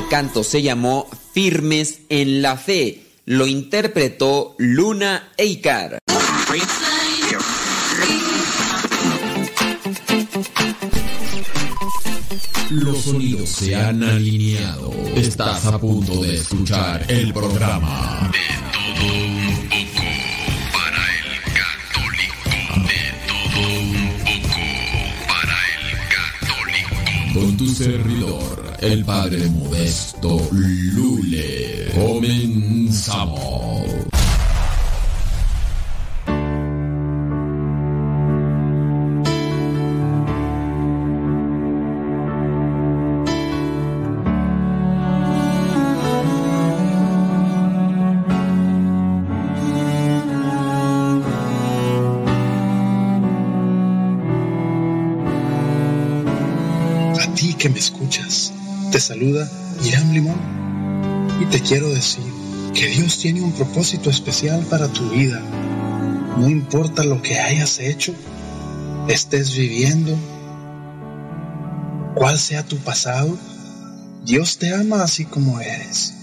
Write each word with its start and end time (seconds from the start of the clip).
Este 0.00 0.16
canto 0.16 0.42
se 0.44 0.62
llamó 0.62 1.06
Firmes 1.34 2.00
en 2.08 2.40
la 2.40 2.56
Fe. 2.56 3.02
Lo 3.26 3.46
interpretó 3.46 4.54
Luna 4.56 5.28
Eikar. 5.36 5.98
Los 12.70 13.02
sonidos 13.02 13.50
se 13.50 13.76
han 13.76 14.02
alineado. 14.02 14.90
Estás 15.14 15.66
a 15.66 15.78
punto 15.78 16.22
de 16.22 16.36
escuchar 16.36 17.04
el 17.08 17.34
programa 17.34 18.32
Con 27.40 27.56
tu 27.56 27.66
servidor, 27.68 28.76
el 28.80 29.02
padre 29.02 29.48
modesto 29.48 30.46
Lule. 30.52 31.90
Comenzamos. 31.94 33.40
Saluda 58.98 59.48
Irán 59.84 60.12
Limón 60.12 60.40
y 61.40 61.44
te 61.46 61.60
quiero 61.60 61.88
decir 61.90 62.24
que 62.74 62.86
Dios 62.86 63.18
tiene 63.18 63.40
un 63.40 63.52
propósito 63.52 64.10
especial 64.10 64.64
para 64.68 64.88
tu 64.88 65.08
vida. 65.10 65.40
No 66.38 66.48
importa 66.48 67.04
lo 67.04 67.22
que 67.22 67.38
hayas 67.38 67.78
hecho, 67.78 68.14
estés 69.08 69.54
viviendo, 69.54 70.16
cuál 72.14 72.38
sea 72.38 72.64
tu 72.64 72.78
pasado, 72.78 73.38
Dios 74.24 74.58
te 74.58 74.74
ama 74.74 75.02
así 75.02 75.24
como 75.24 75.60
eres. 75.60 76.14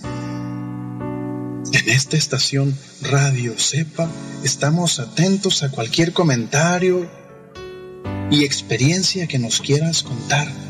En 1.72 1.90
esta 1.90 2.18
estación 2.18 2.78
Radio 3.02 3.58
Sepa 3.58 4.10
estamos 4.44 5.00
atentos 5.00 5.64
a 5.64 5.72
cualquier 5.72 6.14
comentario 6.14 7.10
y 8.32 8.44
experiencia 8.44 9.28
que 9.28 9.40
nos 9.40 9.62
quieras 9.62 10.04
contar 10.04 10.67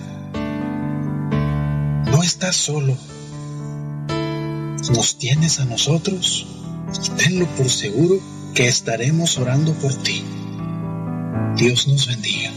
no 2.17 2.23
estás 2.23 2.55
solo. 2.55 2.97
Nos 4.89 5.19
tienes 5.19 5.59
a 5.59 5.65
nosotros 5.65 6.47
y 7.05 7.09
tenlo 7.09 7.45
por 7.55 7.69
seguro 7.69 8.19
que 8.55 8.67
estaremos 8.67 9.37
orando 9.37 9.71
por 9.73 9.93
ti. 9.93 10.23
Dios 11.57 11.87
nos 11.87 12.07
bendiga. 12.07 12.51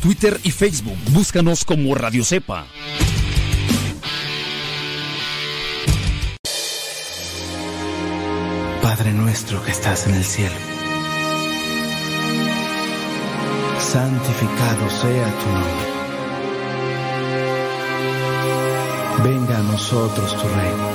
Twitter 0.00 0.40
y 0.42 0.50
Facebook. 0.50 0.96
Búscanos 1.10 1.64
como 1.64 1.94
Radio 1.94 2.24
Cepa. 2.24 2.66
Padre 8.82 9.12
nuestro 9.12 9.62
que 9.62 9.70
estás 9.70 10.06
en 10.06 10.14
el 10.14 10.24
cielo, 10.24 10.54
santificado 13.78 14.90
sea 14.90 15.26
tu 15.38 15.48
nombre. 15.50 15.90
Venga 19.22 19.58
a 19.58 19.62
nosotros 19.62 20.32
tu 20.34 20.48
reino. 20.48 20.88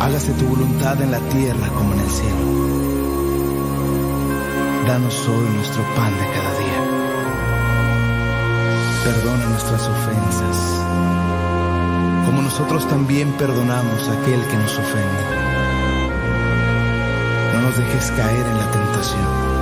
Hágase 0.00 0.32
tu 0.32 0.46
voluntad 0.46 1.00
en 1.02 1.10
la 1.10 1.20
tierra 1.28 1.68
como 1.68 1.92
en 1.92 2.00
el 2.00 2.10
cielo. 2.10 2.72
Danos 4.86 5.28
hoy 5.28 5.48
nuestro 5.54 5.82
pan 5.94 6.12
de 6.18 6.26
cada 6.34 6.58
día. 6.58 6.61
Perdona 9.04 9.46
nuestras 9.46 9.88
ofensas, 9.88 10.56
como 12.24 12.42
nosotros 12.42 12.88
también 12.88 13.32
perdonamos 13.32 14.08
a 14.08 14.12
aquel 14.12 14.40
que 14.46 14.56
nos 14.56 14.78
ofende. 14.78 15.24
No 17.52 17.62
nos 17.62 17.76
dejes 17.76 18.12
caer 18.12 18.46
en 18.46 18.58
la 18.58 18.70
tentación. 18.70 19.52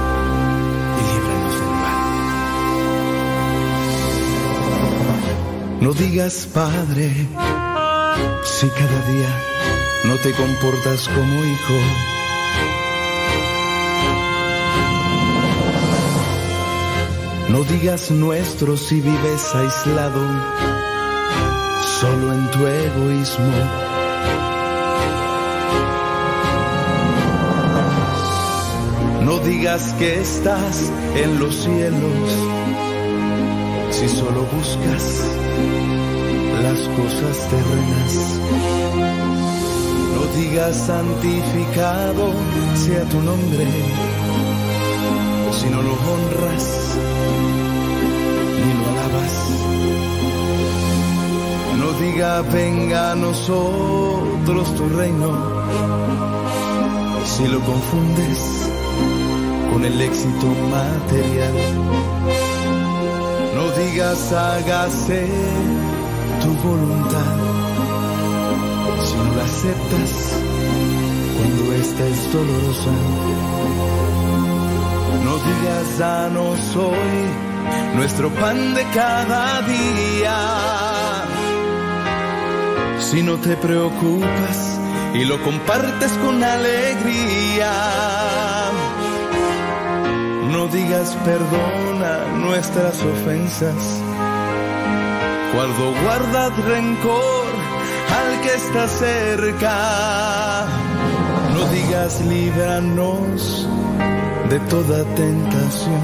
No 5.81 5.95
digas, 5.95 6.47
Padre, 6.53 7.11
si 8.45 8.69
cada 8.69 9.07
día 9.09 9.29
no 10.05 10.17
te 10.17 10.33
comportas 10.33 11.09
como 11.09 11.45
hijo 11.47 12.10
No 17.51 17.65
digas 17.65 18.11
nuestro 18.13 18.77
si 18.77 19.01
vives 19.01 19.55
aislado, 19.55 20.21
solo 22.01 22.33
en 22.33 22.51
tu 22.53 22.67
egoísmo. 22.67 23.53
No 29.25 29.39
digas 29.41 29.95
que 29.99 30.21
estás 30.21 30.93
en 31.17 31.41
los 31.41 31.55
cielos, 31.57 32.31
si 33.91 34.09
solo 34.09 34.43
buscas 34.55 35.21
las 36.63 36.81
cosas 36.99 37.49
terrenas. 37.51 38.41
No 40.15 40.41
digas 40.41 40.77
santificado 40.77 42.33
sea 42.77 43.05
tu 43.05 43.21
nombre, 43.23 43.67
si 45.61 45.69
no 45.69 45.83
lo 45.83 45.93
honras 45.93 46.67
ni 48.63 48.73
lo 48.79 48.85
alabas. 48.93 49.35
No 51.81 51.89
diga 52.03 52.43
venga 52.43 53.13
a 53.13 53.15
nosotros 53.15 54.75
tu 54.77 54.89
reino, 55.01 55.31
si 57.27 57.47
lo 57.49 57.61
confundes 57.61 58.39
con 59.71 59.85
el 59.85 60.01
éxito 60.01 60.47
material. 60.79 61.57
No 63.57 63.65
digas 63.81 64.33
hágase 64.33 65.29
tu 66.43 66.51
voluntad, 66.69 67.37
si 69.05 69.15
no 69.17 69.29
la 69.37 69.45
aceptas 69.45 70.13
cuando 71.37 71.63
esta 71.83 72.07
es 72.07 72.33
dolorosa. 72.33 74.20
No 75.31 75.39
digas 75.39 75.99
danos 75.99 76.59
hoy 76.75 77.95
nuestro 77.95 78.31
pan 78.31 78.75
de 78.75 78.83
cada 78.93 79.63
día. 79.63 80.37
Si 82.99 83.23
no 83.23 83.37
te 83.37 83.57
preocupas 83.57 84.81
y 85.15 85.25
lo 85.25 85.41
compartes 85.45 86.11
con 86.15 86.43
alegría, 86.43 87.73
no 90.51 90.67
digas 90.67 91.17
perdona 91.25 92.25
nuestras 92.35 93.01
ofensas. 93.01 94.03
Cuando 95.55 95.95
guardas 96.03 96.57
rencor 96.65 97.53
al 98.19 98.41
que 98.41 98.55
está 98.55 98.89
cerca, 98.89 100.67
no 101.55 101.69
digas 101.69 102.21
líbranos 102.23 103.69
de 104.51 104.59
toda 104.69 105.05
tentación 105.15 106.01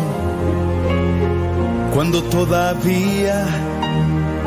cuando 1.93 2.22
todavía 2.25 3.44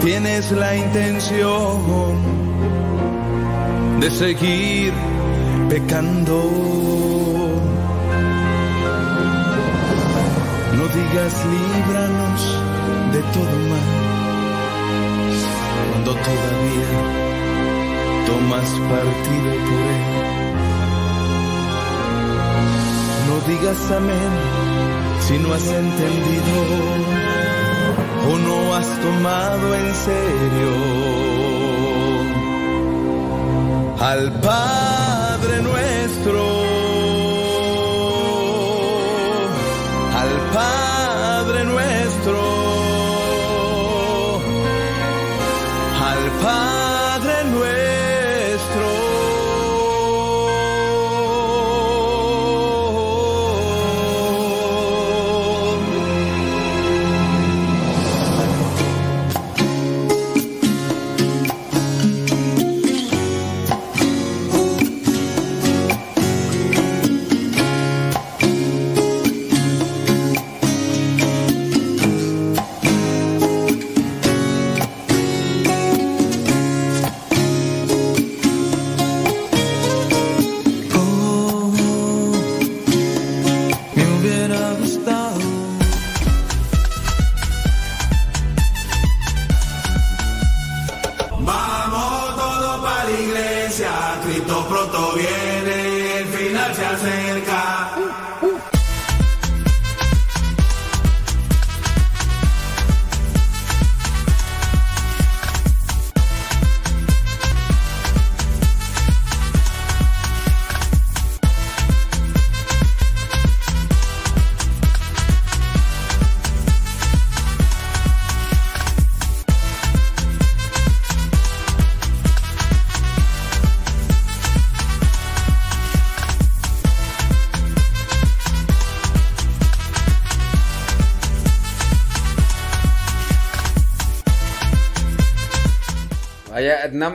tienes 0.01 0.51
la 0.51 0.77
intención 0.77 2.15
de 3.99 4.09
seguir 4.09 4.93
pecando. 5.67 6.39
No 10.77 10.83
digas 10.97 11.33
líbranos 11.53 12.41
de 13.11 13.21
todo 13.33 13.55
mal 13.71 13.89
cuando 15.91 16.11
todavía 16.13 16.91
tomas 18.27 18.69
partido 18.89 19.51
por 19.67 19.83
él. 19.97 20.38
Digas 23.49 23.91
amén 23.91 24.31
si 25.25 25.37
no 25.39 25.53
has 25.53 25.67
entendido 25.67 26.55
o 28.31 28.33
no 28.47 28.75
has 28.75 28.89
tomado 29.05 29.65
en 29.81 29.87
serio. 30.07 30.71
Al 34.11 34.31
Padre 34.39 35.61
nuestro, 35.61 36.41
al 40.21 40.31
Padre 40.53 40.88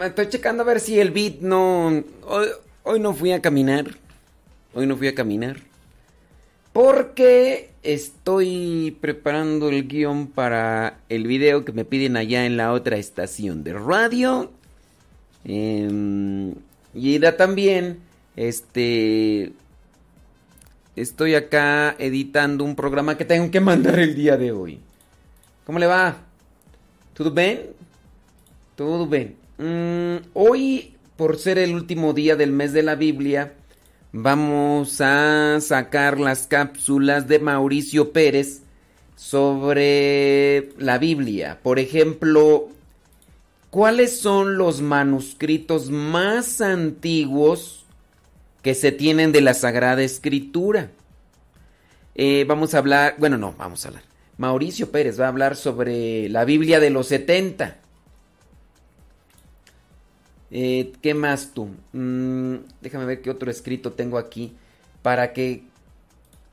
estoy 0.05 0.29
checando 0.29 0.63
a 0.63 0.67
ver 0.67 0.81
si 0.81 0.99
el 1.01 1.11
beat 1.11 1.41
no. 1.41 2.03
Hoy, 2.83 3.01
no 3.01 3.15
fui 3.15 3.33
a 3.33 3.41
caminar. 3.41 3.87
Hoy 4.75 4.87
no 4.87 4.97
fui 4.97 5.09
a 5.09 5.15
caminar. 5.15 5.57
Porque 6.73 7.71
estoy 7.83 8.97
preparando 9.01 9.69
el 9.69 9.87
guion 9.87 10.27
para 10.27 10.99
el 11.09 11.27
video 11.27 11.65
que 11.65 11.73
me 11.73 11.85
piden 11.85 12.17
allá 12.17 12.47
en 12.47 12.57
la 12.57 12.73
otra 12.73 12.97
estación 12.97 13.63
de 13.63 13.75
radio. 13.75 14.51
Em, 15.45 16.55
y 16.95 17.19
da 17.19 17.37
también. 17.37 17.99
Este. 18.37 19.53
Estoy 20.97 21.35
acá 21.35 21.97
editando 21.99 22.65
un 22.65 22.77
programa 22.77 23.17
que 23.17 23.25
tengo 23.25 23.51
que 23.51 23.61
mandar 23.61 23.99
el 23.99 24.15
día 24.15 24.37
de 24.37 24.53
hoy. 24.53 24.81
¿Cómo 25.67 25.79
le 25.79 25.87
va? 25.87 26.17
¿Todo 27.15 27.31
bien? 27.31 27.71
Todo 28.77 29.07
bien. 29.07 29.44
Mm, 29.59 30.17
hoy, 30.35 30.97
por 31.17 31.39
ser 31.39 31.59
el 31.59 31.75
último 31.75 32.13
día 32.13 32.37
del 32.37 32.51
mes 32.51 32.73
de 32.73 32.83
la 32.83 32.97
Biblia, 32.97 33.55
vamos 34.13 35.01
a 35.01 35.61
sacar 35.61 36.19
las 36.19 36.47
cápsulas 36.47 37.29
de 37.29 37.39
Mauricio 37.39 38.13
Pérez 38.13 38.63
sobre 39.15 40.71
la 40.79 40.99
Biblia. 40.99 41.61
Por 41.63 41.79
ejemplo, 41.79 42.69
¿cuáles 43.71 44.19
son 44.19 44.59
los 44.59 44.81
manuscritos 44.81 45.91
más 45.91 46.61
antiguos 46.61 47.85
que 48.63 48.75
se 48.75 48.91
tienen 48.91 49.31
de 49.31 49.41
la 49.41 49.55
Sagrada 49.55 50.03
Escritura? 50.03 50.91
Eh, 52.17 52.45
vamos 52.49 52.75
a 52.75 52.79
hablar, 52.79 53.15
bueno, 53.19 53.39
no, 53.39 53.55
vamos 53.57 53.85
a 53.85 53.89
hablar. 53.89 54.05
Mauricio 54.37 54.91
Pérez 54.91 55.21
va 55.21 55.27
a 55.27 55.29
hablar 55.29 55.55
sobre 55.55 56.29
la 56.29 56.45
Biblia 56.45 56.81
de 56.81 56.91
los 56.91 57.07
70. 57.07 57.84
Eh, 60.51 60.93
¿Qué 61.03 61.15
más 61.15 61.53
tú? 61.55 61.69
Mm, 61.93 62.57
déjame 62.81 63.07
ver 63.07 63.23
qué 63.23 63.31
otro 63.31 63.51
escrito 63.51 63.93
tengo 63.93 64.19
aquí. 64.19 64.55
Para 65.03 65.33
que. 65.33 65.63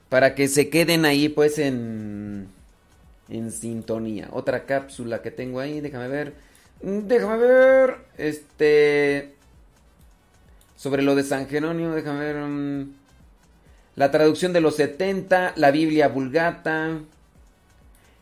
Para 0.09 0.35
que 0.35 0.47
se 0.47 0.69
queden 0.69 1.05
ahí, 1.05 1.29
pues, 1.29 1.57
en. 1.59 2.47
En 3.29 3.51
sintonía. 3.51 4.29
Otra 4.31 4.65
cápsula 4.65 5.21
que 5.21 5.31
tengo 5.31 5.59
ahí. 5.59 5.81
Déjame 5.81 6.07
ver. 6.07 6.33
Mm, 6.81 7.07
déjame 7.07 7.37
ver. 7.37 7.97
Este. 8.17 9.33
Sobre 10.75 11.03
lo 11.03 11.15
de 11.15 11.23
San 11.23 11.47
Jerónimo. 11.47 11.93
Déjame 11.93 12.19
ver. 12.19 12.35
Mm, 12.37 12.93
la 13.95 14.11
traducción 14.11 14.53
de 14.53 14.61
los 14.61 14.75
70. 14.75 15.53
La 15.55 15.71
Biblia 15.71 16.07
Vulgata. 16.07 16.99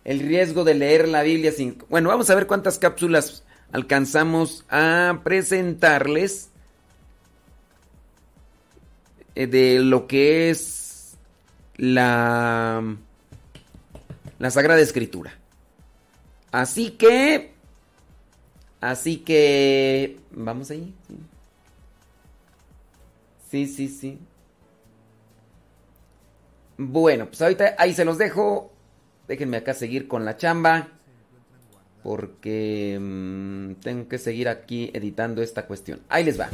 El 0.04 0.20
riesgo 0.20 0.64
de 0.64 0.74
leer 0.74 1.08
la 1.08 1.24
Biblia 1.24 1.52
sin. 1.52 1.78
Bueno, 1.90 2.10
vamos 2.10 2.30
a 2.30 2.36
ver 2.36 2.48
cuántas 2.48 2.80
cápsulas 2.80 3.44
alcanzamos 3.72 4.66
a 4.70 5.22
presentarles 5.24 6.50
eh, 9.36 9.48
de 9.48 9.80
lo 9.80 10.08
que 10.08 10.50
es 10.50 11.18
la, 11.78 12.84
la 14.38 14.52
Sagrada 14.52 14.82
Escritura. 14.82 15.34
Así 16.52 16.92
que, 16.92 17.54
así 18.82 19.18
que, 19.18 20.20
vamos 20.32 20.72
ahí. 20.72 20.94
Sí, 23.50 23.68
sí, 23.68 23.88
sí. 23.88 24.20
Bueno, 26.78 27.28
pues 27.28 27.42
ahorita 27.42 27.76
ahí 27.78 27.94
se 27.94 28.06
los 28.06 28.18
dejo. 28.18 28.72
Déjenme 29.28 29.58
acá 29.58 29.74
seguir 29.74 30.08
con 30.08 30.26
la 30.26 30.38
chamba 30.38 30.99
porque 32.04 32.98
mm, 33.00 33.82
tengo 33.82 34.08
que 34.08 34.18
seguir 34.18 34.48
aquí 34.48 34.92
editando 34.94 35.42
esta 35.42 35.66
cuestión. 35.66 36.00
Ahí 36.10 36.24
les 36.24 36.40
va. 36.40 36.50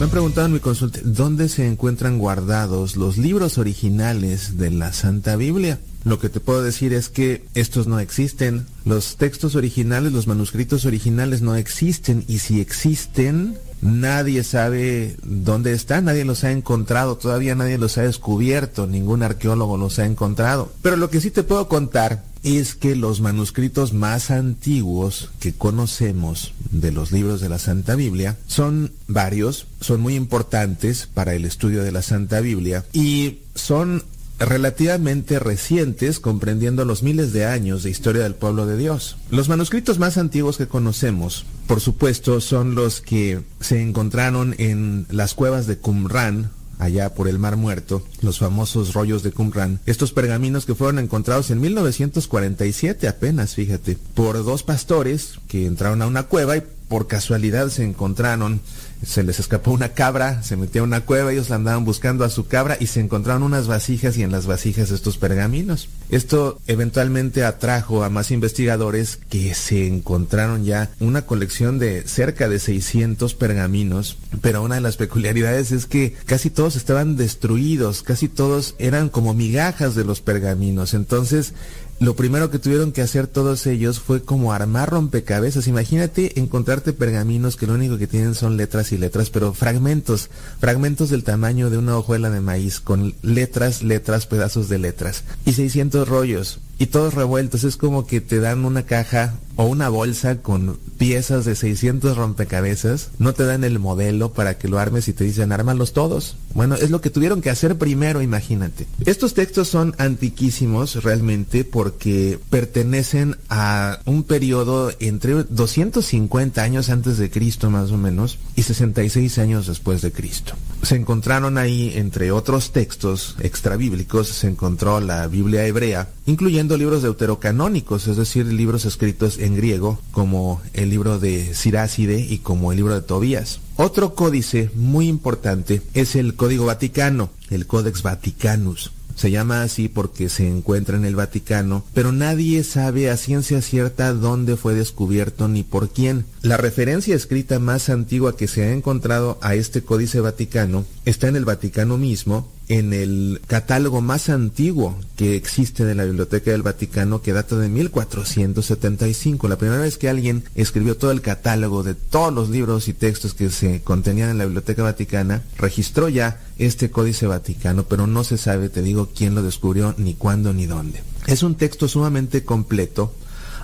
Me 0.00 0.04
han 0.04 0.10
preguntado 0.10 0.46
en 0.46 0.54
mi 0.54 0.60
consulta, 0.60 0.98
¿dónde 1.04 1.50
se 1.50 1.66
encuentran 1.66 2.16
guardados 2.18 2.96
los 2.96 3.18
libros 3.18 3.58
originales 3.58 4.56
de 4.56 4.70
la 4.70 4.94
Santa 4.94 5.36
Biblia? 5.36 5.78
Lo 6.04 6.18
que 6.18 6.30
te 6.30 6.40
puedo 6.40 6.62
decir 6.62 6.94
es 6.94 7.10
que 7.10 7.44
estos 7.54 7.86
no 7.86 8.00
existen. 8.00 8.64
Los 8.86 9.16
textos 9.16 9.56
originales, 9.56 10.12
los 10.12 10.26
manuscritos 10.26 10.86
originales 10.86 11.42
no 11.42 11.54
existen 11.54 12.24
y 12.26 12.38
si 12.38 12.62
existen, 12.62 13.58
Nadie 13.82 14.44
sabe 14.44 15.16
dónde 15.22 15.72
están, 15.72 16.04
nadie 16.04 16.24
los 16.24 16.44
ha 16.44 16.52
encontrado, 16.52 17.16
todavía 17.16 17.54
nadie 17.54 17.78
los 17.78 17.96
ha 17.98 18.02
descubierto, 18.02 18.86
ningún 18.86 19.22
arqueólogo 19.22 19.76
los 19.76 19.98
ha 19.98 20.04
encontrado. 20.04 20.72
Pero 20.82 20.96
lo 20.96 21.10
que 21.10 21.20
sí 21.20 21.30
te 21.30 21.42
puedo 21.42 21.68
contar 21.68 22.24
es 22.42 22.74
que 22.74 22.96
los 22.96 23.20
manuscritos 23.20 23.92
más 23.92 24.30
antiguos 24.30 25.30
que 25.40 25.52
conocemos 25.52 26.52
de 26.70 26.92
los 26.92 27.12
libros 27.12 27.40
de 27.40 27.48
la 27.48 27.58
Santa 27.58 27.94
Biblia 27.94 28.36
son 28.46 28.92
varios, 29.08 29.66
son 29.80 30.00
muy 30.00 30.14
importantes 30.14 31.08
para 31.12 31.34
el 31.34 31.44
estudio 31.44 31.82
de 31.82 31.92
la 31.92 32.02
Santa 32.02 32.40
Biblia 32.40 32.84
y 32.92 33.40
son 33.54 34.02
relativamente 34.40 35.38
recientes, 35.38 36.18
comprendiendo 36.18 36.84
los 36.84 37.02
miles 37.02 37.32
de 37.32 37.44
años 37.44 37.82
de 37.82 37.90
historia 37.90 38.22
del 38.22 38.34
pueblo 38.34 38.66
de 38.66 38.76
Dios. 38.76 39.16
Los 39.30 39.48
manuscritos 39.48 39.98
más 39.98 40.16
antiguos 40.16 40.56
que 40.56 40.66
conocemos, 40.66 41.44
por 41.66 41.80
supuesto, 41.80 42.40
son 42.40 42.74
los 42.74 43.00
que 43.00 43.42
se 43.60 43.80
encontraron 43.82 44.54
en 44.58 45.06
las 45.10 45.34
cuevas 45.34 45.66
de 45.66 45.78
Qumran, 45.78 46.50
allá 46.78 47.14
por 47.14 47.28
el 47.28 47.38
Mar 47.38 47.56
Muerto, 47.56 48.02
los 48.22 48.38
famosos 48.38 48.94
rollos 48.94 49.22
de 49.22 49.32
Qumran, 49.32 49.80
estos 49.84 50.12
pergaminos 50.12 50.64
que 50.64 50.74
fueron 50.74 50.98
encontrados 50.98 51.50
en 51.50 51.60
1947 51.60 53.06
apenas, 53.06 53.54
fíjate, 53.54 53.98
por 54.14 54.42
dos 54.42 54.62
pastores 54.62 55.34
que 55.46 55.66
entraron 55.66 56.00
a 56.00 56.06
una 56.06 56.22
cueva 56.22 56.56
y 56.56 56.62
por 56.88 57.06
casualidad 57.06 57.68
se 57.68 57.84
encontraron 57.84 58.62
se 59.02 59.22
les 59.22 59.40
escapó 59.40 59.70
una 59.70 59.90
cabra, 59.90 60.42
se 60.42 60.56
metió 60.56 60.82
a 60.82 60.84
una 60.84 61.00
cueva, 61.02 61.32
ellos 61.32 61.48
la 61.48 61.56
andaban 61.56 61.84
buscando 61.84 62.24
a 62.24 62.30
su 62.30 62.46
cabra 62.46 62.76
y 62.78 62.86
se 62.86 63.00
encontraron 63.00 63.42
unas 63.42 63.66
vasijas 63.66 64.16
y 64.16 64.22
en 64.22 64.30
las 64.30 64.46
vasijas 64.46 64.90
estos 64.90 65.16
pergaminos. 65.16 65.88
Esto 66.10 66.60
eventualmente 66.66 67.44
atrajo 67.44 68.04
a 68.04 68.10
más 68.10 68.30
investigadores 68.30 69.16
que 69.16 69.54
se 69.54 69.86
encontraron 69.86 70.64
ya 70.64 70.90
una 71.00 71.22
colección 71.22 71.78
de 71.78 72.02
cerca 72.06 72.48
de 72.48 72.58
600 72.58 73.34
pergaminos, 73.34 74.18
pero 74.42 74.62
una 74.62 74.76
de 74.76 74.80
las 74.80 74.96
peculiaridades 74.96 75.72
es 75.72 75.86
que 75.86 76.14
casi 76.26 76.50
todos 76.50 76.76
estaban 76.76 77.16
destruidos, 77.16 78.02
casi 78.02 78.28
todos 78.28 78.74
eran 78.78 79.08
como 79.08 79.34
migajas 79.34 79.94
de 79.94 80.04
los 80.04 80.20
pergaminos. 80.20 80.94
Entonces, 80.94 81.54
lo 82.00 82.16
primero 82.16 82.50
que 82.50 82.58
tuvieron 82.58 82.92
que 82.92 83.02
hacer 83.02 83.26
todos 83.26 83.66
ellos 83.66 84.00
fue 84.00 84.22
como 84.22 84.54
armar 84.54 84.88
rompecabezas. 84.88 85.68
Imagínate 85.68 86.40
encontrarte 86.40 86.94
pergaminos 86.94 87.56
que 87.56 87.66
lo 87.66 87.74
único 87.74 87.98
que 87.98 88.06
tienen 88.06 88.34
son 88.34 88.56
letras 88.56 88.90
y 88.92 88.96
letras, 88.96 89.28
pero 89.28 89.52
fragmentos, 89.52 90.30
fragmentos 90.58 91.10
del 91.10 91.24
tamaño 91.24 91.68
de 91.68 91.76
una 91.76 91.98
hojuela 91.98 92.30
de 92.30 92.40
maíz, 92.40 92.80
con 92.80 93.14
letras, 93.20 93.82
letras, 93.82 94.26
pedazos 94.26 94.70
de 94.70 94.78
letras. 94.78 95.24
Y 95.44 95.52
600 95.52 96.08
rollos 96.08 96.60
y 96.80 96.86
todos 96.86 97.12
revueltos. 97.12 97.64
Es 97.64 97.76
como 97.76 98.06
que 98.06 98.22
te 98.22 98.40
dan 98.40 98.64
una 98.64 98.86
caja 98.86 99.34
o 99.56 99.66
una 99.66 99.90
bolsa 99.90 100.38
con 100.38 100.78
piezas 100.96 101.44
de 101.44 101.54
600 101.54 102.16
rompecabezas. 102.16 103.10
No 103.18 103.34
te 103.34 103.44
dan 103.44 103.62
el 103.62 103.78
modelo 103.78 104.32
para 104.32 104.56
que 104.56 104.68
lo 104.68 104.78
armes 104.78 105.06
y 105.08 105.12
te 105.12 105.24
dicen 105.24 105.52
ármalos 105.52 105.92
todos. 105.92 106.36
Bueno, 106.54 106.74
es 106.74 106.90
lo 106.90 107.00
que 107.00 107.10
tuvieron 107.10 107.42
que 107.42 107.50
hacer 107.50 107.78
primero, 107.78 108.22
imagínate. 108.22 108.86
Estos 109.06 109.34
textos 109.34 109.68
son 109.68 109.94
antiquísimos 109.98 111.02
realmente 111.02 111.64
porque 111.64 112.38
pertenecen 112.50 113.36
a 113.48 114.00
un 114.04 114.24
periodo 114.24 114.92
entre 114.98 115.44
250 115.44 116.62
años 116.62 116.90
antes 116.90 117.18
de 117.18 117.30
Cristo 117.30 117.70
más 117.70 117.92
o 117.92 117.98
menos 117.98 118.38
y 118.56 118.62
66 118.62 119.38
años 119.38 119.66
después 119.66 120.02
de 120.02 120.12
Cristo. 120.12 120.54
Se 120.82 120.96
encontraron 120.96 121.58
ahí, 121.58 121.92
entre 121.94 122.32
otros 122.32 122.72
textos 122.72 123.36
extrabíblicos, 123.40 124.28
se 124.28 124.48
encontró 124.48 125.00
la 125.00 125.26
Biblia 125.28 125.66
hebrea, 125.66 126.08
incluyendo 126.26 126.76
libros 126.76 127.02
deuterocanónicos, 127.02 128.08
es 128.08 128.16
decir, 128.16 128.46
libros 128.46 128.84
escritos 128.86 129.38
en 129.38 129.56
griego, 129.56 130.00
como 130.10 130.60
el 130.72 130.90
libro 130.90 131.18
de 131.18 131.54
Siráside 131.54 132.20
y 132.20 132.38
como 132.38 132.72
el 132.72 132.76
libro 132.76 132.94
de 132.94 133.02
Tobías. 133.02 133.60
Otro 133.82 134.14
códice 134.14 134.68
muy 134.74 135.08
importante 135.08 135.80
es 135.94 136.14
el 136.14 136.34
Código 136.34 136.66
Vaticano, 136.66 137.30
el 137.48 137.66
Codex 137.66 138.02
Vaticanus. 138.02 138.92
Se 139.14 139.30
llama 139.30 139.62
así 139.62 139.88
porque 139.88 140.28
se 140.28 140.46
encuentra 140.46 140.98
en 140.98 141.06
el 141.06 141.16
Vaticano, 141.16 141.82
pero 141.94 142.12
nadie 142.12 142.62
sabe 142.62 143.08
a 143.08 143.16
ciencia 143.16 143.62
cierta 143.62 144.12
dónde 144.12 144.58
fue 144.58 144.74
descubierto 144.74 145.48
ni 145.48 145.62
por 145.62 145.88
quién. 145.88 146.26
La 146.42 146.58
referencia 146.58 147.16
escrita 147.16 147.58
más 147.58 147.88
antigua 147.88 148.36
que 148.36 148.48
se 148.48 148.64
ha 148.64 148.72
encontrado 148.74 149.38
a 149.40 149.54
este 149.54 149.80
Códice 149.80 150.20
Vaticano 150.20 150.84
está 151.06 151.28
en 151.28 151.36
el 151.36 151.46
Vaticano 151.46 151.96
mismo, 151.96 152.52
en 152.70 152.92
el 152.92 153.42
catálogo 153.48 154.00
más 154.00 154.28
antiguo 154.28 154.96
que 155.16 155.34
existe 155.34 155.84
de 155.84 155.96
la 155.96 156.04
Biblioteca 156.04 156.52
del 156.52 156.62
Vaticano, 156.62 157.20
que 157.20 157.32
data 157.32 157.56
de 157.56 157.68
1475. 157.68 159.48
La 159.48 159.58
primera 159.58 159.82
vez 159.82 159.98
que 159.98 160.08
alguien 160.08 160.44
escribió 160.54 160.96
todo 160.96 161.10
el 161.10 161.20
catálogo 161.20 161.82
de 161.82 161.96
todos 161.96 162.32
los 162.32 162.48
libros 162.48 162.86
y 162.86 162.92
textos 162.92 163.34
que 163.34 163.50
se 163.50 163.82
contenían 163.82 164.30
en 164.30 164.38
la 164.38 164.44
Biblioteca 164.44 164.84
Vaticana, 164.84 165.42
registró 165.58 166.08
ya 166.08 166.40
este 166.58 166.92
Códice 166.92 167.26
Vaticano, 167.26 167.82
pero 167.82 168.06
no 168.06 168.22
se 168.22 168.38
sabe, 168.38 168.68
te 168.68 168.82
digo, 168.82 169.08
quién 169.16 169.34
lo 169.34 169.42
descubrió, 169.42 169.96
ni 169.98 170.14
cuándo, 170.14 170.52
ni 170.52 170.66
dónde. 170.66 171.02
Es 171.26 171.42
un 171.42 171.56
texto 171.56 171.88
sumamente 171.88 172.44
completo, 172.44 173.12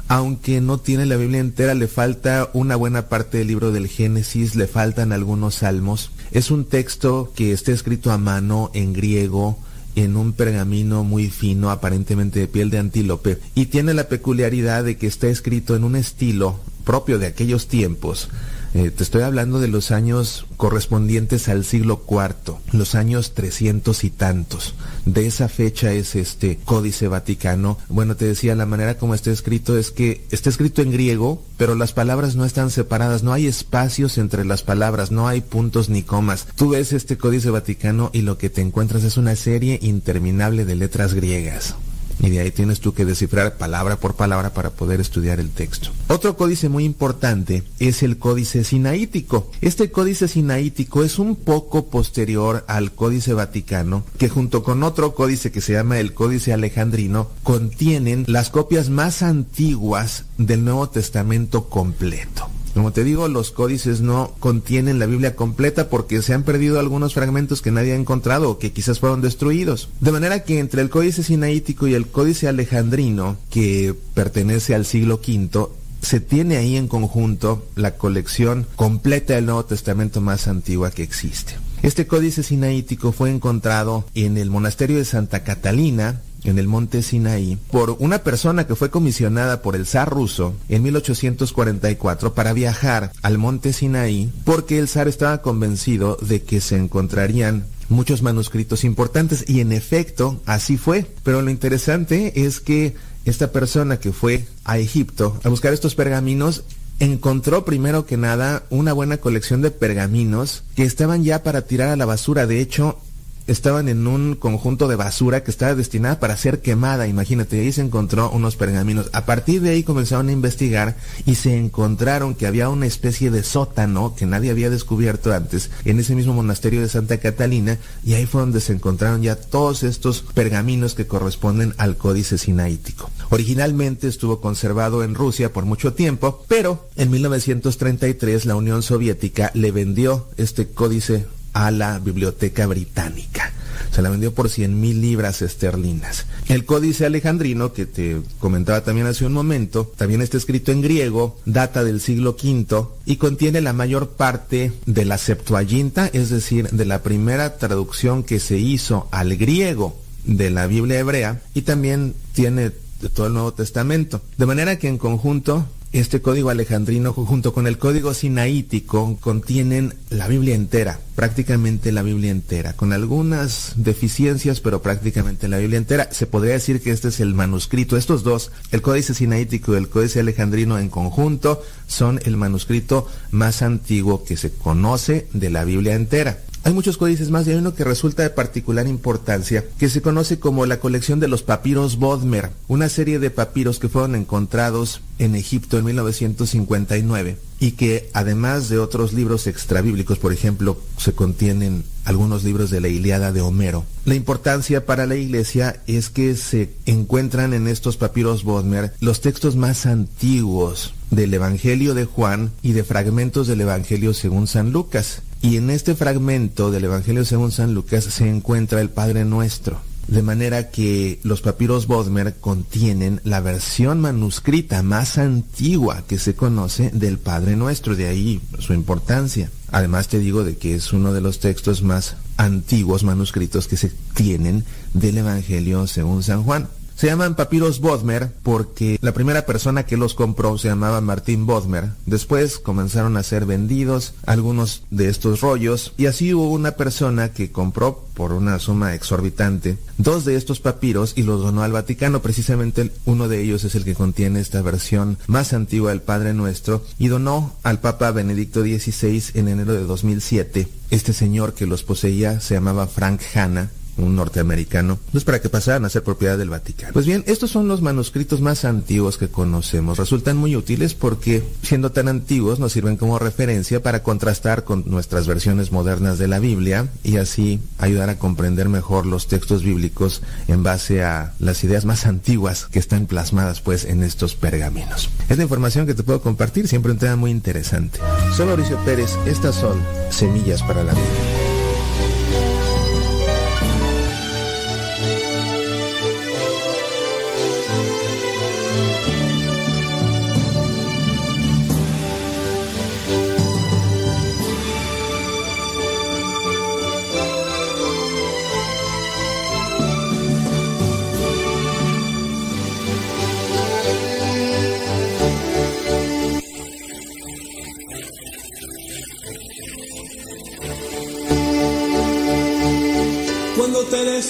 aunque 0.08 0.60
no 0.60 0.78
tiene 0.78 1.06
la 1.06 1.16
Biblia 1.16 1.40
entera, 1.40 1.74
le 1.74 1.88
falta 1.88 2.50
una 2.52 2.76
buena 2.76 3.08
parte 3.08 3.38
del 3.38 3.48
libro 3.48 3.72
del 3.72 3.88
Génesis, 3.88 4.54
le 4.54 4.66
faltan 4.66 5.12
algunos 5.12 5.56
salmos, 5.56 6.10
es 6.30 6.50
un 6.50 6.64
texto 6.64 7.32
que 7.34 7.52
está 7.52 7.72
escrito 7.72 8.12
a 8.12 8.18
mano 8.18 8.70
en 8.74 8.92
griego, 8.92 9.58
en 9.96 10.16
un 10.16 10.32
pergamino 10.32 11.04
muy 11.04 11.30
fino, 11.30 11.70
aparentemente 11.70 12.38
de 12.38 12.48
piel 12.48 12.70
de 12.70 12.78
antílope, 12.78 13.38
y 13.54 13.66
tiene 13.66 13.94
la 13.94 14.08
peculiaridad 14.08 14.84
de 14.84 14.96
que 14.96 15.06
está 15.06 15.26
escrito 15.26 15.74
en 15.74 15.84
un 15.84 15.96
estilo 15.96 16.60
propio 16.84 17.18
de 17.18 17.26
aquellos 17.26 17.66
tiempos, 17.66 18.28
eh, 18.76 18.90
te 18.90 19.02
estoy 19.02 19.22
hablando 19.22 19.58
de 19.58 19.68
los 19.68 19.90
años 19.90 20.44
correspondientes 20.58 21.48
al 21.48 21.64
siglo 21.64 22.04
IV, 22.06 22.56
los 22.72 22.94
años 22.94 23.32
300 23.32 24.04
y 24.04 24.10
tantos. 24.10 24.74
De 25.06 25.26
esa 25.26 25.48
fecha 25.48 25.92
es 25.92 26.14
este 26.14 26.58
Códice 26.62 27.08
Vaticano. 27.08 27.78
Bueno, 27.88 28.16
te 28.16 28.26
decía, 28.26 28.54
la 28.54 28.66
manera 28.66 28.98
como 28.98 29.14
está 29.14 29.30
escrito 29.30 29.78
es 29.78 29.90
que 29.90 30.26
está 30.30 30.50
escrito 30.50 30.82
en 30.82 30.92
griego, 30.92 31.42
pero 31.56 31.74
las 31.74 31.94
palabras 31.94 32.36
no 32.36 32.44
están 32.44 32.70
separadas, 32.70 33.22
no 33.22 33.32
hay 33.32 33.46
espacios 33.46 34.18
entre 34.18 34.44
las 34.44 34.62
palabras, 34.62 35.10
no 35.10 35.26
hay 35.26 35.40
puntos 35.40 35.88
ni 35.88 36.02
comas. 36.02 36.46
Tú 36.54 36.70
ves 36.70 36.92
este 36.92 37.16
Códice 37.16 37.48
Vaticano 37.48 38.10
y 38.12 38.20
lo 38.20 38.36
que 38.36 38.50
te 38.50 38.60
encuentras 38.60 39.04
es 39.04 39.16
una 39.16 39.36
serie 39.36 39.78
interminable 39.80 40.66
de 40.66 40.76
letras 40.76 41.14
griegas 41.14 41.76
y 42.18 42.30
de 42.30 42.40
ahí 42.40 42.50
tienes 42.50 42.80
tú 42.80 42.94
que 42.94 43.04
descifrar 43.04 43.56
palabra 43.56 43.96
por 43.96 44.14
palabra 44.14 44.52
para 44.54 44.70
poder 44.70 45.00
estudiar 45.00 45.40
el 45.40 45.50
texto. 45.50 45.90
Otro 46.08 46.36
códice 46.36 46.68
muy 46.68 46.84
importante 46.84 47.62
es 47.78 48.02
el 48.02 48.18
códice 48.18 48.64
sinaítico. 48.64 49.50
Este 49.60 49.90
códice 49.90 50.28
sinaítico 50.28 51.04
es 51.04 51.18
un 51.18 51.36
poco 51.36 51.86
posterior 51.86 52.64
al 52.68 52.92
códice 52.92 53.34
vaticano, 53.34 54.04
que 54.18 54.28
junto 54.28 54.62
con 54.62 54.82
otro 54.82 55.14
códice 55.14 55.50
que 55.50 55.60
se 55.60 55.74
llama 55.74 55.98
el 55.98 56.14
códice 56.14 56.52
alejandrino, 56.52 57.28
contienen 57.42 58.24
las 58.26 58.50
copias 58.50 58.88
más 58.88 59.22
antiguas 59.22 60.24
del 60.38 60.64
Nuevo 60.64 60.88
Testamento 60.88 61.68
completo. 61.68 62.48
Como 62.76 62.92
te 62.92 63.04
digo, 63.04 63.26
los 63.28 63.52
códices 63.52 64.02
no 64.02 64.34
contienen 64.38 64.98
la 64.98 65.06
Biblia 65.06 65.34
completa 65.34 65.88
porque 65.88 66.20
se 66.20 66.34
han 66.34 66.42
perdido 66.42 66.78
algunos 66.78 67.14
fragmentos 67.14 67.62
que 67.62 67.70
nadie 67.70 67.94
ha 67.94 67.96
encontrado 67.96 68.50
o 68.50 68.58
que 68.58 68.72
quizás 68.72 69.00
fueron 69.00 69.22
destruidos. 69.22 69.88
De 70.00 70.12
manera 70.12 70.44
que 70.44 70.58
entre 70.58 70.82
el 70.82 70.90
códice 70.90 71.22
sinaítico 71.22 71.86
y 71.86 71.94
el 71.94 72.06
códice 72.06 72.48
alejandrino, 72.48 73.38
que 73.48 73.94
pertenece 74.12 74.74
al 74.74 74.84
siglo 74.84 75.22
V, 75.26 75.68
se 76.02 76.20
tiene 76.20 76.58
ahí 76.58 76.76
en 76.76 76.86
conjunto 76.86 77.66
la 77.76 77.96
colección 77.96 78.66
completa 78.76 79.32
del 79.32 79.46
Nuevo 79.46 79.64
Testamento 79.64 80.20
más 80.20 80.46
antigua 80.46 80.90
que 80.90 81.02
existe. 81.02 81.54
Este 81.82 82.06
códice 82.06 82.42
sinaítico 82.42 83.12
fue 83.12 83.30
encontrado 83.30 84.04
en 84.14 84.36
el 84.36 84.50
monasterio 84.50 84.98
de 84.98 85.06
Santa 85.06 85.44
Catalina, 85.44 86.20
en 86.44 86.58
el 86.58 86.68
monte 86.68 87.02
Sinaí 87.02 87.58
por 87.70 87.96
una 87.98 88.18
persona 88.18 88.66
que 88.66 88.74
fue 88.74 88.90
comisionada 88.90 89.62
por 89.62 89.76
el 89.76 89.86
zar 89.86 90.10
ruso 90.10 90.54
en 90.68 90.82
1844 90.82 92.34
para 92.34 92.52
viajar 92.52 93.12
al 93.22 93.38
monte 93.38 93.72
Sinaí 93.72 94.32
porque 94.44 94.78
el 94.78 94.88
zar 94.88 95.08
estaba 95.08 95.42
convencido 95.42 96.16
de 96.20 96.42
que 96.42 96.60
se 96.60 96.76
encontrarían 96.76 97.66
muchos 97.88 98.22
manuscritos 98.22 98.84
importantes 98.84 99.44
y 99.48 99.60
en 99.60 99.72
efecto 99.72 100.40
así 100.46 100.76
fue. 100.76 101.06
Pero 101.22 101.42
lo 101.42 101.50
interesante 101.50 102.44
es 102.44 102.60
que 102.60 102.94
esta 103.24 103.50
persona 103.50 103.98
que 103.98 104.12
fue 104.12 104.46
a 104.64 104.78
Egipto 104.78 105.38
a 105.42 105.48
buscar 105.48 105.72
estos 105.72 105.94
pergaminos 105.94 106.64
encontró 106.98 107.64
primero 107.64 108.06
que 108.06 108.16
nada 108.16 108.64
una 108.70 108.92
buena 108.92 109.18
colección 109.18 109.60
de 109.60 109.70
pergaminos 109.70 110.64
que 110.74 110.84
estaban 110.84 111.24
ya 111.24 111.42
para 111.42 111.62
tirar 111.62 111.90
a 111.90 111.96
la 111.96 112.06
basura. 112.06 112.46
De 112.46 112.60
hecho, 112.60 112.98
estaban 113.46 113.88
en 113.88 114.06
un 114.06 114.34
conjunto 114.34 114.88
de 114.88 114.96
basura 114.96 115.42
que 115.42 115.50
estaba 115.50 115.74
destinada 115.74 116.18
para 116.20 116.36
ser 116.36 116.60
quemada, 116.60 117.06
imagínate, 117.06 117.60
ahí 117.60 117.72
se 117.72 117.80
encontró 117.80 118.30
unos 118.30 118.56
pergaminos. 118.56 119.10
A 119.12 119.26
partir 119.26 119.60
de 119.60 119.70
ahí 119.70 119.82
comenzaron 119.82 120.28
a 120.28 120.32
investigar 120.32 120.96
y 121.24 121.36
se 121.36 121.56
encontraron 121.56 122.34
que 122.34 122.46
había 122.46 122.68
una 122.68 122.86
especie 122.86 123.30
de 123.30 123.42
sótano 123.42 124.14
que 124.16 124.26
nadie 124.26 124.50
había 124.50 124.70
descubierto 124.70 125.32
antes 125.32 125.70
en 125.84 126.00
ese 126.00 126.14
mismo 126.14 126.34
monasterio 126.34 126.80
de 126.80 126.88
Santa 126.88 127.18
Catalina 127.18 127.78
y 128.04 128.14
ahí 128.14 128.26
fue 128.26 128.40
donde 128.40 128.60
se 128.60 128.72
encontraron 128.72 129.22
ya 129.22 129.36
todos 129.36 129.82
estos 129.82 130.22
pergaminos 130.34 130.94
que 130.94 131.06
corresponden 131.06 131.74
al 131.78 131.96
códice 131.96 132.38
sinaítico. 132.38 133.10
Originalmente 133.30 134.08
estuvo 134.08 134.40
conservado 134.40 135.02
en 135.02 135.14
Rusia 135.14 135.52
por 135.52 135.64
mucho 135.64 135.94
tiempo, 135.94 136.44
pero 136.48 136.88
en 136.96 137.10
1933 137.10 138.46
la 138.46 138.56
Unión 138.56 138.82
Soviética 138.82 139.50
le 139.54 139.72
vendió 139.72 140.28
este 140.36 140.68
códice 140.68 141.26
a 141.56 141.70
la 141.70 141.98
Biblioteca 141.98 142.66
Británica. 142.66 143.50
Se 143.90 144.02
la 144.02 144.10
vendió 144.10 144.34
por 144.34 144.50
100 144.50 144.78
mil 144.78 145.00
libras 145.00 145.40
esterlinas. 145.40 146.26
El 146.48 146.66
códice 146.66 147.06
alejandrino, 147.06 147.72
que 147.72 147.86
te 147.86 148.20
comentaba 148.38 148.84
también 148.84 149.06
hace 149.06 149.24
un 149.24 149.32
momento, 149.32 149.90
también 149.96 150.20
está 150.20 150.36
escrito 150.36 150.70
en 150.70 150.82
griego, 150.82 151.38
data 151.46 151.82
del 151.82 152.02
siglo 152.02 152.36
V 152.38 152.88
y 153.06 153.16
contiene 153.16 153.62
la 153.62 153.72
mayor 153.72 154.10
parte 154.10 154.72
de 154.84 155.06
la 155.06 155.16
Septuaginta, 155.16 156.10
es 156.12 156.28
decir, 156.28 156.68
de 156.68 156.84
la 156.84 157.02
primera 157.02 157.56
traducción 157.56 158.22
que 158.22 158.38
se 158.38 158.58
hizo 158.58 159.08
al 159.10 159.36
griego 159.38 159.96
de 160.24 160.50
la 160.50 160.66
Biblia 160.66 160.98
hebrea 160.98 161.40
y 161.54 161.62
también 161.62 162.14
tiene 162.34 162.70
todo 163.14 163.28
el 163.28 163.32
Nuevo 163.32 163.54
Testamento. 163.54 164.20
De 164.36 164.44
manera 164.44 164.78
que 164.78 164.88
en 164.88 164.98
conjunto 164.98 165.66
este 166.00 166.20
código 166.20 166.50
alejandrino 166.50 167.14
junto 167.14 167.54
con 167.54 167.66
el 167.66 167.78
código 167.78 168.12
sinaítico 168.12 169.16
contienen 169.18 169.94
la 170.10 170.28
Biblia 170.28 170.54
entera, 170.54 171.00
prácticamente 171.14 171.90
la 171.90 172.02
Biblia 172.02 172.30
entera, 172.30 172.74
con 172.74 172.92
algunas 172.92 173.72
deficiencias, 173.76 174.60
pero 174.60 174.82
prácticamente 174.82 175.48
la 175.48 175.56
Biblia 175.56 175.78
entera. 175.78 176.08
Se 176.12 176.26
podría 176.26 176.52
decir 176.52 176.82
que 176.82 176.90
este 176.90 177.08
es 177.08 177.20
el 177.20 177.32
manuscrito, 177.32 177.96
estos 177.96 178.22
dos, 178.22 178.52
el 178.72 178.82
códice 178.82 179.14
sinaítico 179.14 179.72
y 179.72 179.78
el 179.78 179.88
códice 179.88 180.20
alejandrino 180.20 180.78
en 180.78 180.90
conjunto, 180.90 181.62
son 181.86 182.20
el 182.24 182.36
manuscrito 182.36 183.08
más 183.30 183.62
antiguo 183.62 184.22
que 184.22 184.36
se 184.36 184.52
conoce 184.52 185.28
de 185.32 185.48
la 185.48 185.64
Biblia 185.64 185.94
entera. 185.94 186.38
Hay 186.66 186.72
muchos 186.72 186.96
códices 186.96 187.30
más 187.30 187.46
y 187.46 187.52
hay 187.52 187.58
uno 187.58 187.76
que 187.76 187.84
resulta 187.84 188.24
de 188.24 188.30
particular 188.30 188.88
importancia, 188.88 189.64
que 189.78 189.88
se 189.88 190.02
conoce 190.02 190.40
como 190.40 190.66
la 190.66 190.80
colección 190.80 191.20
de 191.20 191.28
los 191.28 191.44
papiros 191.44 191.96
Bodmer, 191.96 192.50
una 192.66 192.88
serie 192.88 193.20
de 193.20 193.30
papiros 193.30 193.78
que 193.78 193.88
fueron 193.88 194.16
encontrados 194.16 195.00
en 195.20 195.36
Egipto 195.36 195.78
en 195.78 195.84
1959 195.84 197.38
y 197.60 197.70
que 197.70 198.10
además 198.14 198.68
de 198.68 198.80
otros 198.80 199.12
libros 199.12 199.46
extrabíblicos, 199.46 200.18
por 200.18 200.32
ejemplo, 200.32 200.76
se 200.98 201.12
contienen 201.12 201.84
algunos 202.06 202.44
libros 202.44 202.70
de 202.70 202.80
la 202.80 202.88
Iliada 202.88 203.32
de 203.32 203.42
Homero. 203.42 203.84
La 204.04 204.14
importancia 204.14 204.86
para 204.86 205.06
la 205.06 205.16
iglesia 205.16 205.82
es 205.86 206.08
que 206.08 206.36
se 206.36 206.70
encuentran 206.86 207.52
en 207.52 207.66
estos 207.68 207.96
papiros 207.96 208.44
Bodmer 208.44 208.92
los 209.00 209.20
textos 209.20 209.56
más 209.56 209.84
antiguos 209.84 210.94
del 211.10 211.34
Evangelio 211.34 211.94
de 211.94 212.04
Juan 212.04 212.52
y 212.62 212.72
de 212.72 212.84
fragmentos 212.84 213.48
del 213.48 213.60
Evangelio 213.60 214.14
según 214.14 214.46
San 214.46 214.72
Lucas. 214.72 215.22
Y 215.42 215.56
en 215.56 215.68
este 215.68 215.94
fragmento 215.94 216.70
del 216.70 216.84
Evangelio 216.84 217.24
según 217.24 217.52
San 217.52 217.74
Lucas 217.74 218.04
se 218.04 218.28
encuentra 218.28 218.80
el 218.80 218.88
Padre 218.88 219.24
Nuestro. 219.24 219.80
De 220.08 220.22
manera 220.22 220.70
que 220.70 221.18
los 221.24 221.40
papiros 221.40 221.88
Bodmer 221.88 222.36
contienen 222.36 223.20
la 223.24 223.40
versión 223.40 224.00
manuscrita 224.00 224.84
más 224.84 225.18
antigua 225.18 226.04
que 226.06 226.20
se 226.20 226.36
conoce 226.36 226.90
del 226.90 227.18
Padre 227.18 227.56
Nuestro, 227.56 227.96
de 227.96 228.06
ahí 228.06 228.40
su 228.60 228.72
importancia. 228.72 229.50
Además 229.72 230.08
te 230.08 230.18
digo 230.18 230.44
de 230.44 230.56
que 230.56 230.74
es 230.74 230.92
uno 230.92 231.12
de 231.12 231.20
los 231.20 231.40
textos 231.40 231.82
más 231.82 232.16
antiguos 232.36 233.02
manuscritos 233.02 233.66
que 233.66 233.76
se 233.76 233.90
tienen 234.14 234.64
del 234.94 235.18
Evangelio 235.18 235.86
según 235.86 236.22
San 236.22 236.44
Juan. 236.44 236.68
Se 236.96 237.08
llaman 237.08 237.34
papiros 237.34 237.80
Bodmer 237.80 238.32
porque 238.42 238.98
la 239.02 239.12
primera 239.12 239.44
persona 239.44 239.84
que 239.84 239.98
los 239.98 240.14
compró 240.14 240.56
se 240.56 240.68
llamaba 240.68 241.02
Martín 241.02 241.44
Bodmer. 241.44 241.90
Después 242.06 242.58
comenzaron 242.58 243.18
a 243.18 243.22
ser 243.22 243.44
vendidos 243.44 244.14
algunos 244.24 244.82
de 244.90 245.10
estos 245.10 245.42
rollos 245.42 245.92
y 245.98 246.06
así 246.06 246.32
hubo 246.32 246.48
una 246.48 246.70
persona 246.70 247.34
que 247.34 247.52
compró 247.52 248.06
por 248.14 248.32
una 248.32 248.58
suma 248.58 248.94
exorbitante 248.94 249.76
dos 249.98 250.24
de 250.24 250.36
estos 250.36 250.60
papiros 250.60 251.12
y 251.16 251.22
los 251.24 251.42
donó 251.42 251.62
al 251.62 251.72
Vaticano. 251.72 252.22
Precisamente 252.22 252.90
uno 253.04 253.28
de 253.28 253.42
ellos 253.42 253.64
es 253.64 253.74
el 253.74 253.84
que 253.84 253.94
contiene 253.94 254.40
esta 254.40 254.62
versión 254.62 255.18
más 255.26 255.52
antigua 255.52 255.90
del 255.90 256.00
Padre 256.00 256.32
Nuestro 256.32 256.82
y 256.98 257.08
donó 257.08 257.56
al 257.62 257.78
Papa 257.78 258.10
Benedicto 258.10 258.62
XVI 258.62 259.22
en 259.34 259.48
enero 259.48 259.74
de 259.74 259.84
2007. 259.84 260.66
Este 260.90 261.12
señor 261.12 261.52
que 261.52 261.66
los 261.66 261.82
poseía 261.82 262.40
se 262.40 262.54
llamaba 262.54 262.86
Frank 262.86 263.20
Hanna 263.34 263.70
un 263.96 264.16
norteamericano, 264.16 264.98
pues 265.12 265.24
para 265.24 265.40
que 265.40 265.48
pasaran 265.48 265.84
a 265.84 265.88
ser 265.88 266.02
propiedad 266.02 266.38
del 266.38 266.50
Vaticano. 266.50 266.92
Pues 266.92 267.06
bien, 267.06 267.24
estos 267.26 267.50
son 267.50 267.68
los 267.68 267.82
manuscritos 267.82 268.40
más 268.40 268.64
antiguos 268.64 269.18
que 269.18 269.28
conocemos. 269.28 269.98
Resultan 269.98 270.36
muy 270.36 270.56
útiles 270.56 270.94
porque, 270.94 271.42
siendo 271.62 271.92
tan 271.92 272.08
antiguos, 272.08 272.58
nos 272.58 272.72
sirven 272.72 272.96
como 272.96 273.18
referencia 273.18 273.82
para 273.82 274.02
contrastar 274.02 274.64
con 274.64 274.84
nuestras 274.86 275.26
versiones 275.26 275.72
modernas 275.72 276.18
de 276.18 276.28
la 276.28 276.38
Biblia 276.38 276.88
y 277.02 277.16
así 277.16 277.60
ayudar 277.78 278.10
a 278.10 278.18
comprender 278.18 278.68
mejor 278.68 279.06
los 279.06 279.28
textos 279.28 279.62
bíblicos 279.62 280.22
en 280.48 280.62
base 280.62 281.02
a 281.02 281.34
las 281.38 281.62
ideas 281.64 281.84
más 281.84 282.06
antiguas 282.06 282.66
que 282.70 282.78
están 282.78 283.06
plasmadas 283.06 283.60
pues 283.60 283.84
en 283.84 284.02
estos 284.02 284.34
pergaminos. 284.34 285.10
Es 285.28 285.36
la 285.36 285.44
información 285.44 285.86
que 285.86 285.94
te 285.94 286.02
puedo 286.02 286.20
compartir, 286.20 286.68
siempre 286.68 286.92
un 286.92 286.98
tema 286.98 287.16
muy 287.16 287.30
interesante. 287.30 287.98
Soy 288.34 288.46
Mauricio 288.46 288.78
Pérez, 288.84 289.10
estas 289.26 289.54
son 289.54 289.80
Semillas 290.10 290.62
para 290.62 290.84
la 290.84 290.92
Vida. 290.92 291.45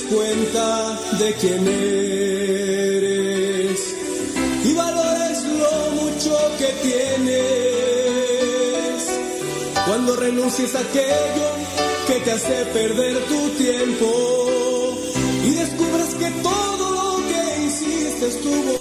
Cuenta 0.09 0.99
de 1.19 1.35
quién 1.35 1.67
eres 1.67 3.15
y 4.65 4.75
valores 4.75 5.43
lo 5.45 5.91
mucho 6.03 6.39
que 6.59 6.67
tienes. 6.83 7.47
Cuando 9.87 10.17
renuncies 10.17 10.75
a 10.77 10.81
aquello 10.81 11.49
que 12.07 12.21
te 12.21 12.33
hace 12.33 12.65
perder 12.67 13.19
tu 13.27 13.49
tiempo 13.51 14.99
y 15.45 15.51
descubras 15.51 16.15
que 16.15 16.31
todo 16.43 16.91
lo 16.93 17.17
que 17.29 17.65
hiciste 17.65 18.29
estuvo 18.29 18.76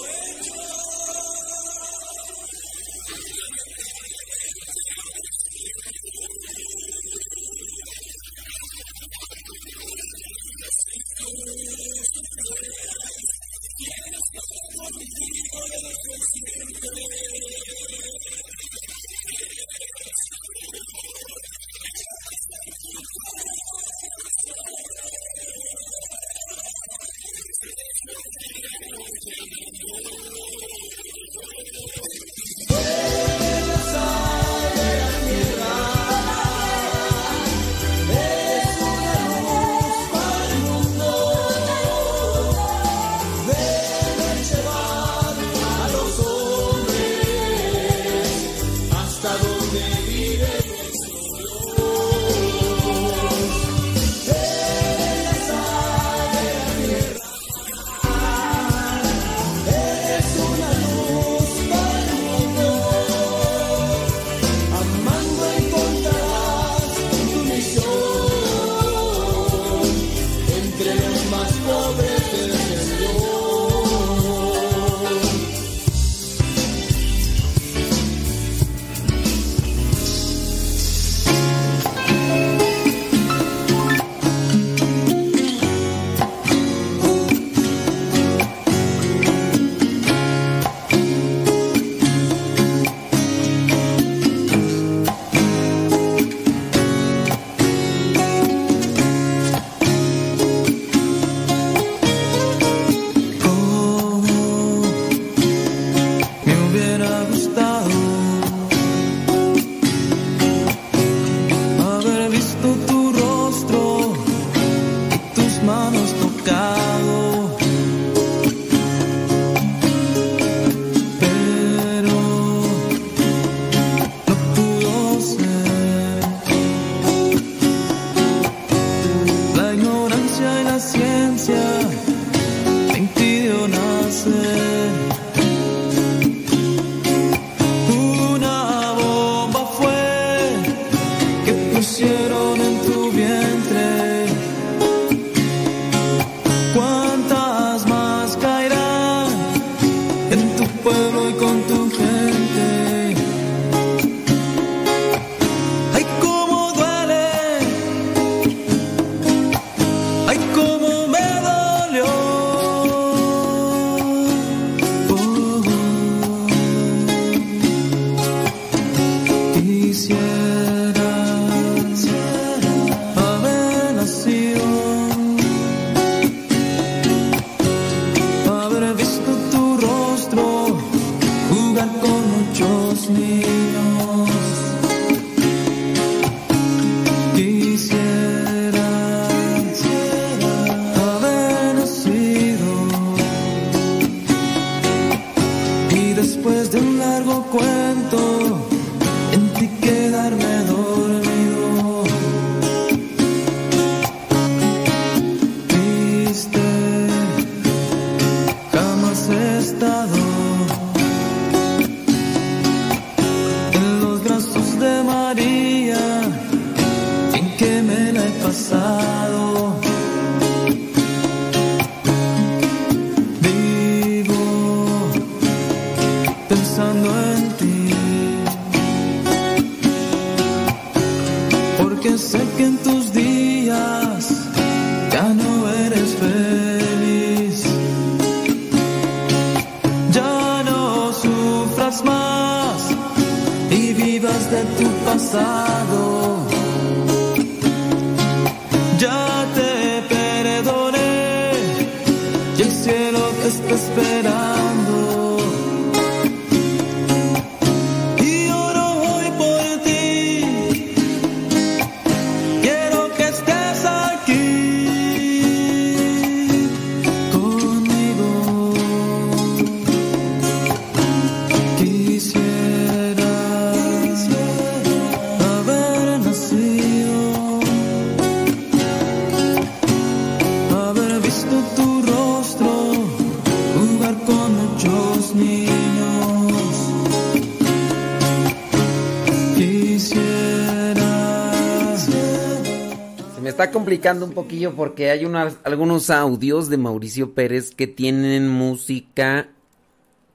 un 294.26 294.34
poquillo 294.34 294.76
porque 294.76 295.10
hay 295.10 295.26
unas, 295.26 295.58
algunos 295.64 296.10
audios 296.10 296.70
de 296.70 296.78
Mauricio 296.78 297.34
Pérez 297.34 297.72
que 297.74 297.88
tienen 297.88 298.48
música 298.48 299.50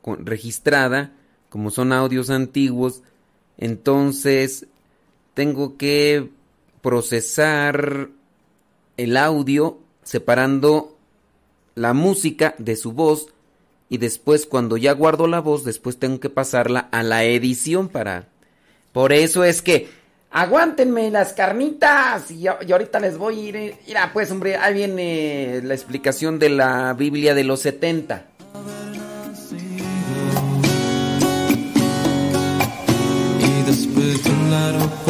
registrada, 0.04 1.12
como 1.48 1.70
son 1.70 1.92
audios 1.92 2.30
antiguos. 2.30 3.02
Entonces, 3.58 4.66
tengo 5.34 5.76
que 5.76 6.30
procesar 6.82 8.08
el 8.96 9.16
audio 9.16 9.78
separando 10.02 10.96
la 11.74 11.92
música 11.92 12.54
de 12.58 12.76
su 12.76 12.92
voz 12.92 13.28
y 13.88 13.98
después 13.98 14.46
cuando 14.46 14.76
ya 14.76 14.92
guardo 14.92 15.26
la 15.26 15.40
voz, 15.40 15.64
después 15.64 15.98
tengo 15.98 16.20
que 16.20 16.30
pasarla 16.30 16.88
a 16.92 17.02
la 17.02 17.24
edición 17.24 17.88
para... 17.88 18.28
Por 18.92 19.12
eso 19.12 19.44
es 19.44 19.62
que 19.62 19.88
aguántenme 20.30 21.10
las 21.10 21.32
carnitas. 21.32 22.30
Y, 22.30 22.46
ahorita 22.46 23.00
les 23.00 23.18
voy 23.18 23.38
a 23.38 23.48
ir. 23.48 23.74
Mira, 23.86 24.10
pues, 24.12 24.30
hombre, 24.30 24.56
ahí 24.56 24.74
viene 24.74 25.60
la 25.62 25.74
explicación 25.74 26.38
de 26.38 26.50
la 26.50 26.94
Biblia 26.94 27.34
de 27.34 27.44
los 27.44 27.60
70. 27.60 28.24
Y 33.38 33.62
después 33.66 34.24
de 34.24 34.30
un 34.30 34.50
largo 34.50 35.09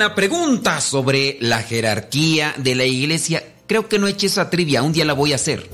la 0.00 0.14
pregunta 0.14 0.80
sobre 0.80 1.36
la 1.42 1.62
jerarquía 1.62 2.54
de 2.56 2.74
la 2.74 2.86
iglesia. 2.86 3.44
Creo 3.66 3.86
que 3.86 3.98
no 3.98 4.08
eché 4.08 4.28
esa 4.28 4.48
trivia, 4.48 4.82
un 4.82 4.94
día 4.94 5.04
la 5.04 5.12
voy 5.12 5.32
a 5.32 5.34
hacer. 5.34 5.68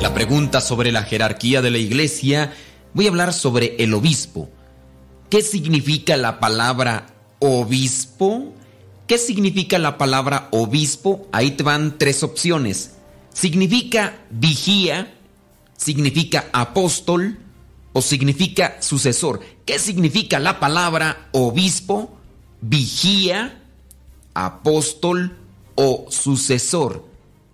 La 0.00 0.12
pregunta 0.12 0.60
sobre 0.60 0.90
la 0.90 1.04
jerarquía 1.04 1.62
de 1.62 1.70
la 1.70 1.78
iglesia, 1.78 2.52
voy 2.94 3.06
a 3.06 3.10
hablar 3.10 3.32
sobre 3.32 3.76
el 3.78 3.94
obispo. 3.94 4.50
¿Qué 5.30 5.42
significa 5.42 6.16
la 6.16 6.40
palabra 6.40 7.06
obispo? 7.38 8.52
¿Qué 9.06 9.18
significa 9.18 9.78
la 9.78 9.96
palabra 9.98 10.48
obispo? 10.50 11.28
Ahí 11.30 11.52
te 11.52 11.62
van 11.62 11.96
tres 11.96 12.24
opciones. 12.24 12.94
Significa 13.32 14.18
vigía, 14.30 15.14
significa 15.76 16.46
apóstol 16.52 17.38
o 17.92 18.02
significa 18.02 18.76
sucesor. 18.80 19.40
¿Qué 19.64 19.78
significa 19.78 20.38
la 20.38 20.60
palabra 20.60 21.28
obispo, 21.32 22.16
vigía, 22.60 23.62
apóstol 24.34 25.36
o 25.74 26.06
sucesor? 26.10 27.04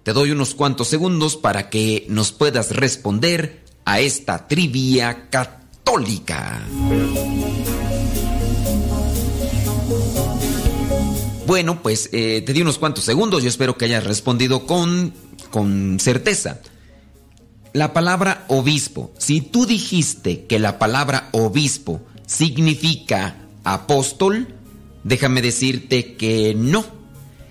Te 0.03 0.12
doy 0.12 0.31
unos 0.31 0.55
cuantos 0.55 0.88
segundos 0.88 1.37
para 1.37 1.68
que 1.70 2.07
nos 2.09 2.33
puedas 2.33 2.74
responder 2.74 3.64
a 3.85 4.01
esta 4.01 4.46
trivia 4.46 5.29
católica. 5.29 6.66
Bueno, 11.46 11.83
pues 11.83 12.11
eh, 12.12 12.42
te 12.44 12.53
di 12.53 12.61
unos 12.61 12.79
cuantos 12.79 13.05
segundos, 13.05 13.42
yo 13.42 13.48
espero 13.48 13.79
que 13.79 13.87
hayas 13.87 14.05
respondido 14.05 14.66
con, 14.66 15.14
con 15.51 15.98
certeza. 15.98 16.61
La 17.79 17.93
palabra 17.93 18.45
obispo, 18.49 19.12
si 19.19 19.41
tú 19.41 19.64
dijiste 19.64 20.47
que 20.47 20.59
la 20.59 20.81
palabra 20.81 21.29
obispo 21.31 22.01
significa 22.27 23.37
apóstol, 23.62 24.49
déjame 25.05 25.43
decirte 25.43 26.17
que 26.17 26.57
no. 26.57 26.85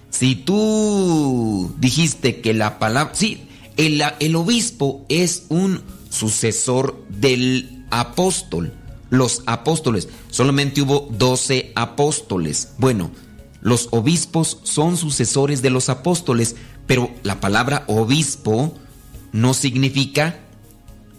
Si 0.09 0.35
tú 0.35 1.73
dijiste 1.79 2.41
que 2.41 2.53
la 2.53 2.77
palabra... 2.77 3.15
Sí, 3.15 3.47
el, 3.77 4.35
obispo 4.35 5.05
es 5.07 5.45
un 5.47 5.81
sucesor 6.09 7.01
del 7.07 7.85
apóstol. 7.89 8.73
Los 9.09 9.43
apóstoles, 9.45 10.09
solamente 10.29 10.81
hubo 10.81 11.07
12 11.09 11.71
apóstoles. 11.73 12.73
Bueno, 12.77 13.11
los 13.61 13.87
obispos 13.91 14.59
son 14.63 14.97
sucesores 14.97 15.61
de 15.61 15.69
los 15.69 15.87
apóstoles, 15.87 16.57
pero 16.85 17.11
la 17.23 17.39
palabra 17.39 17.85
obispo 17.87 18.73
no 19.31 19.53
significa 19.53 20.39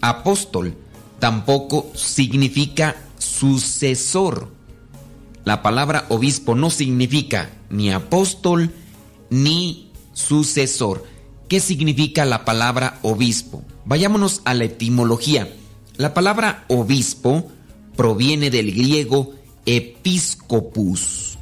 apóstol, 0.01 0.75
tampoco 1.19 1.91
significa 1.95 2.97
sucesor. 3.19 4.53
La 5.45 5.63
palabra 5.63 6.07
obispo 6.09 6.55
no 6.55 6.71
significa 6.71 7.51
ni 7.71 7.91
apóstol 7.91 8.73
ni 9.31 9.91
sucesor. 10.13 11.05
qué 11.49 11.61
significa 11.61 12.25
la 12.25 12.45
palabra 12.45 12.99
obispo. 13.03 13.65
Vayámonos 13.87 14.43
a 14.45 14.55
la 14.55 14.65
etimología. 14.65 15.51
La 15.97 16.15
palabra 16.15 16.65
obispo 16.69 17.51
proviene 17.97 18.51
del 18.51 18.73
griego 18.73 19.33
episcopus. 19.65 21.39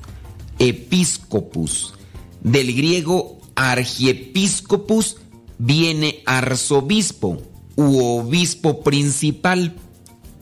Episcopus. 0.58 1.94
Del 2.40 2.74
griego 2.74 3.38
archiepiscopus 3.56 5.16
viene 5.58 6.22
arzobispo 6.26 7.42
u 7.76 8.18
obispo 8.18 8.82
principal. 8.82 9.74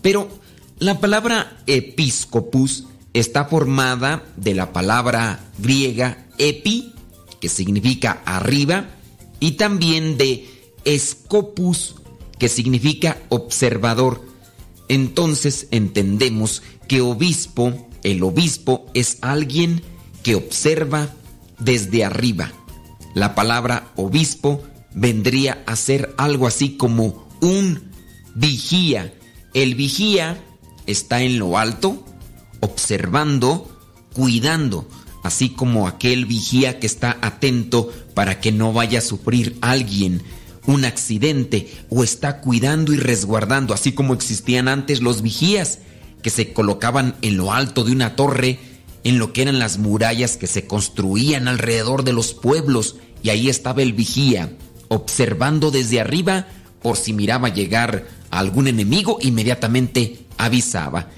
Pero 0.03 0.29
la 0.79 1.01
palabra 1.01 1.59
episcopus 1.67 2.85
está 3.13 3.45
formada 3.47 4.25
de 4.37 4.55
la 4.55 4.73
palabra 4.73 5.41
griega 5.59 6.27
epi, 6.39 6.93
que 7.41 7.49
significa 7.49 8.23
arriba, 8.25 8.87
y 9.41 9.53
también 9.53 10.17
de 10.17 10.47
scopus, 10.99 11.97
que 12.39 12.49
significa 12.49 13.19
observador. 13.29 14.23
Entonces 14.89 15.69
entendemos 15.71 16.63
que 16.89 17.01
obispo, 17.01 17.89
el 18.03 18.23
obispo 18.23 18.87
es 18.95 19.19
alguien 19.23 19.83
que 20.23 20.35
observa 20.35 21.15
desde 21.59 22.05
arriba. 22.05 22.53
La 23.15 23.35
palabra 23.35 23.93
obispo 23.97 24.63
vendría 24.95 25.63
a 25.67 25.77
ser 25.77 26.15
algo 26.17 26.47
así 26.47 26.77
como 26.77 27.29
un 27.41 27.91
vigía. 28.35 29.13
El 29.53 29.75
vigía 29.75 30.43
está 30.87 31.23
en 31.23 31.39
lo 31.39 31.59
alto, 31.59 32.05
observando, 32.61 33.71
cuidando, 34.15 34.89
así 35.23 35.51
como 35.51 35.87
aquel 35.87 36.27
vigía 36.27 36.79
que 36.79 36.87
está 36.87 37.19
atento 37.21 37.93
para 38.15 38.41
que 38.41 38.53
no 38.53 38.73
vaya 38.73 39.01
a 39.01 39.03
sufrir 39.03 39.59
alguien 39.61 40.23
un 40.67 40.85
accidente 40.85 41.71
o 41.91 42.05
está 42.05 42.41
cuidando 42.41 42.93
y 42.93 42.97
resguardando, 42.97 43.75
así 43.75 43.93
como 43.93 44.15
existían 44.15 44.69
antes 44.69 45.03
los 45.03 45.21
vigías 45.23 45.81
que 46.23 46.31
se 46.31 46.53
colocaban 46.53 47.17
en 47.21 47.37
lo 47.37 47.53
alto 47.53 47.85
de 47.85 47.93
una 47.93 48.17
torre, 48.17 48.59
en 49.03 49.19
lo 49.19 49.35
que 49.35 49.43
eran 49.43 49.59
las 49.59 49.77
murallas 49.77 50.39
que 50.39 50.47
se 50.47 50.67
construían 50.67 51.49
alrededor 51.49 52.03
de 52.03 52.15
los 52.15 52.33
pueblos, 52.33 52.97
y 53.23 53.29
ahí 53.29 53.51
estaba 53.51 53.83
el 53.83 53.93
vigía, 53.93 54.57
observando 54.95 55.71
desde 55.71 56.01
arriba 56.01 56.47
por 56.83 56.97
si 56.97 57.13
miraba 57.13 57.49
llegar 57.49 58.07
a 58.31 58.39
algún 58.39 58.69
enemigo, 58.69 59.19
inmediatamente 59.21 60.27
avisaba. 60.39 61.09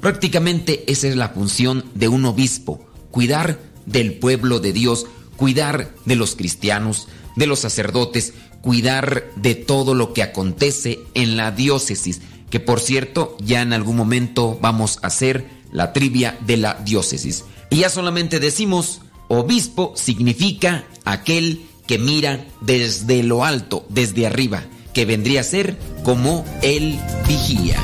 Prácticamente 0.00 0.90
esa 0.90 1.08
es 1.08 1.16
la 1.16 1.28
función 1.28 1.84
de 1.94 2.08
un 2.08 2.24
obispo, 2.24 2.86
cuidar 3.10 3.58
del 3.86 4.14
pueblo 4.14 4.60
de 4.60 4.72
Dios, 4.72 5.06
cuidar 5.36 5.90
de 6.06 6.16
los 6.16 6.36
cristianos, 6.36 7.08
de 7.36 7.46
los 7.46 7.60
sacerdotes, 7.60 8.32
cuidar 8.62 9.24
de 9.36 9.54
todo 9.54 9.94
lo 9.94 10.12
que 10.12 10.22
acontece 10.22 11.00
en 11.14 11.36
la 11.36 11.50
diócesis, 11.50 12.22
que 12.50 12.60
por 12.60 12.80
cierto 12.80 13.36
ya 13.40 13.62
en 13.62 13.72
algún 13.72 13.96
momento 13.96 14.58
vamos 14.60 14.98
a 15.02 15.08
hacer 15.08 15.46
la 15.72 15.92
trivia 15.92 16.38
de 16.46 16.56
la 16.56 16.74
diócesis. 16.74 17.44
Y 17.70 17.76
ya 17.76 17.90
solamente 17.90 18.40
decimos, 18.40 19.02
obispo 19.28 19.92
significa 19.96 20.84
aquel 21.04 21.62
que 21.90 21.98
mira 21.98 22.46
desde 22.60 23.24
lo 23.24 23.44
alto, 23.44 23.84
desde 23.88 24.24
arriba, 24.24 24.62
que 24.94 25.06
vendría 25.06 25.40
a 25.40 25.42
ser 25.42 25.76
como 26.04 26.44
el 26.62 27.00
vigía. 27.26 27.82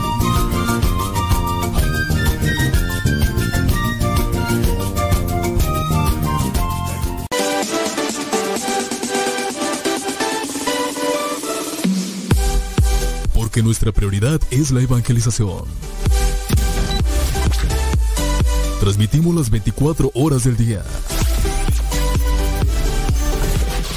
que 13.52 13.62
nuestra 13.62 13.90
prioridad 13.90 14.38
es 14.50 14.70
la 14.70 14.82
evangelización. 14.82 15.64
Transmitimos 18.80 19.34
las 19.34 19.48
24 19.48 20.10
horas 20.14 20.44
del 20.44 20.58
día. 20.58 20.84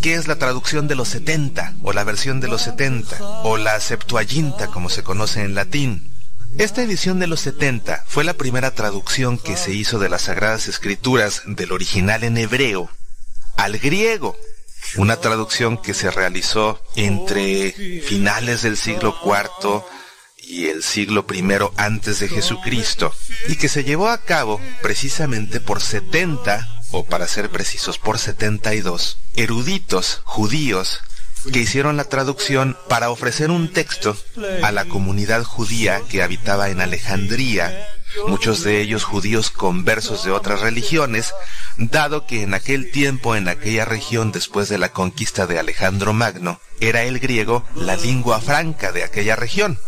¿qué 0.00 0.14
es 0.14 0.28
la 0.28 0.36
traducción 0.36 0.88
de 0.88 0.94
los 0.94 1.08
70 1.08 1.74
o 1.82 1.92
la 1.92 2.04
versión 2.04 2.40
de 2.40 2.48
los 2.48 2.62
70 2.62 3.18
o 3.44 3.56
la 3.56 3.78
Septuaginta 3.80 4.68
como 4.68 4.88
se 4.88 5.02
conoce 5.02 5.42
en 5.42 5.54
latín? 5.54 6.12
Esta 6.56 6.82
edición 6.82 7.18
de 7.18 7.26
los 7.26 7.40
70 7.40 8.04
fue 8.06 8.24
la 8.24 8.34
primera 8.34 8.72
traducción 8.72 9.38
que 9.38 9.56
se 9.56 9.72
hizo 9.72 9.98
de 9.98 10.08
las 10.08 10.22
Sagradas 10.22 10.66
Escrituras 10.66 11.42
del 11.46 11.72
original 11.72 12.24
en 12.24 12.36
hebreo 12.38 12.90
al 13.56 13.78
griego. 13.78 14.36
Una 14.96 15.16
traducción 15.16 15.76
que 15.76 15.92
se 15.94 16.10
realizó 16.10 16.82
entre 16.96 17.72
finales 18.02 18.62
del 18.62 18.76
siglo 18.76 19.14
IV 19.22 19.82
y 20.38 20.66
el 20.66 20.82
siglo 20.82 21.26
I 21.30 21.44
antes 21.76 22.20
de 22.20 22.28
Jesucristo 22.28 23.12
y 23.48 23.56
que 23.56 23.68
se 23.68 23.84
llevó 23.84 24.08
a 24.08 24.18
cabo 24.18 24.60
precisamente 24.80 25.60
por 25.60 25.82
70 25.82 26.77
o 26.90 27.04
para 27.04 27.26
ser 27.26 27.50
precisos 27.50 27.98
por 27.98 28.18
72, 28.18 29.18
eruditos 29.34 30.20
judíos 30.24 31.00
que 31.52 31.60
hicieron 31.60 31.96
la 31.96 32.04
traducción 32.04 32.76
para 32.88 33.10
ofrecer 33.10 33.50
un 33.50 33.72
texto 33.72 34.16
a 34.62 34.72
la 34.72 34.86
comunidad 34.86 35.44
judía 35.44 36.02
que 36.08 36.22
habitaba 36.22 36.68
en 36.68 36.80
Alejandría, 36.80 37.88
muchos 38.26 38.62
de 38.64 38.80
ellos 38.80 39.04
judíos 39.04 39.50
conversos 39.50 40.24
de 40.24 40.32
otras 40.32 40.60
religiones, 40.60 41.32
dado 41.76 42.26
que 42.26 42.42
en 42.42 42.54
aquel 42.54 42.90
tiempo 42.90 43.36
en 43.36 43.48
aquella 43.48 43.84
región 43.84 44.32
después 44.32 44.68
de 44.68 44.78
la 44.78 44.92
conquista 44.92 45.46
de 45.46 45.58
Alejandro 45.58 46.12
Magno, 46.12 46.60
era 46.80 47.04
el 47.04 47.18
griego 47.18 47.64
la 47.74 47.96
lengua 47.96 48.40
franca 48.40 48.92
de 48.92 49.04
aquella 49.04 49.36
región, 49.36 49.78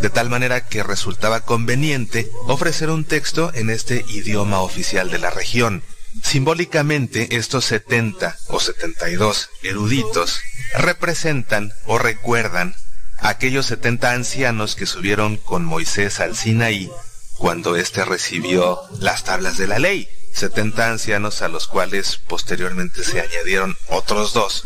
de 0.00 0.10
tal 0.10 0.30
manera 0.30 0.66
que 0.66 0.82
resultaba 0.82 1.40
conveniente 1.40 2.30
ofrecer 2.46 2.90
un 2.90 3.04
texto 3.04 3.50
en 3.54 3.70
este 3.70 4.04
idioma 4.08 4.60
oficial 4.60 5.10
de 5.10 5.18
la 5.18 5.30
región. 5.30 5.82
Simbólicamente, 6.22 7.36
estos 7.36 7.64
70 7.66 8.36
o 8.48 8.60
72 8.60 9.50
eruditos 9.62 10.40
representan 10.74 11.72
o 11.86 11.98
recuerdan 11.98 12.74
aquellos 13.18 13.66
70 13.66 14.12
ancianos 14.12 14.74
que 14.76 14.86
subieron 14.86 15.36
con 15.36 15.64
Moisés 15.64 16.20
al 16.20 16.36
Sinaí 16.36 16.90
cuando 17.38 17.76
éste 17.76 18.04
recibió 18.04 18.80
las 18.98 19.24
tablas 19.24 19.56
de 19.56 19.66
la 19.66 19.78
ley. 19.78 20.08
70 20.34 20.90
ancianos 20.90 21.42
a 21.42 21.48
los 21.48 21.66
cuales 21.66 22.16
posteriormente 22.28 23.02
se 23.02 23.20
añadieron 23.20 23.76
otros 23.88 24.32
dos, 24.32 24.64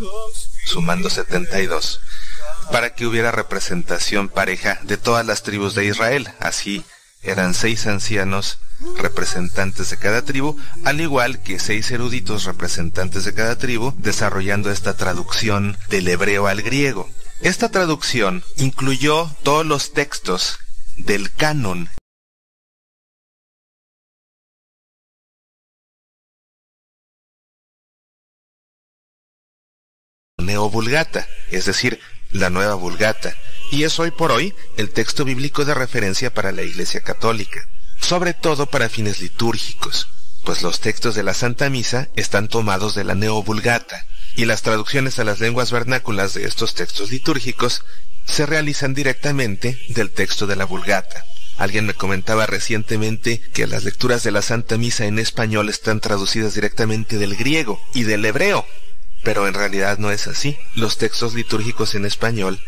sumando 0.65 1.09
72. 1.09 2.01
para 2.73 2.95
que 2.95 3.07
hubiera 3.07 3.31
representación 3.31 4.29
pareja 4.29 4.81
de 4.83 4.97
todas 4.97 5.25
las 5.25 5.43
tribus 5.43 5.75
de 5.75 5.85
Israel. 5.85 6.33
Así 6.41 6.85
eran 7.25 7.55
seis 7.55 7.87
ancianos 7.87 8.59
representantes 8.97 9.91
de 9.91 9.97
cada 9.97 10.23
tribu, 10.23 10.57
al 10.85 11.01
igual 11.01 11.43
que 11.43 11.59
seis 11.59 11.91
eruditos 11.91 12.45
representantes 12.45 13.25
de 13.25 13.35
cada 13.35 13.57
tribu, 13.57 13.95
desarrollando 13.99 14.71
esta 14.71 14.97
traducción 14.97 15.77
del 15.89 16.09
hebreo 16.09 16.47
al 16.47 16.63
griego. 16.63 17.09
Esta 17.41 17.71
traducción 17.71 18.45
incluyó 18.57 19.31
todos 19.43 19.67
los 19.67 19.93
textos 19.93 20.59
del 20.97 21.33
canon 21.33 21.89
Neovulgata, 30.39 31.27
es 31.51 31.65
decir, 31.65 32.01
la 32.31 32.51
Nueva 32.51 32.75
Vulgata, 32.75 33.35
y 33.75 33.83
es 33.83 33.99
hoy 33.99 34.13
por 34.13 34.31
hoy 34.31 34.55
el 34.77 34.91
texto 34.91 35.25
bíblico 35.25 35.65
de 35.65 35.75
referencia 35.75 36.33
para 36.33 36.53
la 36.53 36.63
Iglesia 36.63 37.01
Católica, 37.01 37.61
sobre 38.01 38.33
todo 38.33 38.67
para 38.67 38.89
fines 38.89 39.21
litúrgicos, 39.21 40.07
pues 40.45 40.63
los 40.63 40.79
textos 40.79 41.17
de 41.17 41.25
la 41.25 41.35
Santa 41.35 41.69
Misa 41.71 42.09
están 42.15 42.47
tomados 42.47 42.95
de 42.95 43.03
la 43.03 43.17
Neovulgata, 43.17 44.07
y 44.37 44.45
las 44.45 44.63
traducciones 44.63 45.19
a 45.19 45.25
las 45.25 45.41
lenguas 45.41 45.73
vernáculas 45.73 46.35
de 46.35 46.45
estos 46.47 46.75
textos 46.75 47.11
litúrgicos 47.11 47.83
se 48.27 48.47
realizan 48.47 48.95
directamente 48.95 49.77
del 49.89 50.13
texto 50.13 50.47
de 50.47 50.55
la 50.55 50.67
Vulgata. 50.67 51.25
Alguien 51.57 51.85
me 51.85 51.95
comentaba 51.95 52.47
recientemente 52.47 53.41
que 53.41 53.67
las 53.67 53.83
lecturas 53.83 54.23
de 54.23 54.31
la 54.31 54.43
Santa 54.43 54.79
Misa 54.79 55.07
en 55.07 55.19
español 55.19 55.69
están 55.69 55.99
traducidas 55.99 56.55
directamente 56.55 57.19
del 57.19 57.35
griego 57.35 57.83
y 57.93 58.05
del 58.05 58.25
hebreo, 58.25 58.67
pero 59.25 59.49
en 59.49 59.55
realidad 59.55 59.99
no 59.99 60.13
es 60.13 60.29
así. 60.29 60.57
Los 60.77 60.97
textos 60.97 61.35
litúrgicos 61.35 61.97
en 61.97 62.05
español 62.05 62.61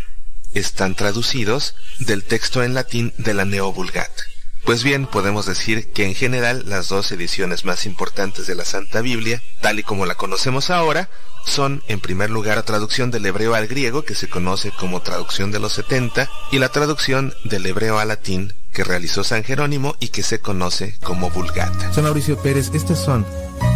están 0.58 0.94
traducidos 0.94 1.74
del 1.98 2.24
texto 2.24 2.62
en 2.62 2.74
latín 2.74 3.12
de 3.18 3.34
la 3.34 3.44
Neovulgata. 3.44 4.24
Pues 4.64 4.82
bien, 4.82 5.06
podemos 5.06 5.46
decir 5.46 5.92
que 5.92 6.06
en 6.06 6.14
general 6.16 6.64
las 6.66 6.88
dos 6.88 7.12
ediciones 7.12 7.64
más 7.64 7.86
importantes 7.86 8.48
de 8.48 8.56
la 8.56 8.64
Santa 8.64 9.00
Biblia, 9.00 9.40
tal 9.60 9.78
y 9.78 9.84
como 9.84 10.06
la 10.06 10.16
conocemos 10.16 10.70
ahora, 10.70 11.08
son 11.46 11.84
en 11.86 12.00
primer 12.00 12.30
lugar 12.30 12.56
la 12.56 12.64
traducción 12.64 13.12
del 13.12 13.24
hebreo 13.26 13.54
al 13.54 13.68
griego, 13.68 14.02
que 14.02 14.16
se 14.16 14.28
conoce 14.28 14.72
como 14.72 15.02
traducción 15.02 15.52
de 15.52 15.60
los 15.60 15.72
70, 15.74 16.28
y 16.50 16.58
la 16.58 16.70
traducción 16.70 17.32
del 17.44 17.64
hebreo 17.64 18.00
al 18.00 18.08
latín, 18.08 18.54
que 18.72 18.82
realizó 18.82 19.22
San 19.22 19.44
Jerónimo 19.44 19.94
y 20.00 20.08
que 20.08 20.24
se 20.24 20.40
conoce 20.40 20.98
como 21.00 21.30
Vulgata. 21.30 21.92
San 21.92 22.02
Mauricio 22.02 22.36
Pérez, 22.42 22.72
estas 22.74 22.98
son 22.98 23.24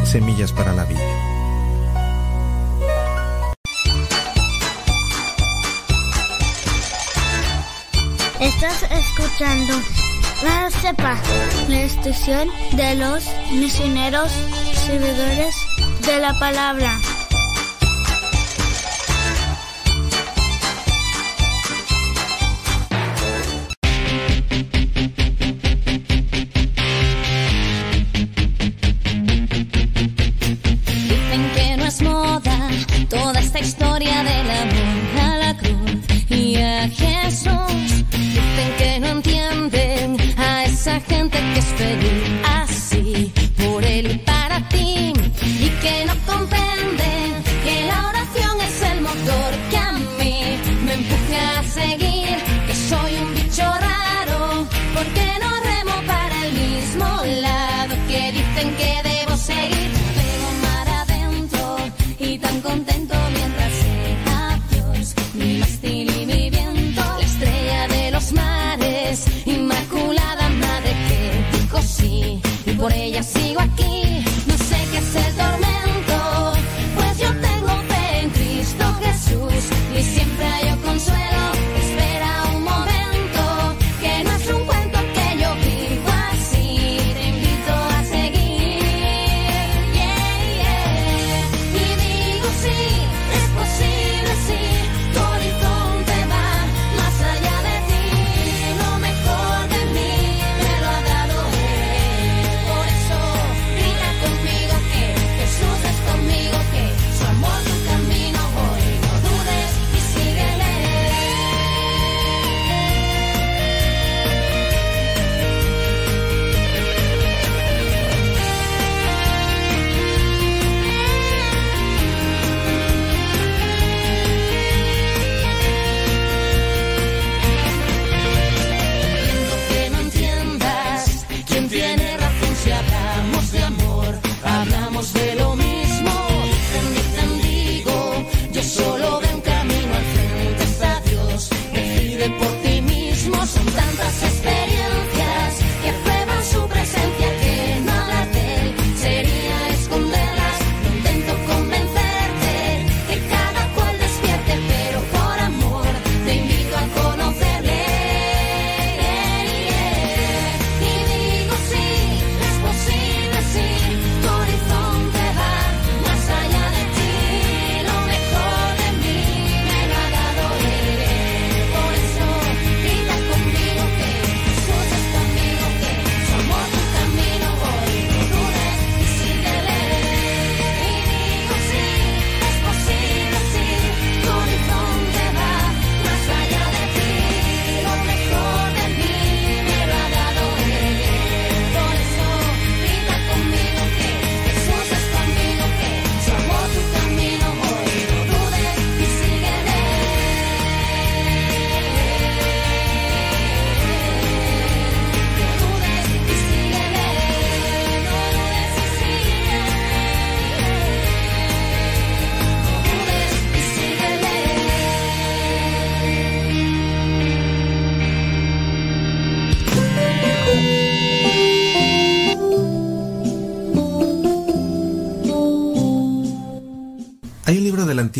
semillas 0.04 0.50
para 0.52 0.74
la 0.74 0.84
vida. 0.84 1.29
Estás 8.40 8.82
escuchando 8.84 9.74
la 10.42 10.70
CEPA, 10.70 11.14
la 11.68 11.82
estación 11.82 12.48
de 12.72 12.94
los 12.94 13.28
misioneros 13.52 14.32
servidores 14.86 15.54
de 16.06 16.18
la 16.20 16.38
palabra. 16.38 16.98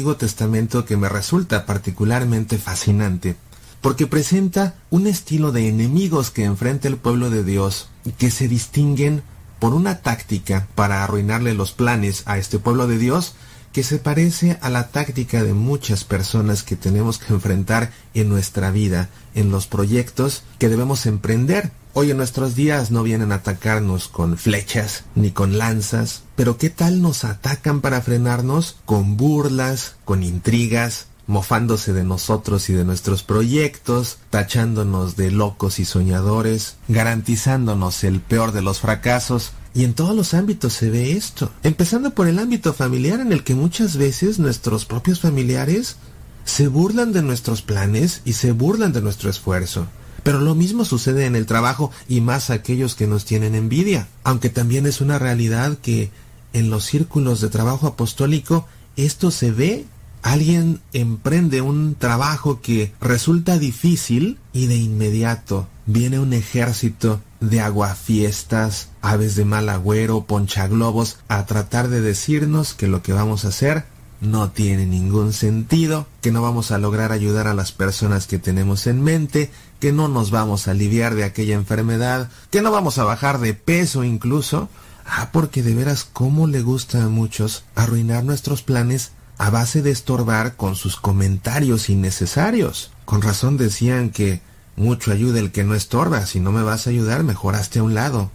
Antiguo 0.00 0.16
Testamento 0.16 0.86
que 0.86 0.96
me 0.96 1.10
resulta 1.10 1.66
particularmente 1.66 2.56
fascinante, 2.56 3.36
porque 3.82 4.06
presenta 4.06 4.76
un 4.88 5.06
estilo 5.06 5.52
de 5.52 5.68
enemigos 5.68 6.30
que 6.30 6.44
enfrenta 6.44 6.88
el 6.88 6.96
pueblo 6.96 7.28
de 7.28 7.44
Dios, 7.44 7.90
que 8.16 8.30
se 8.30 8.48
distinguen 8.48 9.22
por 9.58 9.74
una 9.74 10.00
táctica 10.00 10.68
para 10.74 11.04
arruinarle 11.04 11.52
los 11.52 11.72
planes 11.72 12.22
a 12.24 12.38
este 12.38 12.58
pueblo 12.58 12.86
de 12.86 12.96
Dios, 12.96 13.34
que 13.74 13.82
se 13.82 13.98
parece 13.98 14.56
a 14.62 14.70
la 14.70 14.88
táctica 14.88 15.44
de 15.44 15.52
muchas 15.52 16.04
personas 16.04 16.62
que 16.62 16.76
tenemos 16.76 17.18
que 17.18 17.34
enfrentar 17.34 17.92
en 18.14 18.30
nuestra 18.30 18.70
vida, 18.70 19.10
en 19.34 19.50
los 19.50 19.66
proyectos 19.66 20.44
que 20.58 20.70
debemos 20.70 21.04
emprender. 21.04 21.72
Hoy 21.92 22.12
en 22.12 22.18
nuestros 22.18 22.54
días 22.54 22.92
no 22.92 23.02
vienen 23.02 23.32
a 23.32 23.36
atacarnos 23.36 24.06
con 24.06 24.38
flechas 24.38 25.02
ni 25.16 25.32
con 25.32 25.58
lanzas, 25.58 26.22
pero 26.36 26.56
¿qué 26.56 26.70
tal 26.70 27.02
nos 27.02 27.24
atacan 27.24 27.80
para 27.80 28.00
frenarnos? 28.00 28.76
Con 28.84 29.16
burlas, 29.16 29.96
con 30.04 30.22
intrigas, 30.22 31.08
mofándose 31.26 31.92
de 31.92 32.04
nosotros 32.04 32.70
y 32.70 32.74
de 32.74 32.84
nuestros 32.84 33.24
proyectos, 33.24 34.18
tachándonos 34.30 35.16
de 35.16 35.32
locos 35.32 35.80
y 35.80 35.84
soñadores, 35.84 36.76
garantizándonos 36.86 38.04
el 38.04 38.20
peor 38.20 38.52
de 38.52 38.62
los 38.62 38.78
fracasos, 38.78 39.50
y 39.74 39.82
en 39.82 39.94
todos 39.94 40.14
los 40.14 40.32
ámbitos 40.32 40.72
se 40.72 40.90
ve 40.90 41.12
esto, 41.12 41.50
empezando 41.64 42.10
por 42.10 42.28
el 42.28 42.38
ámbito 42.38 42.72
familiar 42.72 43.18
en 43.18 43.32
el 43.32 43.42
que 43.42 43.56
muchas 43.56 43.96
veces 43.96 44.38
nuestros 44.38 44.84
propios 44.84 45.18
familiares 45.18 45.96
se 46.44 46.68
burlan 46.68 47.12
de 47.12 47.22
nuestros 47.22 47.62
planes 47.62 48.22
y 48.24 48.34
se 48.34 48.52
burlan 48.52 48.92
de 48.92 49.02
nuestro 49.02 49.28
esfuerzo. 49.28 49.88
Pero 50.22 50.40
lo 50.40 50.54
mismo 50.54 50.84
sucede 50.84 51.26
en 51.26 51.36
el 51.36 51.46
trabajo 51.46 51.90
y 52.08 52.20
más 52.20 52.50
aquellos 52.50 52.94
que 52.94 53.06
nos 53.06 53.24
tienen 53.24 53.54
envidia, 53.54 54.08
aunque 54.24 54.50
también 54.50 54.86
es 54.86 55.00
una 55.00 55.18
realidad 55.18 55.78
que 55.78 56.10
en 56.52 56.70
los 56.70 56.84
círculos 56.84 57.40
de 57.40 57.48
trabajo 57.48 57.86
apostólico 57.86 58.66
esto 58.96 59.30
se 59.30 59.50
ve. 59.50 59.84
Alguien 60.22 60.80
emprende 60.92 61.62
un 61.62 61.94
trabajo 61.94 62.60
que 62.60 62.92
resulta 63.00 63.58
difícil 63.58 64.38
y 64.52 64.66
de 64.66 64.76
inmediato 64.76 65.66
viene 65.86 66.18
un 66.18 66.34
ejército 66.34 67.20
de 67.40 67.60
aguafiestas, 67.60 68.90
aves 69.00 69.34
de 69.34 69.44
mal 69.44 69.68
agüero, 69.70 70.24
ponchaglobos, 70.24 71.18
a 71.28 71.46
tratar 71.46 71.88
de 71.88 72.02
decirnos 72.02 72.74
que 72.74 72.86
lo 72.86 73.02
que 73.02 73.14
vamos 73.14 73.44
a 73.44 73.48
hacer 73.48 73.86
no 74.20 74.50
tiene 74.50 74.86
ningún 74.86 75.32
sentido, 75.32 76.06
que 76.20 76.30
no 76.30 76.42
vamos 76.42 76.70
a 76.70 76.78
lograr 76.78 77.12
ayudar 77.12 77.46
a 77.46 77.54
las 77.54 77.72
personas 77.72 78.26
que 78.26 78.38
tenemos 78.38 78.86
en 78.86 79.02
mente, 79.02 79.50
que 79.80 79.92
no 79.92 80.08
nos 80.08 80.30
vamos 80.30 80.68
a 80.68 80.72
aliviar 80.72 81.14
de 81.14 81.24
aquella 81.24 81.54
enfermedad, 81.54 82.30
que 82.50 82.62
no 82.62 82.70
vamos 82.70 82.98
a 82.98 83.04
bajar 83.04 83.40
de 83.40 83.54
peso 83.54 84.04
incluso. 84.04 84.68
Ah, 85.04 85.30
porque 85.32 85.64
de 85.64 85.74
veras 85.74 86.04
cómo 86.04 86.46
le 86.46 86.62
gusta 86.62 87.02
a 87.02 87.08
muchos 87.08 87.64
arruinar 87.74 88.22
nuestros 88.22 88.62
planes 88.62 89.10
a 89.38 89.50
base 89.50 89.82
de 89.82 89.90
estorbar 89.90 90.54
con 90.54 90.76
sus 90.76 90.96
comentarios 90.96 91.88
innecesarios. 91.88 92.92
Con 93.06 93.22
razón 93.22 93.56
decían 93.56 94.10
que 94.10 94.40
mucho 94.76 95.10
ayuda 95.10 95.40
el 95.40 95.50
que 95.50 95.64
no 95.64 95.74
estorba. 95.74 96.26
Si 96.26 96.38
no 96.38 96.52
me 96.52 96.62
vas 96.62 96.86
a 96.86 96.90
ayudar, 96.90 97.24
mejoraste 97.24 97.80
a 97.80 97.82
un 97.82 97.94
lado. 97.94 98.30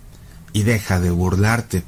Y 0.52 0.64
deja 0.64 1.00
de 1.00 1.12
burlarte. 1.12 1.84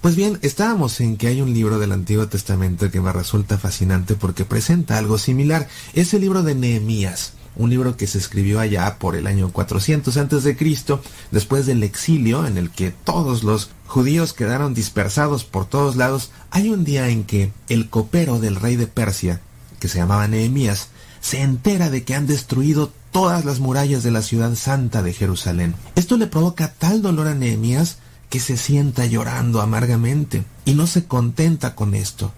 Pues 0.00 0.16
bien, 0.16 0.38
estábamos 0.42 1.00
en 1.00 1.16
que 1.16 1.28
hay 1.28 1.40
un 1.40 1.52
libro 1.52 1.78
del 1.78 1.92
Antiguo 1.92 2.26
Testamento 2.26 2.90
que 2.90 3.00
me 3.00 3.12
resulta 3.12 3.58
fascinante 3.58 4.14
porque 4.14 4.44
presenta 4.44 4.98
algo 4.98 5.18
similar. 5.18 5.68
Es 5.92 6.14
el 6.14 6.22
libro 6.22 6.42
de 6.42 6.54
Nehemías, 6.54 7.34
un 7.56 7.70
libro 7.70 7.96
que 7.96 8.06
se 8.06 8.18
escribió 8.18 8.60
allá 8.60 8.98
por 8.98 9.16
el 9.16 9.26
año 9.26 9.50
400 9.50 10.16
antes 10.16 10.44
de 10.44 10.56
Cristo, 10.56 11.02
después 11.30 11.66
del 11.66 11.82
exilio 11.82 12.46
en 12.46 12.56
el 12.56 12.70
que 12.70 12.90
todos 12.90 13.42
los 13.42 13.70
judíos 13.86 14.32
quedaron 14.32 14.74
dispersados 14.74 15.44
por 15.44 15.66
todos 15.66 15.96
lados. 15.96 16.30
Hay 16.50 16.70
un 16.70 16.84
día 16.84 17.08
en 17.08 17.24
que 17.24 17.52
el 17.68 17.90
copero 17.90 18.38
del 18.38 18.56
rey 18.56 18.76
de 18.76 18.86
Persia, 18.86 19.40
que 19.80 19.88
se 19.88 19.98
llamaba 19.98 20.28
Nehemías, 20.28 20.88
se 21.20 21.42
entera 21.42 21.90
de 21.90 22.04
que 22.04 22.14
han 22.14 22.26
destruido 22.26 22.92
todas 23.10 23.44
las 23.44 23.60
murallas 23.60 24.02
de 24.02 24.10
la 24.10 24.22
ciudad 24.22 24.54
santa 24.54 25.02
de 25.02 25.12
Jerusalén. 25.12 25.74
Esto 25.94 26.16
le 26.16 26.26
provoca 26.26 26.72
tal 26.72 27.02
dolor 27.02 27.28
a 27.28 27.34
Nehemías 27.34 27.98
que 28.30 28.40
se 28.40 28.56
sienta 28.56 29.04
llorando 29.04 29.60
amargamente 29.60 30.44
y 30.64 30.72
no 30.72 30.86
se 30.86 31.04
contenta 31.04 31.74
con 31.74 31.94
esto 31.94 32.32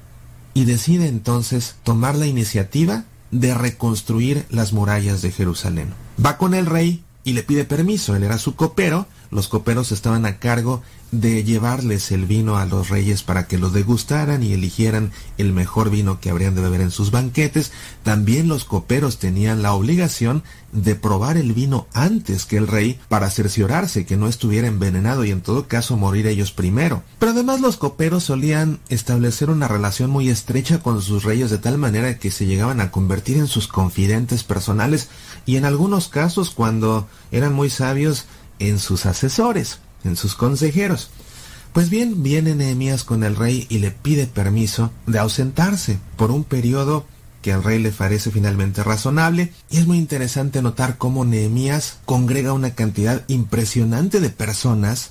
y 0.55 0.65
decide 0.65 1.09
entonces 1.09 1.77
tomar 1.83 2.15
la 2.15 2.27
iniciativa 2.27 3.05
de 3.35 3.53
reconstruir 3.53 4.47
las 4.49 4.73
murallas 4.73 5.21
de 5.21 5.33
Jerusalén. 5.33 5.93
Va 6.25 6.39
con 6.39 6.55
el 6.55 6.67
rey 6.67 7.03
y 7.25 7.33
le 7.33 7.43
pide 7.43 7.65
permiso, 7.65 8.15
él 8.15 8.23
era 8.23 8.39
su 8.39 8.55
copero, 8.55 9.07
los 9.31 9.49
coperos 9.49 9.93
estaban 9.93 10.27
a 10.27 10.39
cargo 10.39 10.83
de 11.21 11.45
llevarles 11.45 12.11
el 12.11 12.27
vino 12.27 12.57
a 12.57 12.67
los 12.67 12.89
reyes 12.89 13.23
para 13.23 13.47
que 13.47 13.59
lo 13.59 13.71
degustaran 13.71 14.43
y 14.43 14.53
eligieran 14.53 15.13
el 15.39 15.53
mejor 15.53 15.91
vino 15.91 16.21
que 16.21 16.31
habrían 16.31 16.55
de 16.55 16.63
beber 16.63 16.81
en 16.81 16.91
sus 16.91 17.11
banquetes. 17.11 17.73
También 18.03 18.49
los 18.49 18.65
coperos 18.65 19.19
tenían 19.19 19.63
la 19.63 19.75
obligación 19.75 20.43
de 20.73 20.97
probar 20.97 21.37
el 21.37 21.53
vino 21.53 21.87
antes 21.93 22.47
que 22.47 22.57
el 22.57 22.67
rey 22.67 22.99
para 23.09 23.31
cerciorarse 23.31 24.07
que 24.07 24.17
no 24.17 24.27
estuviera 24.27 24.67
envenenado 24.67 25.25
y 25.25 25.31
en 25.31 25.41
todo 25.41 25.69
caso 25.69 25.97
morir 25.97 26.27
ellos 26.27 26.51
primero. 26.51 27.05
Pero 27.21 27.33
además 27.33 27.61
los 27.61 27.77
coperos 27.77 28.25
solían 28.25 28.81
establecer 28.89 29.51
una 29.51 29.69
relación 29.69 30.11
muy 30.11 30.29
estrecha 30.29 30.81
con 30.81 31.01
sus 31.01 31.23
reyes 31.23 31.51
de 31.51 31.59
tal 31.59 31.79
manera 31.79 32.19
que 32.19 32.33
se 32.33 32.47
llegaban 32.47 32.81
a 32.81 32.91
convertir 32.91 33.37
en 33.37 33.47
sus 33.47 33.69
confidentes 33.69 34.43
personales 34.43 35.09
y 35.47 35.57
en 35.57 35.65
algunos 35.65 36.09
casos 36.09 36.51
cuando 36.51 37.07
eran 37.31 37.53
muy 37.53 37.71
sabios 37.71 38.27
en 38.59 38.79
sus 38.79 39.07
asesores 39.07 39.79
en 40.05 40.17
sus 40.17 40.35
consejeros. 40.35 41.11
Pues 41.73 41.91
bien, 41.91 42.23
viene 42.23 42.55
Nehemías 42.55 43.03
con 43.03 43.25
el 43.25 43.35
rey 43.35 43.67
y 43.69 43.79
le 43.79 43.91
pide 43.91 44.27
permiso 44.27 44.93
de 45.07 45.19
ausentarse 45.19 45.99
por 46.17 46.31
un 46.31 46.45
periodo 46.45 47.07
que 47.43 47.53
al 47.53 47.65
rey 47.65 47.79
le 47.79 47.91
parece 47.91 48.31
finalmente 48.31 48.83
razonable, 48.83 49.53
y 49.69 49.77
es 49.77 49.87
muy 49.87 49.99
interesante 49.99 50.63
notar 50.63 50.97
cómo 50.97 51.27
Nehemías 51.27 51.99
congrega 52.07 52.55
una 52.55 52.75
cantidad 52.75 53.23
impresionante 53.29 54.21
de 54.21 54.31
personas 54.31 55.11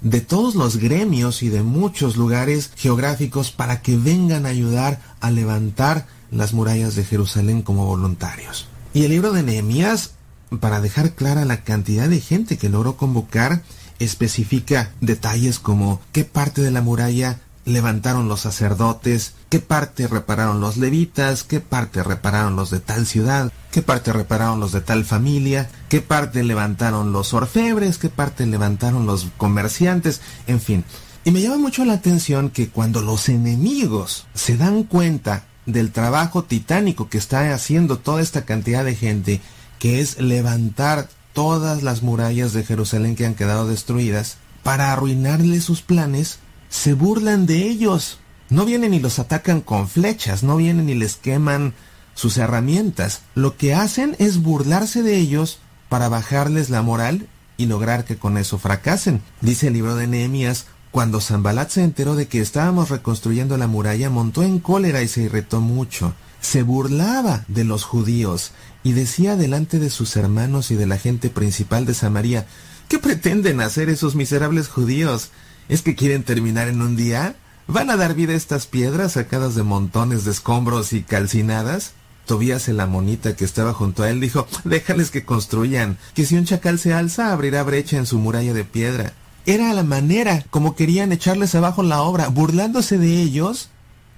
de 0.00 0.20
todos 0.20 0.54
los 0.54 0.76
gremios 0.76 1.42
y 1.42 1.48
de 1.48 1.62
muchos 1.62 2.16
lugares 2.16 2.70
geográficos 2.76 3.50
para 3.50 3.82
que 3.82 3.96
vengan 3.96 4.46
a 4.46 4.50
ayudar 4.50 5.00
a 5.20 5.30
levantar 5.30 6.06
las 6.30 6.52
murallas 6.52 6.94
de 6.94 7.04
Jerusalén 7.04 7.62
como 7.62 7.86
voluntarios. 7.86 8.66
Y 8.94 9.04
el 9.04 9.10
libro 9.10 9.32
de 9.32 9.42
Nehemías, 9.42 10.12
para 10.60 10.80
dejar 10.80 11.12
clara 11.12 11.44
la 11.44 11.64
cantidad 11.64 12.08
de 12.08 12.20
gente 12.20 12.58
que 12.58 12.68
logró 12.68 12.96
convocar, 12.96 13.62
especifica 13.98 14.90
detalles 15.00 15.58
como 15.58 16.00
qué 16.12 16.24
parte 16.24 16.62
de 16.62 16.70
la 16.70 16.82
muralla 16.82 17.40
levantaron 17.64 18.28
los 18.28 18.40
sacerdotes, 18.40 19.34
qué 19.48 19.60
parte 19.60 20.08
repararon 20.08 20.60
los 20.60 20.76
levitas, 20.76 21.44
qué 21.44 21.60
parte 21.60 22.02
repararon 22.02 22.56
los 22.56 22.70
de 22.70 22.80
tal 22.80 23.06
ciudad, 23.06 23.52
qué 23.70 23.82
parte 23.82 24.12
repararon 24.12 24.58
los 24.58 24.72
de 24.72 24.80
tal 24.80 25.04
familia, 25.04 25.70
qué 25.88 26.00
parte 26.00 26.42
levantaron 26.42 27.12
los 27.12 27.34
orfebres, 27.34 27.98
qué 27.98 28.08
parte 28.08 28.46
levantaron 28.46 29.06
los 29.06 29.28
comerciantes, 29.36 30.20
en 30.46 30.60
fin. 30.60 30.84
Y 31.24 31.30
me 31.30 31.40
llama 31.40 31.58
mucho 31.58 31.84
la 31.84 31.94
atención 31.94 32.50
que 32.50 32.68
cuando 32.68 33.00
los 33.00 33.28
enemigos 33.28 34.26
se 34.34 34.56
dan 34.56 34.82
cuenta 34.82 35.44
del 35.66 35.92
trabajo 35.92 36.42
titánico 36.42 37.08
que 37.08 37.18
está 37.18 37.54
haciendo 37.54 37.98
toda 37.98 38.20
esta 38.20 38.44
cantidad 38.44 38.84
de 38.84 38.96
gente, 38.96 39.40
que 39.82 39.98
es 39.98 40.20
levantar 40.20 41.08
todas 41.32 41.82
las 41.82 42.04
murallas 42.04 42.52
de 42.52 42.62
Jerusalén 42.62 43.16
que 43.16 43.26
han 43.26 43.34
quedado 43.34 43.66
destruidas, 43.66 44.36
para 44.62 44.92
arruinarle 44.92 45.60
sus 45.60 45.82
planes, 45.82 46.38
se 46.68 46.92
burlan 46.94 47.46
de 47.46 47.66
ellos. 47.66 48.20
No 48.48 48.64
vienen 48.64 48.94
y 48.94 49.00
los 49.00 49.18
atacan 49.18 49.60
con 49.60 49.88
flechas, 49.88 50.44
no 50.44 50.56
vienen 50.56 50.88
y 50.88 50.94
les 50.94 51.16
queman 51.16 51.74
sus 52.14 52.36
herramientas. 52.36 53.22
Lo 53.34 53.56
que 53.56 53.74
hacen 53.74 54.14
es 54.20 54.40
burlarse 54.40 55.02
de 55.02 55.16
ellos 55.16 55.58
para 55.88 56.08
bajarles 56.08 56.70
la 56.70 56.82
moral 56.82 57.26
y 57.56 57.66
lograr 57.66 58.04
que 58.04 58.16
con 58.16 58.38
eso 58.38 58.58
fracasen. 58.58 59.20
Dice 59.40 59.66
el 59.66 59.72
libro 59.72 59.96
de 59.96 60.06
Nehemías, 60.06 60.66
cuando 60.92 61.20
Zambalat 61.20 61.70
se 61.70 61.82
enteró 61.82 62.14
de 62.14 62.28
que 62.28 62.40
estábamos 62.40 62.88
reconstruyendo 62.88 63.56
la 63.56 63.66
muralla, 63.66 64.10
montó 64.10 64.44
en 64.44 64.60
cólera 64.60 65.02
y 65.02 65.08
se 65.08 65.22
irritó 65.22 65.60
mucho. 65.60 66.14
Se 66.40 66.62
burlaba 66.62 67.44
de 67.48 67.64
los 67.64 67.84
judíos 67.84 68.52
y 68.84 68.92
decía 68.92 69.36
delante 69.36 69.78
de 69.78 69.90
sus 69.90 70.16
hermanos 70.16 70.70
y 70.70 70.74
de 70.74 70.86
la 70.86 70.98
gente 70.98 71.30
principal 71.30 71.86
de 71.86 71.94
Samaria, 71.94 72.46
¿qué 72.88 72.98
pretenden 72.98 73.60
hacer 73.60 73.88
esos 73.88 74.14
miserables 74.14 74.68
judíos? 74.68 75.30
¿Es 75.68 75.82
que 75.82 75.94
quieren 75.94 76.24
terminar 76.24 76.68
en 76.68 76.82
un 76.82 76.96
día? 76.96 77.36
¿Van 77.66 77.90
a 77.90 77.96
dar 77.96 78.14
vida 78.14 78.32
a 78.32 78.36
estas 78.36 78.66
piedras 78.66 79.12
sacadas 79.12 79.54
de 79.54 79.62
montones 79.62 80.24
de 80.24 80.32
escombros 80.32 80.92
y 80.92 81.02
calcinadas? 81.02 81.92
Tobías 82.26 82.68
el 82.68 82.80
amonita 82.80 83.34
que 83.36 83.44
estaba 83.44 83.72
junto 83.72 84.02
a 84.02 84.10
él 84.10 84.20
dijo, 84.20 84.46
déjales 84.64 85.10
que 85.10 85.24
construyan, 85.24 85.98
que 86.14 86.26
si 86.26 86.36
un 86.36 86.44
chacal 86.44 86.78
se 86.78 86.92
alza 86.92 87.32
abrirá 87.32 87.62
brecha 87.62 87.96
en 87.98 88.06
su 88.06 88.18
muralla 88.18 88.54
de 88.54 88.64
piedra. 88.64 89.12
Era 89.44 89.72
la 89.74 89.82
manera 89.82 90.44
como 90.50 90.76
querían 90.76 91.10
echarles 91.10 91.54
abajo 91.54 91.82
la 91.82 92.02
obra, 92.02 92.28
burlándose 92.28 92.98
de 92.98 93.20
ellos 93.20 93.70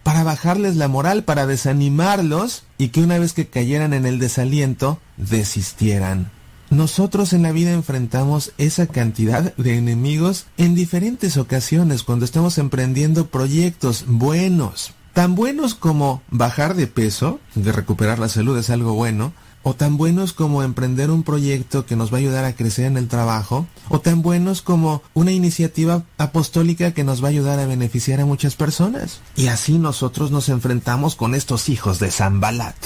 para 0.04 0.22
bajarles 0.22 0.76
la 0.76 0.86
moral, 0.86 1.24
para 1.24 1.46
desanimarlos 1.46 2.62
y 2.78 2.88
que 2.88 3.02
una 3.02 3.18
vez 3.18 3.32
que 3.32 3.48
cayeran 3.48 3.92
en 3.92 4.06
el 4.06 4.20
desaliento, 4.20 5.00
desistieran. 5.16 6.30
Nosotros 6.70 7.32
en 7.32 7.42
la 7.42 7.52
vida 7.52 7.72
enfrentamos 7.72 8.52
esa 8.58 8.86
cantidad 8.86 9.54
de 9.56 9.76
enemigos 9.76 10.46
en 10.56 10.74
diferentes 10.74 11.36
ocasiones 11.36 12.02
cuando 12.02 12.24
estamos 12.24 12.58
emprendiendo 12.58 13.26
proyectos 13.26 14.04
buenos. 14.06 14.92
tan 15.12 15.36
buenos 15.36 15.76
como 15.76 16.22
bajar 16.28 16.74
de 16.74 16.88
peso, 16.88 17.38
de 17.54 17.70
recuperar 17.70 18.18
la 18.18 18.28
salud 18.28 18.58
es 18.58 18.68
algo 18.70 18.94
bueno, 18.94 19.32
o 19.64 19.74
tan 19.74 19.96
buenos 19.96 20.32
como 20.32 20.62
emprender 20.62 21.10
un 21.10 21.24
proyecto 21.24 21.86
que 21.86 21.96
nos 21.96 22.12
va 22.12 22.18
a 22.18 22.20
ayudar 22.20 22.44
a 22.44 22.54
crecer 22.54 22.84
en 22.84 22.96
el 22.96 23.08
trabajo, 23.08 23.66
o 23.88 23.98
tan 23.98 24.22
buenos 24.22 24.62
como 24.62 25.02
una 25.14 25.32
iniciativa 25.32 26.04
apostólica 26.18 26.92
que 26.92 27.02
nos 27.02 27.22
va 27.22 27.26
a 27.26 27.30
ayudar 27.30 27.58
a 27.58 27.66
beneficiar 27.66 28.20
a 28.20 28.26
muchas 28.26 28.54
personas. 28.54 29.20
Y 29.34 29.48
así 29.48 29.78
nosotros 29.78 30.30
nos 30.30 30.48
enfrentamos 30.48 31.16
con 31.16 31.34
estos 31.34 31.68
hijos 31.68 31.98
de 31.98 32.12
Zambalat, 32.12 32.76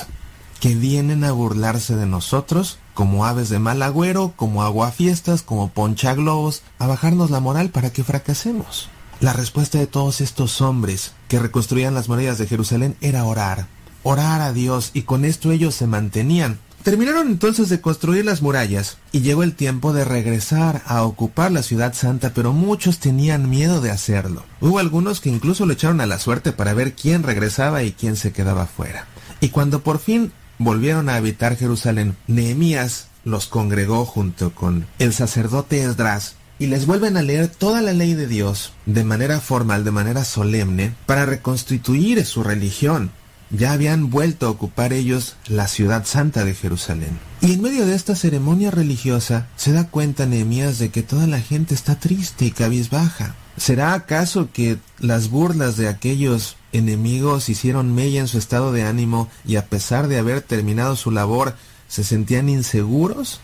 que 0.61 0.75
vienen 0.75 1.25
a 1.25 1.33
burlarse 1.33 1.97
de 1.97 2.07
nosotros 2.07 2.79
como 2.95 3.25
aves 3.25 3.49
de 3.49 3.61
mal 3.61 3.81
agüero, 3.83 4.33
como 4.35 4.65
aguafiestas, 4.65 5.43
como 5.43 5.69
ponchaglobos, 5.69 6.63
a 6.81 6.89
bajarnos 6.89 7.31
la 7.31 7.39
moral 7.39 7.71
para 7.71 7.91
que 7.91 8.03
fracasemos. 8.03 8.89
La 9.21 9.33
respuesta 9.33 9.79
de 9.79 9.87
todos 9.87 10.21
estos 10.21 10.61
hombres 10.61 11.13
que 11.29 11.39
reconstruían 11.39 11.95
las 11.95 12.09
murallas 12.09 12.39
de 12.39 12.47
Jerusalén 12.47 12.97
era 13.01 13.25
orar, 13.25 13.67
orar 14.03 14.41
a 14.41 14.53
Dios, 14.53 14.91
y 14.95 15.03
con 15.03 15.25
esto 15.25 15.53
ellos 15.53 15.77
se 15.77 15.87
mantenían. 15.87 16.59
Terminaron 16.89 17.29
entonces 17.29 17.69
de 17.69 17.83
construir 17.83 18.25
las 18.25 18.41
murallas 18.41 18.97
y 19.13 19.21
llegó 19.21 19.43
el 19.43 19.53
tiempo 19.55 19.93
de 19.93 20.07
regresar 20.07 20.81
a 20.87 21.03
ocupar 21.03 21.53
la 21.53 21.63
ciudad 21.63 21.93
santa, 21.93 22.33
pero 22.33 22.55
muchos 22.55 22.99
tenían 22.99 23.51
miedo 23.51 23.83
de 23.83 23.91
hacerlo. 23.91 24.43
Hubo 24.63 24.79
algunos 24.79 25.21
que 25.21 25.29
incluso 25.29 25.67
lo 25.67 25.75
echaron 25.75 26.01
a 26.01 26.07
la 26.07 26.19
suerte 26.19 26.53
para 26.53 26.73
ver 26.73 26.95
quién 26.95 27.25
regresaba 27.25 27.83
y 27.83 27.93
quién 27.93 28.17
se 28.17 28.33
quedaba 28.33 28.65
fuera. 28.65 29.07
Y 29.39 29.51
cuando 29.51 29.83
por 29.83 29.99
fin 29.99 30.33
volvieron 30.57 31.11
a 31.11 31.17
habitar 31.17 31.59
Jerusalén, 31.59 32.17
Nehemías 32.27 33.09
los 33.23 33.49
congregó 33.49 34.07
junto 34.07 34.55
con 34.55 34.87
el 34.99 35.13
sacerdote 35.13 35.83
Esdras 35.83 36.37
y 36.59 36.69
les 36.69 36.87
vuelven 36.87 37.19
a 37.19 37.23
leer 37.23 37.49
toda 37.49 37.83
la 37.83 37.93
ley 37.93 38.15
de 38.15 38.27
Dios 38.27 38.73
de 38.87 39.05
manera 39.05 39.41
formal, 39.41 39.85
de 39.85 39.91
manera 39.91 40.25
solemne, 40.25 40.95
para 41.05 41.27
reconstituir 41.27 42.25
su 42.25 42.43
religión. 42.43 43.11
Ya 43.51 43.73
habían 43.73 44.11
vuelto 44.11 44.47
a 44.47 44.51
ocupar 44.51 44.93
ellos 44.93 45.37
la 45.47 45.69
ciudad 45.69 46.05
santa 46.05 46.45
de 46.45 46.55
Jerusalén. 46.55 47.19
Y 47.41 47.53
en 47.53 47.63
medio 47.63 47.87
de 47.87 47.95
esta 47.95 48.15
ceremonia 48.15 48.71
religiosa 48.71 49.49
se 49.57 49.73
da 49.73 49.89
cuenta 49.89 50.27
Nehemías 50.27 50.79
de 50.79 50.91
que 50.91 51.03
toda 51.03 51.27
la 51.27 51.41
gente 51.41 51.75
está 51.75 51.99
triste 51.99 52.45
y 52.45 52.51
cabizbaja. 52.51 53.35
¿Será 53.57 53.95
acaso 53.95 54.51
que 54.53 54.79
las 54.99 55.31
burlas 55.31 55.77
de 55.77 55.89
aquellos 55.89 56.57
enemigos 56.73 57.49
hicieron 57.49 57.95
mella 57.95 58.21
en 58.21 58.29
su 58.29 58.39
estado 58.39 58.73
de 58.73 58.85
ánimo 58.85 59.29
y 59.45 59.57
a 59.57 59.67
pesar 59.67 60.09
de 60.09 60.19
haber 60.19 60.43
terminado 60.43 60.95
su 60.97 61.11
labor 61.11 61.57
se 61.89 62.05
sentían 62.05 62.49
inseguros? 62.49 63.41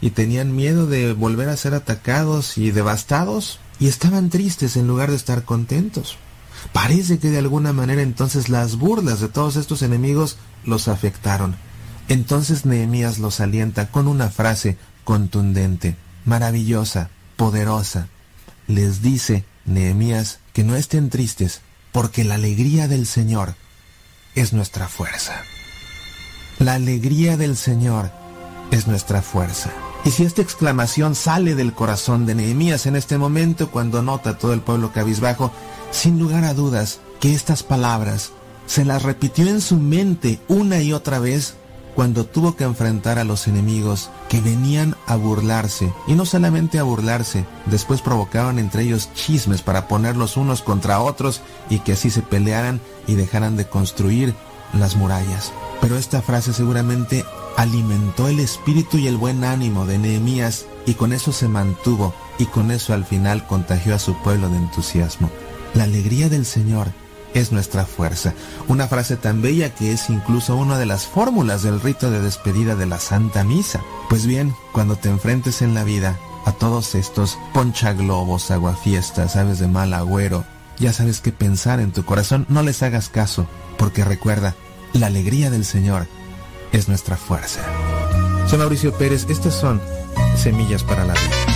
y 0.00 0.10
tenían 0.10 0.54
miedo 0.54 0.86
de 0.86 1.12
volver 1.12 1.48
a 1.48 1.56
ser 1.56 1.74
atacados 1.74 2.58
y 2.58 2.70
devastados 2.70 3.58
y 3.80 3.88
estaban 3.88 4.30
tristes 4.30 4.76
en 4.76 4.86
lugar 4.86 5.10
de 5.10 5.16
estar 5.16 5.44
contentos. 5.44 6.16
Parece 6.72 7.18
que 7.18 7.30
de 7.30 7.38
alguna 7.38 7.72
manera 7.72 8.02
entonces 8.02 8.48
las 8.48 8.76
burlas 8.76 9.20
de 9.20 9.28
todos 9.28 9.56
estos 9.56 9.82
enemigos 9.82 10.36
los 10.64 10.88
afectaron. 10.88 11.56
Entonces 12.08 12.64
Nehemías 12.64 13.18
los 13.18 13.40
alienta 13.40 13.90
con 13.90 14.08
una 14.08 14.30
frase 14.30 14.78
contundente, 15.04 15.96
maravillosa, 16.24 17.10
poderosa. 17.36 18.08
Les 18.66 19.02
dice 19.02 19.44
Nehemías 19.64 20.40
que 20.52 20.64
no 20.64 20.76
estén 20.76 21.10
tristes, 21.10 21.60
porque 21.92 22.24
la 22.24 22.34
alegría 22.34 22.88
del 22.88 23.06
Señor 23.06 23.54
es 24.34 24.52
nuestra 24.52 24.88
fuerza. 24.88 25.42
La 26.58 26.74
alegría 26.74 27.36
del 27.36 27.56
Señor 27.56 28.10
es 28.70 28.86
nuestra 28.86 29.22
fuerza. 29.22 29.70
Y 30.04 30.10
si 30.10 30.24
esta 30.24 30.42
exclamación 30.42 31.14
sale 31.14 31.54
del 31.54 31.72
corazón 31.72 32.24
de 32.24 32.34
Nehemías 32.34 32.86
en 32.86 32.96
este 32.96 33.18
momento 33.18 33.70
cuando 33.70 34.02
nota 34.02 34.38
todo 34.38 34.52
el 34.52 34.60
pueblo 34.60 34.92
cabizbajo, 34.92 35.52
sin 35.90 36.18
lugar 36.18 36.44
a 36.44 36.54
dudas 36.54 37.00
que 37.20 37.34
estas 37.34 37.62
palabras 37.62 38.32
se 38.66 38.84
las 38.84 39.02
repitió 39.02 39.46
en 39.48 39.60
su 39.60 39.76
mente 39.76 40.40
una 40.48 40.80
y 40.80 40.92
otra 40.92 41.18
vez 41.18 41.54
cuando 41.98 42.24
tuvo 42.24 42.54
que 42.54 42.62
enfrentar 42.62 43.18
a 43.18 43.24
los 43.24 43.48
enemigos 43.48 44.08
que 44.28 44.40
venían 44.40 44.94
a 45.06 45.16
burlarse, 45.16 45.92
y 46.06 46.12
no 46.12 46.26
solamente 46.26 46.78
a 46.78 46.84
burlarse, 46.84 47.44
después 47.66 48.02
provocaban 48.02 48.60
entre 48.60 48.84
ellos 48.84 49.08
chismes 49.14 49.62
para 49.62 49.88
ponerlos 49.88 50.36
unos 50.36 50.62
contra 50.62 51.00
otros 51.00 51.40
y 51.68 51.80
que 51.80 51.94
así 51.94 52.10
se 52.10 52.22
pelearan 52.22 52.80
y 53.08 53.16
dejaran 53.16 53.56
de 53.56 53.66
construir 53.66 54.32
las 54.74 54.94
murallas. 54.94 55.52
Pero 55.80 55.96
esta 55.96 56.22
frase 56.22 56.52
seguramente 56.52 57.24
alimentó 57.56 58.28
el 58.28 58.38
espíritu 58.38 58.98
y 58.98 59.08
el 59.08 59.16
buen 59.16 59.42
ánimo 59.42 59.84
de 59.84 59.98
Nehemías 59.98 60.66
y 60.86 60.94
con 60.94 61.12
eso 61.12 61.32
se 61.32 61.48
mantuvo 61.48 62.14
y 62.38 62.46
con 62.46 62.70
eso 62.70 62.94
al 62.94 63.06
final 63.06 63.44
contagió 63.48 63.96
a 63.96 63.98
su 63.98 64.14
pueblo 64.22 64.48
de 64.48 64.58
entusiasmo. 64.58 65.30
La 65.78 65.84
alegría 65.84 66.28
del 66.28 66.44
Señor 66.44 66.88
es 67.34 67.52
nuestra 67.52 67.86
fuerza. 67.86 68.34
Una 68.66 68.88
frase 68.88 69.16
tan 69.16 69.42
bella 69.42 69.72
que 69.72 69.92
es 69.92 70.10
incluso 70.10 70.56
una 70.56 70.76
de 70.76 70.86
las 70.86 71.06
fórmulas 71.06 71.62
del 71.62 71.80
rito 71.80 72.10
de 72.10 72.20
despedida 72.20 72.74
de 72.74 72.86
la 72.86 72.98
Santa 72.98 73.44
Misa. 73.44 73.80
Pues 74.08 74.26
bien, 74.26 74.52
cuando 74.72 74.96
te 74.96 75.08
enfrentes 75.08 75.62
en 75.62 75.74
la 75.74 75.84
vida 75.84 76.18
a 76.46 76.50
todos 76.50 76.96
estos 76.96 77.38
ponchaglobos, 77.54 78.50
aguafiestas, 78.50 79.36
aves 79.36 79.60
de 79.60 79.68
mal 79.68 79.94
agüero, 79.94 80.44
ya 80.80 80.92
sabes 80.92 81.20
qué 81.20 81.30
pensar 81.30 81.78
en 81.78 81.92
tu 81.92 82.04
corazón, 82.04 82.44
no 82.48 82.64
les 82.64 82.82
hagas 82.82 83.08
caso, 83.08 83.46
porque 83.76 84.04
recuerda, 84.04 84.56
la 84.94 85.06
alegría 85.06 85.48
del 85.48 85.64
Señor 85.64 86.08
es 86.72 86.88
nuestra 86.88 87.16
fuerza. 87.16 87.60
Soy 88.48 88.58
Mauricio 88.58 88.98
Pérez, 88.98 89.26
estas 89.28 89.54
son 89.54 89.80
Semillas 90.34 90.82
para 90.82 91.04
la 91.04 91.12
Vida. 91.12 91.47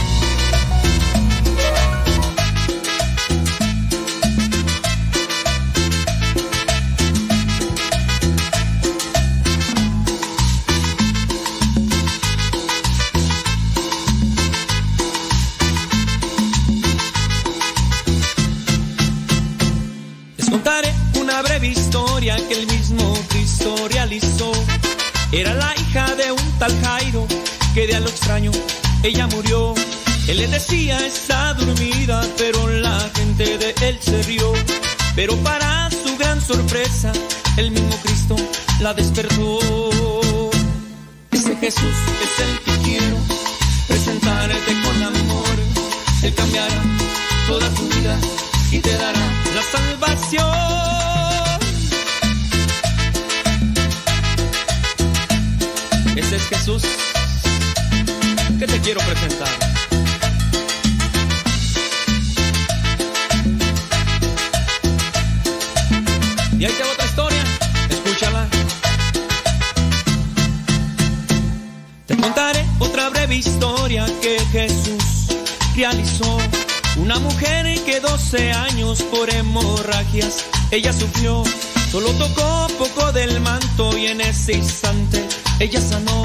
Era 25.33 25.55
la 25.55 25.75
hija 25.81 26.15
de 26.15 26.31
un 26.31 26.59
tal 26.59 26.79
Jairo 26.83 27.27
que 27.75 27.87
de 27.87 27.97
a 27.97 28.01
lo 28.01 28.09
extraño 28.09 28.53
ella 29.03 29.27
murió. 29.29 29.75
Él 30.29 30.37
le 30.37 30.47
decía 30.47 31.05
está 31.07 31.55
dormida, 31.55 32.23
pero 32.37 32.69
la 32.69 33.01
gente 33.15 33.57
de 33.57 33.75
él 33.81 33.99
se 34.01 34.23
rió. 34.25 34.53
Pero 35.17 35.35
para 35.39 35.89
su 35.91 36.17
gran 36.19 36.39
sorpresa, 36.41 37.13
el 37.57 37.71
mismo 37.71 37.97
Cristo 38.03 38.37
la 38.81 38.93
despertó. 38.93 39.59
Ese 41.31 41.57
Jesús 41.57 41.97
es 42.25 42.45
el 42.45 42.59
que 42.61 42.83
quiero 42.89 43.17
presentarte 43.89 44.73
con 44.85 45.03
amor. 45.03 45.57
Él 46.23 46.35
cambiará 46.35 46.83
toda 47.49 47.69
tu 47.71 47.89
vida 47.89 48.19
y 48.71 48.79
te 48.81 48.93
dará 48.99 49.27
la 49.55 49.63
salvación. 49.79 50.52
Jesús 56.55 56.83
que 58.59 58.67
te 58.67 58.79
quiero 58.81 59.01
presentar. 59.01 59.49
Y 66.59 66.65
ahí 66.65 66.73
te 66.73 66.83
otra 66.83 67.07
historia, 67.07 67.45
escúchala. 67.89 68.49
Te 72.07 72.17
contaré 72.19 72.67
otra 72.81 73.09
breve 73.09 73.37
historia 73.37 74.05
que 74.21 74.39
Jesús 74.53 75.29
realizó. 75.75 76.37
Una 76.97 77.19
mujer 77.19 77.83
que 77.87 78.01
12 78.01 78.53
años 78.53 79.03
por 79.05 79.31
hemorragias 79.31 80.45
ella 80.71 80.93
sufrió. 80.93 81.45
Solo 81.91 82.11
tocó 82.13 82.67
poco 82.79 83.13
del 83.13 83.41
manto 83.41 83.97
y 83.97 84.07
en 84.09 84.21
ese 84.21 84.53
instante 84.53 85.27
ella 85.59 85.81
sanó. 85.81 86.25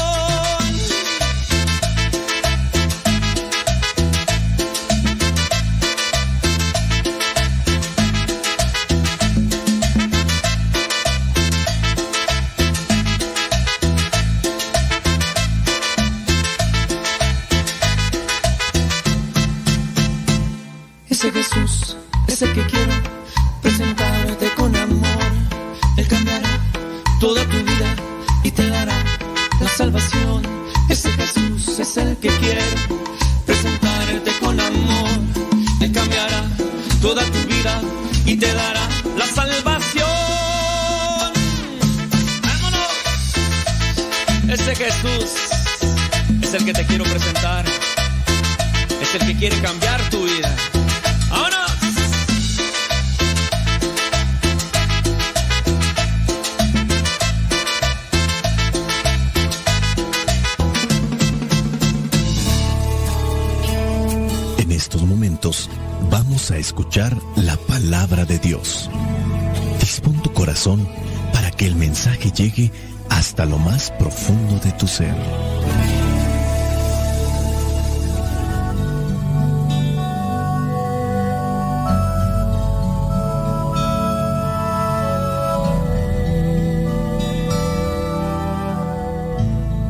Hasta 73.41 73.49
lo 73.49 73.57
más 73.57 73.89
profundo 73.97 74.59
de 74.59 74.71
tu 74.73 74.87
ser. 74.87 75.15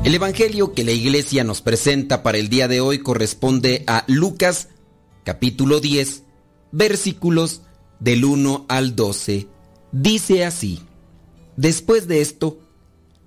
El 0.06 0.16
Evangelio 0.16 0.74
que 0.74 0.86
la 0.86 0.92
iglesia 0.92 1.44
nos 1.44 1.62
presenta 1.62 2.24
para 2.24 2.38
el 2.38 2.48
día 2.48 2.70
de 2.70 2.80
hoy 2.80 3.00
corresponde 3.00 3.84
a 3.86 4.06
Lucas 4.08 4.70
capítulo 5.26 5.82
10 5.82 6.24
versículos 6.72 7.64
del 8.00 8.24
1 8.24 8.66
al 8.70 8.96
12. 8.96 9.48
Dice 9.92 10.46
así, 10.46 10.80
después 11.58 12.08
de 12.08 12.22
esto, 12.22 12.58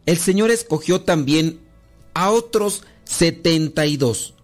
el 0.07 0.19
Señor 0.19 0.51
escogió 0.51 1.03
también 1.03 1.61
a 2.15 2.31
otros 2.31 2.83
setenta 3.05 3.87
y 3.87 3.97
dos 3.97 4.35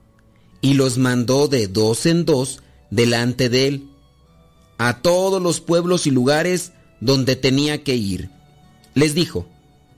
y 0.61 0.75
los 0.75 0.99
mandó 0.99 1.49
de 1.49 1.69
dos 1.69 2.07
en 2.07 2.25
dos 2.25 2.63
delante 2.91 3.49
de 3.49 3.67
él 3.67 3.91
a 4.79 5.03
todos 5.03 5.43
los 5.43 5.61
pueblos 5.61 6.07
y 6.07 6.11
lugares 6.11 6.73
donde 7.01 7.37
tenía 7.37 7.85
que 7.85 7.97
ir. 7.97 8.31
Les 8.95 9.15
dijo, 9.15 9.47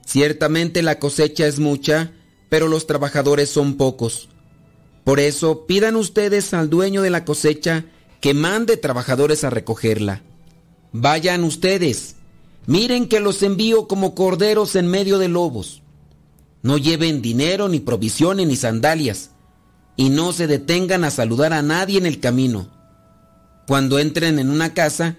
ciertamente 0.05 0.81
la 0.81 0.99
cosecha 0.99 1.47
es 1.47 1.59
mucha, 1.59 2.11
pero 2.49 2.67
los 2.67 2.85
trabajadores 2.85 3.49
son 3.49 3.75
pocos. 3.75 4.27
Por 5.05 5.21
eso 5.21 5.65
pidan 5.67 5.95
ustedes 5.95 6.53
al 6.53 6.69
dueño 6.69 7.01
de 7.01 7.09
la 7.09 7.23
cosecha 7.23 7.85
que 8.19 8.33
mande 8.33 8.75
trabajadores 8.75 9.45
a 9.45 9.49
recogerla. 9.49 10.21
Vayan 10.91 11.45
ustedes, 11.45 12.17
miren 12.65 13.07
que 13.07 13.19
los 13.19 13.43
envío 13.43 13.87
como 13.87 14.15
corderos 14.15 14.75
en 14.75 14.87
medio 14.87 15.17
de 15.19 15.27
lobos. 15.27 15.81
No 16.61 16.77
lleven 16.77 17.21
dinero, 17.21 17.67
ni 17.67 17.79
provisiones, 17.79 18.47
ni 18.47 18.55
sandalias, 18.55 19.31
y 19.97 20.09
no 20.09 20.31
se 20.31 20.47
detengan 20.47 21.03
a 21.03 21.11
saludar 21.11 21.53
a 21.53 21.61
nadie 21.61 21.97
en 21.97 22.05
el 22.05 22.19
camino. 22.19 22.69
Cuando 23.67 23.99
entren 23.99 24.39
en 24.39 24.49
una 24.49 24.73
casa, 24.73 25.17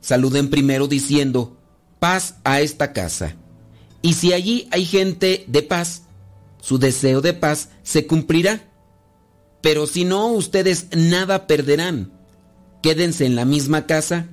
saluden 0.00 0.50
primero 0.50 0.88
diciendo, 0.88 1.56
paz 1.98 2.36
a 2.44 2.60
esta 2.60 2.92
casa. 2.92 3.36
Y 4.02 4.14
si 4.14 4.32
allí 4.32 4.68
hay 4.72 4.84
gente 4.84 5.44
de 5.46 5.62
paz, 5.62 6.02
su 6.60 6.78
deseo 6.78 7.20
de 7.20 7.34
paz 7.34 7.70
se 7.82 8.06
cumplirá. 8.06 8.68
Pero 9.60 9.86
si 9.86 10.04
no, 10.04 10.28
ustedes 10.28 10.88
nada 10.96 11.46
perderán. 11.46 12.12
Quédense 12.82 13.26
en 13.26 13.36
la 13.36 13.44
misma 13.44 13.86
casa 13.86 14.26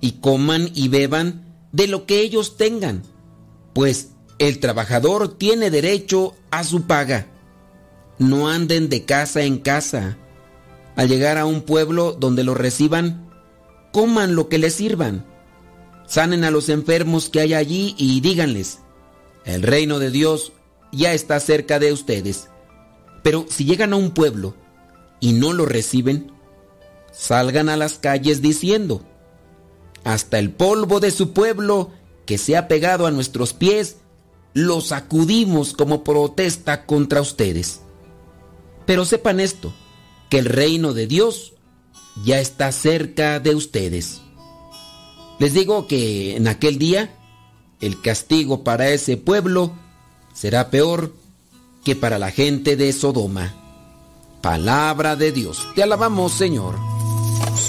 y 0.00 0.12
coman 0.12 0.70
y 0.74 0.88
beban 0.88 1.47
de 1.72 1.86
lo 1.86 2.06
que 2.06 2.20
ellos 2.20 2.56
tengan, 2.56 3.02
pues 3.74 4.10
el 4.38 4.60
trabajador 4.60 5.36
tiene 5.36 5.70
derecho 5.70 6.34
a 6.50 6.64
su 6.64 6.86
paga. 6.86 7.26
No 8.18 8.48
anden 8.48 8.88
de 8.88 9.04
casa 9.04 9.42
en 9.42 9.58
casa. 9.58 10.16
Al 10.96 11.08
llegar 11.08 11.38
a 11.38 11.46
un 11.46 11.62
pueblo 11.62 12.12
donde 12.12 12.44
los 12.44 12.56
reciban, 12.56 13.30
coman 13.92 14.34
lo 14.34 14.48
que 14.48 14.58
les 14.58 14.74
sirvan. 14.74 15.24
Sanen 16.06 16.44
a 16.44 16.50
los 16.50 16.68
enfermos 16.68 17.28
que 17.28 17.40
hay 17.40 17.54
allí 17.54 17.94
y 17.98 18.20
díganles, 18.20 18.78
el 19.44 19.62
reino 19.62 19.98
de 19.98 20.10
Dios 20.10 20.52
ya 20.92 21.12
está 21.12 21.38
cerca 21.40 21.78
de 21.78 21.92
ustedes. 21.92 22.48
Pero 23.22 23.46
si 23.48 23.64
llegan 23.64 23.92
a 23.92 23.96
un 23.96 24.12
pueblo 24.12 24.54
y 25.20 25.32
no 25.32 25.52
lo 25.52 25.66
reciben, 25.66 26.32
salgan 27.12 27.68
a 27.68 27.76
las 27.76 27.94
calles 27.94 28.40
diciendo, 28.40 29.02
hasta 30.08 30.38
el 30.38 30.50
polvo 30.50 31.00
de 31.00 31.10
su 31.10 31.34
pueblo 31.34 31.90
que 32.24 32.38
se 32.38 32.56
ha 32.56 32.66
pegado 32.66 33.06
a 33.06 33.10
nuestros 33.10 33.52
pies, 33.52 33.98
lo 34.54 34.80
sacudimos 34.80 35.74
como 35.74 36.02
protesta 36.02 36.86
contra 36.86 37.20
ustedes. 37.20 37.82
Pero 38.86 39.04
sepan 39.04 39.38
esto, 39.38 39.74
que 40.30 40.38
el 40.38 40.46
reino 40.46 40.94
de 40.94 41.06
Dios 41.06 41.52
ya 42.24 42.40
está 42.40 42.72
cerca 42.72 43.38
de 43.38 43.54
ustedes. 43.54 44.22
Les 45.38 45.52
digo 45.52 45.86
que 45.86 46.36
en 46.36 46.48
aquel 46.48 46.78
día 46.78 47.14
el 47.82 48.00
castigo 48.00 48.64
para 48.64 48.88
ese 48.88 49.18
pueblo 49.18 49.72
será 50.32 50.70
peor 50.70 51.14
que 51.84 51.96
para 51.96 52.18
la 52.18 52.30
gente 52.30 52.76
de 52.76 52.94
Sodoma. 52.94 53.52
Palabra 54.40 55.16
de 55.16 55.32
Dios. 55.32 55.68
Te 55.74 55.82
alabamos, 55.82 56.32
Señor. 56.32 56.76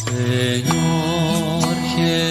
Señor 0.06 1.19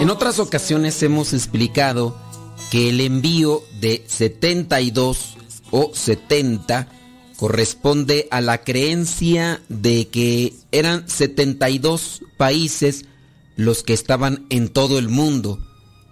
En 0.00 0.10
otras 0.10 0.38
ocasiones 0.38 1.02
hemos 1.02 1.32
explicado 1.32 2.16
que 2.70 2.88
el 2.90 3.00
envío 3.00 3.62
de 3.80 4.04
72 4.06 5.36
o 5.70 5.90
70 5.92 6.88
corresponde 7.36 8.28
a 8.30 8.40
la 8.40 8.62
creencia 8.62 9.60
de 9.68 10.08
que 10.08 10.54
eran 10.70 11.08
72 11.08 12.22
países 12.36 13.06
los 13.56 13.82
que 13.82 13.92
estaban 13.92 14.46
en 14.50 14.68
todo 14.68 14.98
el 14.98 15.08
mundo 15.08 15.58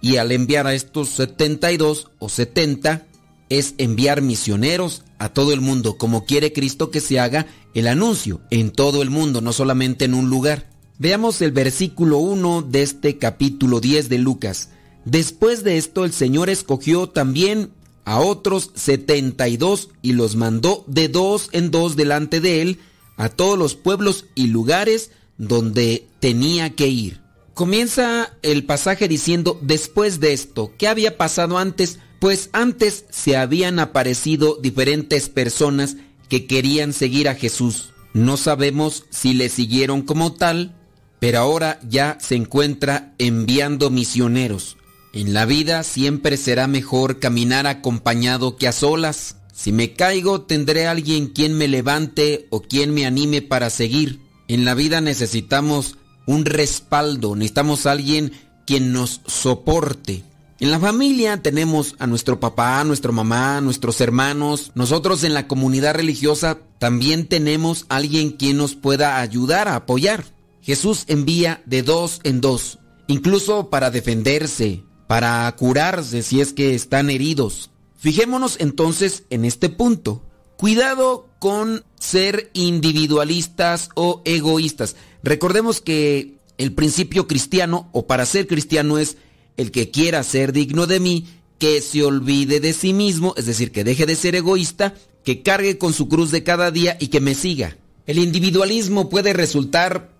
y 0.01 0.17
al 0.17 0.33
enviar 0.33 0.67
a 0.67 0.73
estos 0.73 1.09
72 1.09 2.07
o 2.19 2.27
70 2.27 3.05
es 3.49 3.73
enviar 3.77 4.21
misioneros 4.21 5.03
a 5.17 5.29
todo 5.29 5.53
el 5.53 5.61
mundo, 5.61 5.97
como 5.97 6.25
quiere 6.25 6.51
Cristo 6.51 6.91
que 6.91 6.99
se 6.99 7.19
haga 7.19 7.47
el 7.73 7.87
anuncio 7.87 8.41
en 8.51 8.71
todo 8.71 9.01
el 9.01 9.09
mundo, 9.09 9.41
no 9.41 9.53
solamente 9.53 10.05
en 10.05 10.13
un 10.13 10.29
lugar. 10.29 10.76
Veamos 10.99 11.43
el 11.43 11.51
versículo 11.51 12.17
1 12.17 12.63
de 12.63 12.81
este 12.81 13.19
capítulo 13.19 13.79
10 13.79 14.09
de 14.09 14.17
Lucas. 14.17 14.69
Después 15.05 15.63
de 15.63 15.77
esto 15.77 16.05
el 16.05 16.11
Señor 16.11 16.49
escogió 16.49 17.07
también 17.07 17.69
a 18.03 18.19
otros 18.19 18.71
72 18.73 19.89
y 20.01 20.13
los 20.13 20.35
mandó 20.35 20.83
de 20.87 21.07
dos 21.07 21.49
en 21.51 21.69
dos 21.69 21.95
delante 21.95 22.41
de 22.41 22.63
él 22.63 22.79
a 23.15 23.29
todos 23.29 23.59
los 23.59 23.75
pueblos 23.75 24.25
y 24.33 24.47
lugares 24.47 25.11
donde 25.37 26.07
tenía 26.19 26.71
que 26.75 26.87
ir. 26.87 27.21
comienza 27.53 28.35
el 28.41 28.65
pasaje 28.65 29.07
diciendo, 29.07 29.59
después 29.61 30.19
de 30.19 30.33
esto, 30.33 30.73
¿qué 30.77 30.87
había 30.87 31.17
pasado 31.17 31.59
antes? 31.59 31.99
Pues 32.19 32.49
antes 32.53 33.05
se 33.11 33.37
habían 33.37 33.79
aparecido 33.79 34.57
diferentes 34.61 35.29
personas 35.29 35.95
que 36.27 36.47
querían 36.47 36.91
seguir 36.93 37.29
a 37.29 37.35
Jesús. 37.35 37.93
No 38.13 38.37
sabemos 38.37 39.05
si 39.09 39.33
le 39.33 39.49
siguieron 39.49 40.01
como 40.01 40.33
tal, 40.33 40.75
pero 41.19 41.39
ahora 41.39 41.79
ya 41.87 42.17
se 42.19 42.35
encuentra 42.35 43.13
enviando 43.17 43.89
misioneros. 43.89 44.77
En 45.13 45.33
la 45.33 45.45
vida 45.45 45.83
siempre 45.83 46.37
será 46.37 46.67
mejor 46.67 47.19
caminar 47.19 47.65
acompañado 47.65 48.57
que 48.57 48.67
a 48.67 48.71
solas. 48.71 49.37
Si 49.53 49.71
me 49.71 49.93
caigo, 49.93 50.41
tendré 50.41 50.85
alguien 50.85 51.27
quien 51.27 51.57
me 51.57 51.67
levante 51.67 52.47
o 52.51 52.61
quien 52.61 52.93
me 52.93 53.05
anime 53.05 53.41
para 53.41 53.69
seguir. 53.69 54.19
En 54.47 54.63
la 54.63 54.75
vida 54.75 55.01
necesitamos 55.01 55.97
un 56.27 56.45
respaldo, 56.45 57.35
necesitamos 57.35 57.85
alguien 57.87 58.31
quien 58.67 58.93
nos 58.93 59.21
soporte. 59.25 60.23
En 60.59 60.71
la 60.71 60.79
familia 60.79 61.41
tenemos 61.41 61.95
a 61.99 62.07
nuestro 62.07 62.39
papá, 62.39 62.79
a 62.79 62.83
nuestra 62.83 63.11
mamá, 63.11 63.57
a 63.57 63.61
nuestros 63.61 64.01
hermanos. 64.01 64.71
Nosotros 64.75 65.23
en 65.23 65.33
la 65.33 65.47
comunidad 65.47 65.95
religiosa 65.95 66.59
también 66.79 67.27
tenemos 67.27 67.85
alguien 67.89 68.31
quien 68.31 68.57
nos 68.57 68.75
pueda 68.75 69.19
ayudar 69.19 69.67
a 69.67 69.75
apoyar. 69.75 70.25
Jesús 70.67 71.05
envía 71.07 71.63
de 71.65 71.81
dos 71.81 72.19
en 72.23 72.41
dos, 72.41 72.79
incluso 73.07 73.69
para 73.69 73.89
defenderse, 73.89 74.83
para 75.07 75.49
curarse 75.55 76.21
si 76.21 76.41
es 76.41 76.51
que 76.51 76.75
están 76.75 77.09
heridos. 77.09 77.69
Fijémonos 77.97 78.57
entonces 78.59 79.23
en 79.29 79.45
este 79.45 79.69
punto. 79.69 80.25
Cuidado 80.57 81.29
con 81.39 81.85
ser 81.97 82.51
individualistas 82.53 83.91
o 83.95 84.21
egoístas. 84.25 84.97
Recordemos 85.23 85.79
que 85.79 86.35
el 86.57 86.73
principio 86.73 87.27
cristiano, 87.27 87.87
o 87.93 88.05
para 88.05 88.25
ser 88.25 88.45
cristiano, 88.45 88.97
es 88.97 89.15
el 89.55 89.71
que 89.71 89.89
quiera 89.89 90.21
ser 90.21 90.51
digno 90.51 90.85
de 90.85 90.99
mí, 90.99 91.27
que 91.59 91.79
se 91.79 92.03
olvide 92.03 92.59
de 92.59 92.73
sí 92.73 92.91
mismo, 92.91 93.33
es 93.37 93.45
decir, 93.45 93.71
que 93.71 93.85
deje 93.85 94.05
de 94.05 94.17
ser 94.17 94.35
egoísta, 94.35 94.95
que 95.23 95.43
cargue 95.43 95.77
con 95.77 95.93
su 95.93 96.09
cruz 96.09 96.29
de 96.29 96.43
cada 96.43 96.71
día 96.71 96.97
y 96.99 97.07
que 97.07 97.21
me 97.21 97.35
siga. 97.35 97.77
El 98.05 98.19
individualismo 98.19 99.07
puede 99.07 99.31
resultar 99.31 100.16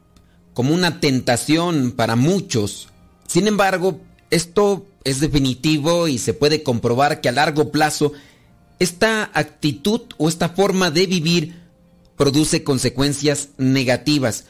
como 0.58 0.74
una 0.74 1.00
tentación 1.00 1.92
para 1.92 2.16
muchos. 2.16 2.88
Sin 3.28 3.46
embargo, 3.46 4.02
esto 4.32 4.88
es 5.04 5.20
definitivo 5.20 6.08
y 6.08 6.18
se 6.18 6.34
puede 6.34 6.64
comprobar 6.64 7.22
que 7.22 7.30
a 7.30 7.32
largo 7.32 7.72
plazo 7.72 8.14
esta 8.80 9.30
actitud 9.36 10.02
o 10.18 10.28
esta 10.28 10.50
forma 10.50 10.90
de 10.90 11.06
vivir 11.06 11.62
produce 12.16 12.64
consecuencias 12.64 13.50
negativas. 13.60 14.46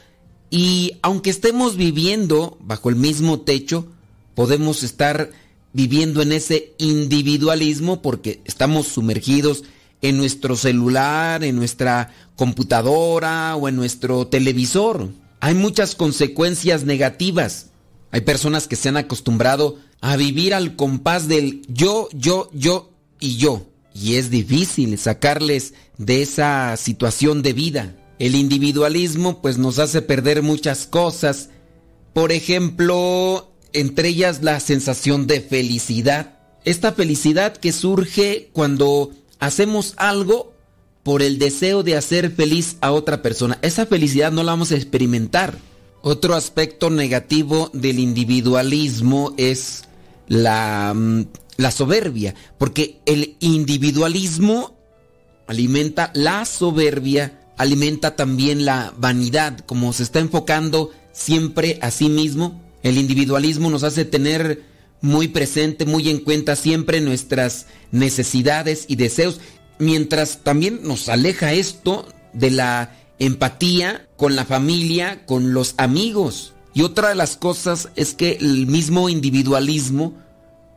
Y 0.48 0.96
aunque 1.02 1.28
estemos 1.28 1.76
viviendo 1.76 2.56
bajo 2.62 2.88
el 2.88 2.96
mismo 2.96 3.42
techo, 3.42 3.88
podemos 4.34 4.84
estar 4.84 5.30
viviendo 5.74 6.22
en 6.22 6.32
ese 6.32 6.72
individualismo 6.78 8.00
porque 8.00 8.40
estamos 8.46 8.88
sumergidos 8.88 9.62
en 10.00 10.16
nuestro 10.16 10.56
celular, 10.56 11.44
en 11.44 11.56
nuestra 11.56 12.14
computadora 12.34 13.56
o 13.56 13.68
en 13.68 13.76
nuestro 13.76 14.26
televisor. 14.26 15.10
Hay 15.40 15.54
muchas 15.54 15.94
consecuencias 15.94 16.84
negativas. 16.84 17.70
Hay 18.10 18.22
personas 18.22 18.66
que 18.66 18.76
se 18.76 18.88
han 18.88 18.96
acostumbrado 18.96 19.78
a 20.00 20.16
vivir 20.16 20.54
al 20.54 20.76
compás 20.76 21.28
del 21.28 21.62
yo, 21.68 22.08
yo, 22.12 22.50
yo 22.52 22.90
y 23.20 23.36
yo. 23.36 23.66
Y 23.94 24.14
es 24.14 24.30
difícil 24.30 24.98
sacarles 24.98 25.74
de 25.96 26.22
esa 26.22 26.76
situación 26.76 27.42
de 27.42 27.52
vida. 27.52 27.96
El 28.18 28.34
individualismo 28.34 29.40
pues 29.40 29.58
nos 29.58 29.78
hace 29.78 30.02
perder 30.02 30.42
muchas 30.42 30.86
cosas. 30.86 31.50
Por 32.12 32.32
ejemplo, 32.32 33.52
entre 33.72 34.08
ellas 34.08 34.42
la 34.42 34.58
sensación 34.60 35.26
de 35.26 35.40
felicidad. 35.40 36.38
Esta 36.64 36.92
felicidad 36.92 37.56
que 37.56 37.72
surge 37.72 38.50
cuando 38.52 39.12
hacemos 39.38 39.94
algo 39.96 40.54
por 41.08 41.22
el 41.22 41.38
deseo 41.38 41.82
de 41.82 41.96
hacer 41.96 42.30
feliz 42.30 42.76
a 42.82 42.92
otra 42.92 43.22
persona. 43.22 43.58
Esa 43.62 43.86
felicidad 43.86 44.30
no 44.30 44.42
la 44.42 44.52
vamos 44.52 44.72
a 44.72 44.76
experimentar. 44.76 45.56
Otro 46.02 46.34
aspecto 46.34 46.90
negativo 46.90 47.70
del 47.72 47.98
individualismo 47.98 49.32
es 49.38 49.84
la, 50.26 50.92
mm, 50.94 51.22
la 51.56 51.70
soberbia, 51.70 52.34
porque 52.58 53.00
el 53.06 53.38
individualismo 53.40 54.76
alimenta 55.46 56.10
la 56.12 56.44
soberbia, 56.44 57.40
alimenta 57.56 58.14
también 58.14 58.66
la 58.66 58.92
vanidad, 58.98 59.60
como 59.60 59.94
se 59.94 60.02
está 60.02 60.18
enfocando 60.18 60.90
siempre 61.12 61.78
a 61.80 61.90
sí 61.90 62.10
mismo. 62.10 62.60
El 62.82 62.98
individualismo 62.98 63.70
nos 63.70 63.82
hace 63.82 64.04
tener 64.04 64.62
muy 65.00 65.28
presente, 65.28 65.86
muy 65.86 66.10
en 66.10 66.18
cuenta 66.18 66.54
siempre 66.54 67.00
nuestras 67.00 67.66
necesidades 67.92 68.84
y 68.88 68.96
deseos, 68.96 69.40
mientras 69.78 70.38
también 70.38 70.80
nos 70.82 71.08
aleja 71.08 71.52
esto 71.52 72.06
de 72.32 72.50
la 72.50 72.92
empatía 73.18 74.06
con 74.16 74.36
la 74.36 74.44
familia, 74.44 75.24
con 75.26 75.52
los 75.52 75.74
amigos. 75.76 76.54
Y 76.74 76.82
otra 76.82 77.08
de 77.08 77.14
las 77.14 77.36
cosas 77.36 77.88
es 77.96 78.14
que 78.14 78.32
el 78.40 78.66
mismo 78.66 79.08
individualismo, 79.08 80.14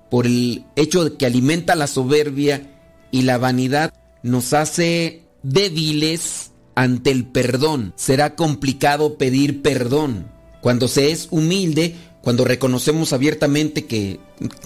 por 0.10 0.26
el 0.26 0.66
hecho 0.76 1.04
de 1.04 1.16
que 1.16 1.26
alimenta 1.26 1.76
la 1.76 1.88
soberbia 1.88 2.70
y 3.12 3.24
la 3.24 3.38
vanidad, 3.38 3.94
nos 4.24 4.54
hace 4.54 5.24
débiles 5.44 6.52
ante 6.76 7.12
el 7.12 7.26
perdón. 7.26 7.94
Será 7.96 8.36
complicado 8.36 9.18
pedir 9.18 9.62
perdón. 9.62 10.32
Cuando 10.62 10.88
se 10.88 11.12
es 11.12 11.28
humilde, 11.32 11.96
cuando 12.22 12.46
reconocemos 12.46 13.14
abiertamente 13.14 13.86
que, 13.86 14.20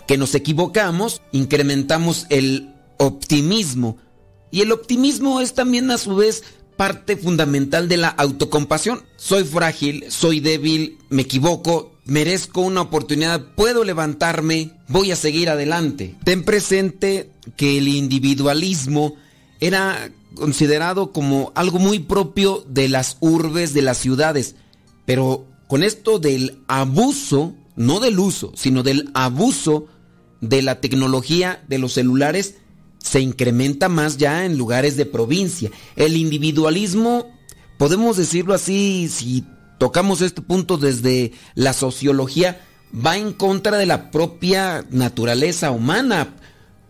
que 0.07 0.17
nos 0.17 0.35
equivocamos, 0.35 1.21
incrementamos 1.31 2.25
el 2.29 2.73
optimismo. 2.97 3.97
Y 4.51 4.61
el 4.61 4.71
optimismo 4.71 5.41
es 5.41 5.53
también 5.53 5.91
a 5.91 5.97
su 5.97 6.15
vez 6.15 6.43
parte 6.77 7.17
fundamental 7.17 7.87
de 7.87 7.97
la 7.97 8.09
autocompasión. 8.09 9.03
Soy 9.17 9.43
frágil, 9.43 10.05
soy 10.09 10.39
débil, 10.39 10.97
me 11.09 11.23
equivoco, 11.23 11.93
merezco 12.05 12.61
una 12.61 12.81
oportunidad, 12.81 13.53
puedo 13.55 13.83
levantarme, 13.83 14.71
voy 14.87 15.11
a 15.11 15.15
seguir 15.15 15.49
adelante. 15.49 16.15
Ten 16.23 16.43
presente 16.43 17.31
que 17.55 17.77
el 17.77 17.87
individualismo 17.87 19.15
era 19.59 20.11
considerado 20.35 21.11
como 21.11 21.51
algo 21.55 21.79
muy 21.79 21.99
propio 21.99 22.63
de 22.67 22.89
las 22.89 23.17
urbes, 23.21 23.73
de 23.73 23.81
las 23.81 23.97
ciudades, 23.97 24.55
pero 25.05 25.45
con 25.67 25.83
esto 25.83 26.19
del 26.19 26.61
abuso, 26.67 27.55
no 27.75 27.99
del 27.99 28.19
uso, 28.19 28.51
sino 28.55 28.83
del 28.83 29.09
abuso 29.13 29.87
de 30.41 30.61
la 30.61 30.81
tecnología 30.81 31.63
de 31.67 31.79
los 31.79 31.93
celulares, 31.93 32.55
se 33.05 33.19
incrementa 33.19 33.87
más 33.87 34.17
ya 34.17 34.45
en 34.45 34.57
lugares 34.57 34.97
de 34.97 35.05
provincia. 35.05 35.69
El 35.95 36.17
individualismo, 36.17 37.31
podemos 37.77 38.17
decirlo 38.17 38.55
así, 38.55 39.07
si 39.13 39.45
tocamos 39.77 40.21
este 40.21 40.41
punto 40.41 40.77
desde 40.77 41.31
la 41.53 41.73
sociología, 41.73 42.65
va 42.93 43.15
en 43.15 43.31
contra 43.31 43.77
de 43.77 43.85
la 43.85 44.09
propia 44.09 44.87
naturaleza 44.89 45.69
humana, 45.69 46.33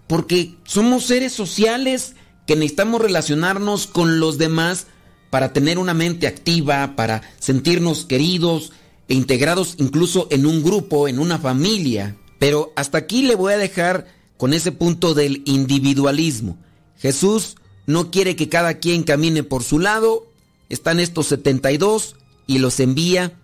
porque 0.08 0.56
somos 0.64 1.06
seres 1.06 1.34
sociales 1.34 2.16
que 2.48 2.56
necesitamos 2.56 3.02
relacionarnos 3.02 3.86
con 3.86 4.22
los 4.22 4.38
demás 4.38 4.88
para 5.30 5.52
tener 5.52 5.78
una 5.78 5.94
mente 5.94 6.28
activa, 6.28 6.96
para 6.96 7.24
sentirnos 7.40 8.06
queridos 8.06 8.72
e 9.10 9.16
integrados 9.16 9.76
incluso 9.80 10.30
en 10.32 10.46
un 10.46 10.64
grupo, 10.64 11.10
en 11.10 11.20
una 11.20 11.40
familia. 11.40 12.16
Pero 12.40 12.72
hasta 12.78 13.00
aquí 13.00 13.24
le 13.24 13.36
voy 13.36 13.52
a 13.52 13.58
dejar 13.58 14.08
con 14.38 14.54
ese 14.54 14.72
punto 14.72 15.14
del 15.14 15.42
individualismo. 15.46 16.58
Jesús 16.98 17.56
no 17.86 18.12
quiere 18.12 18.36
que 18.36 18.50
cada 18.50 18.76
quien 18.76 19.04
camine 19.04 19.44
por 19.44 19.64
su 19.64 19.80
lado. 19.80 20.28
Están 20.70 21.00
estos 21.00 21.28
72 21.28 22.16
y 22.48 22.60
los 22.60 22.80
envía 22.80 23.40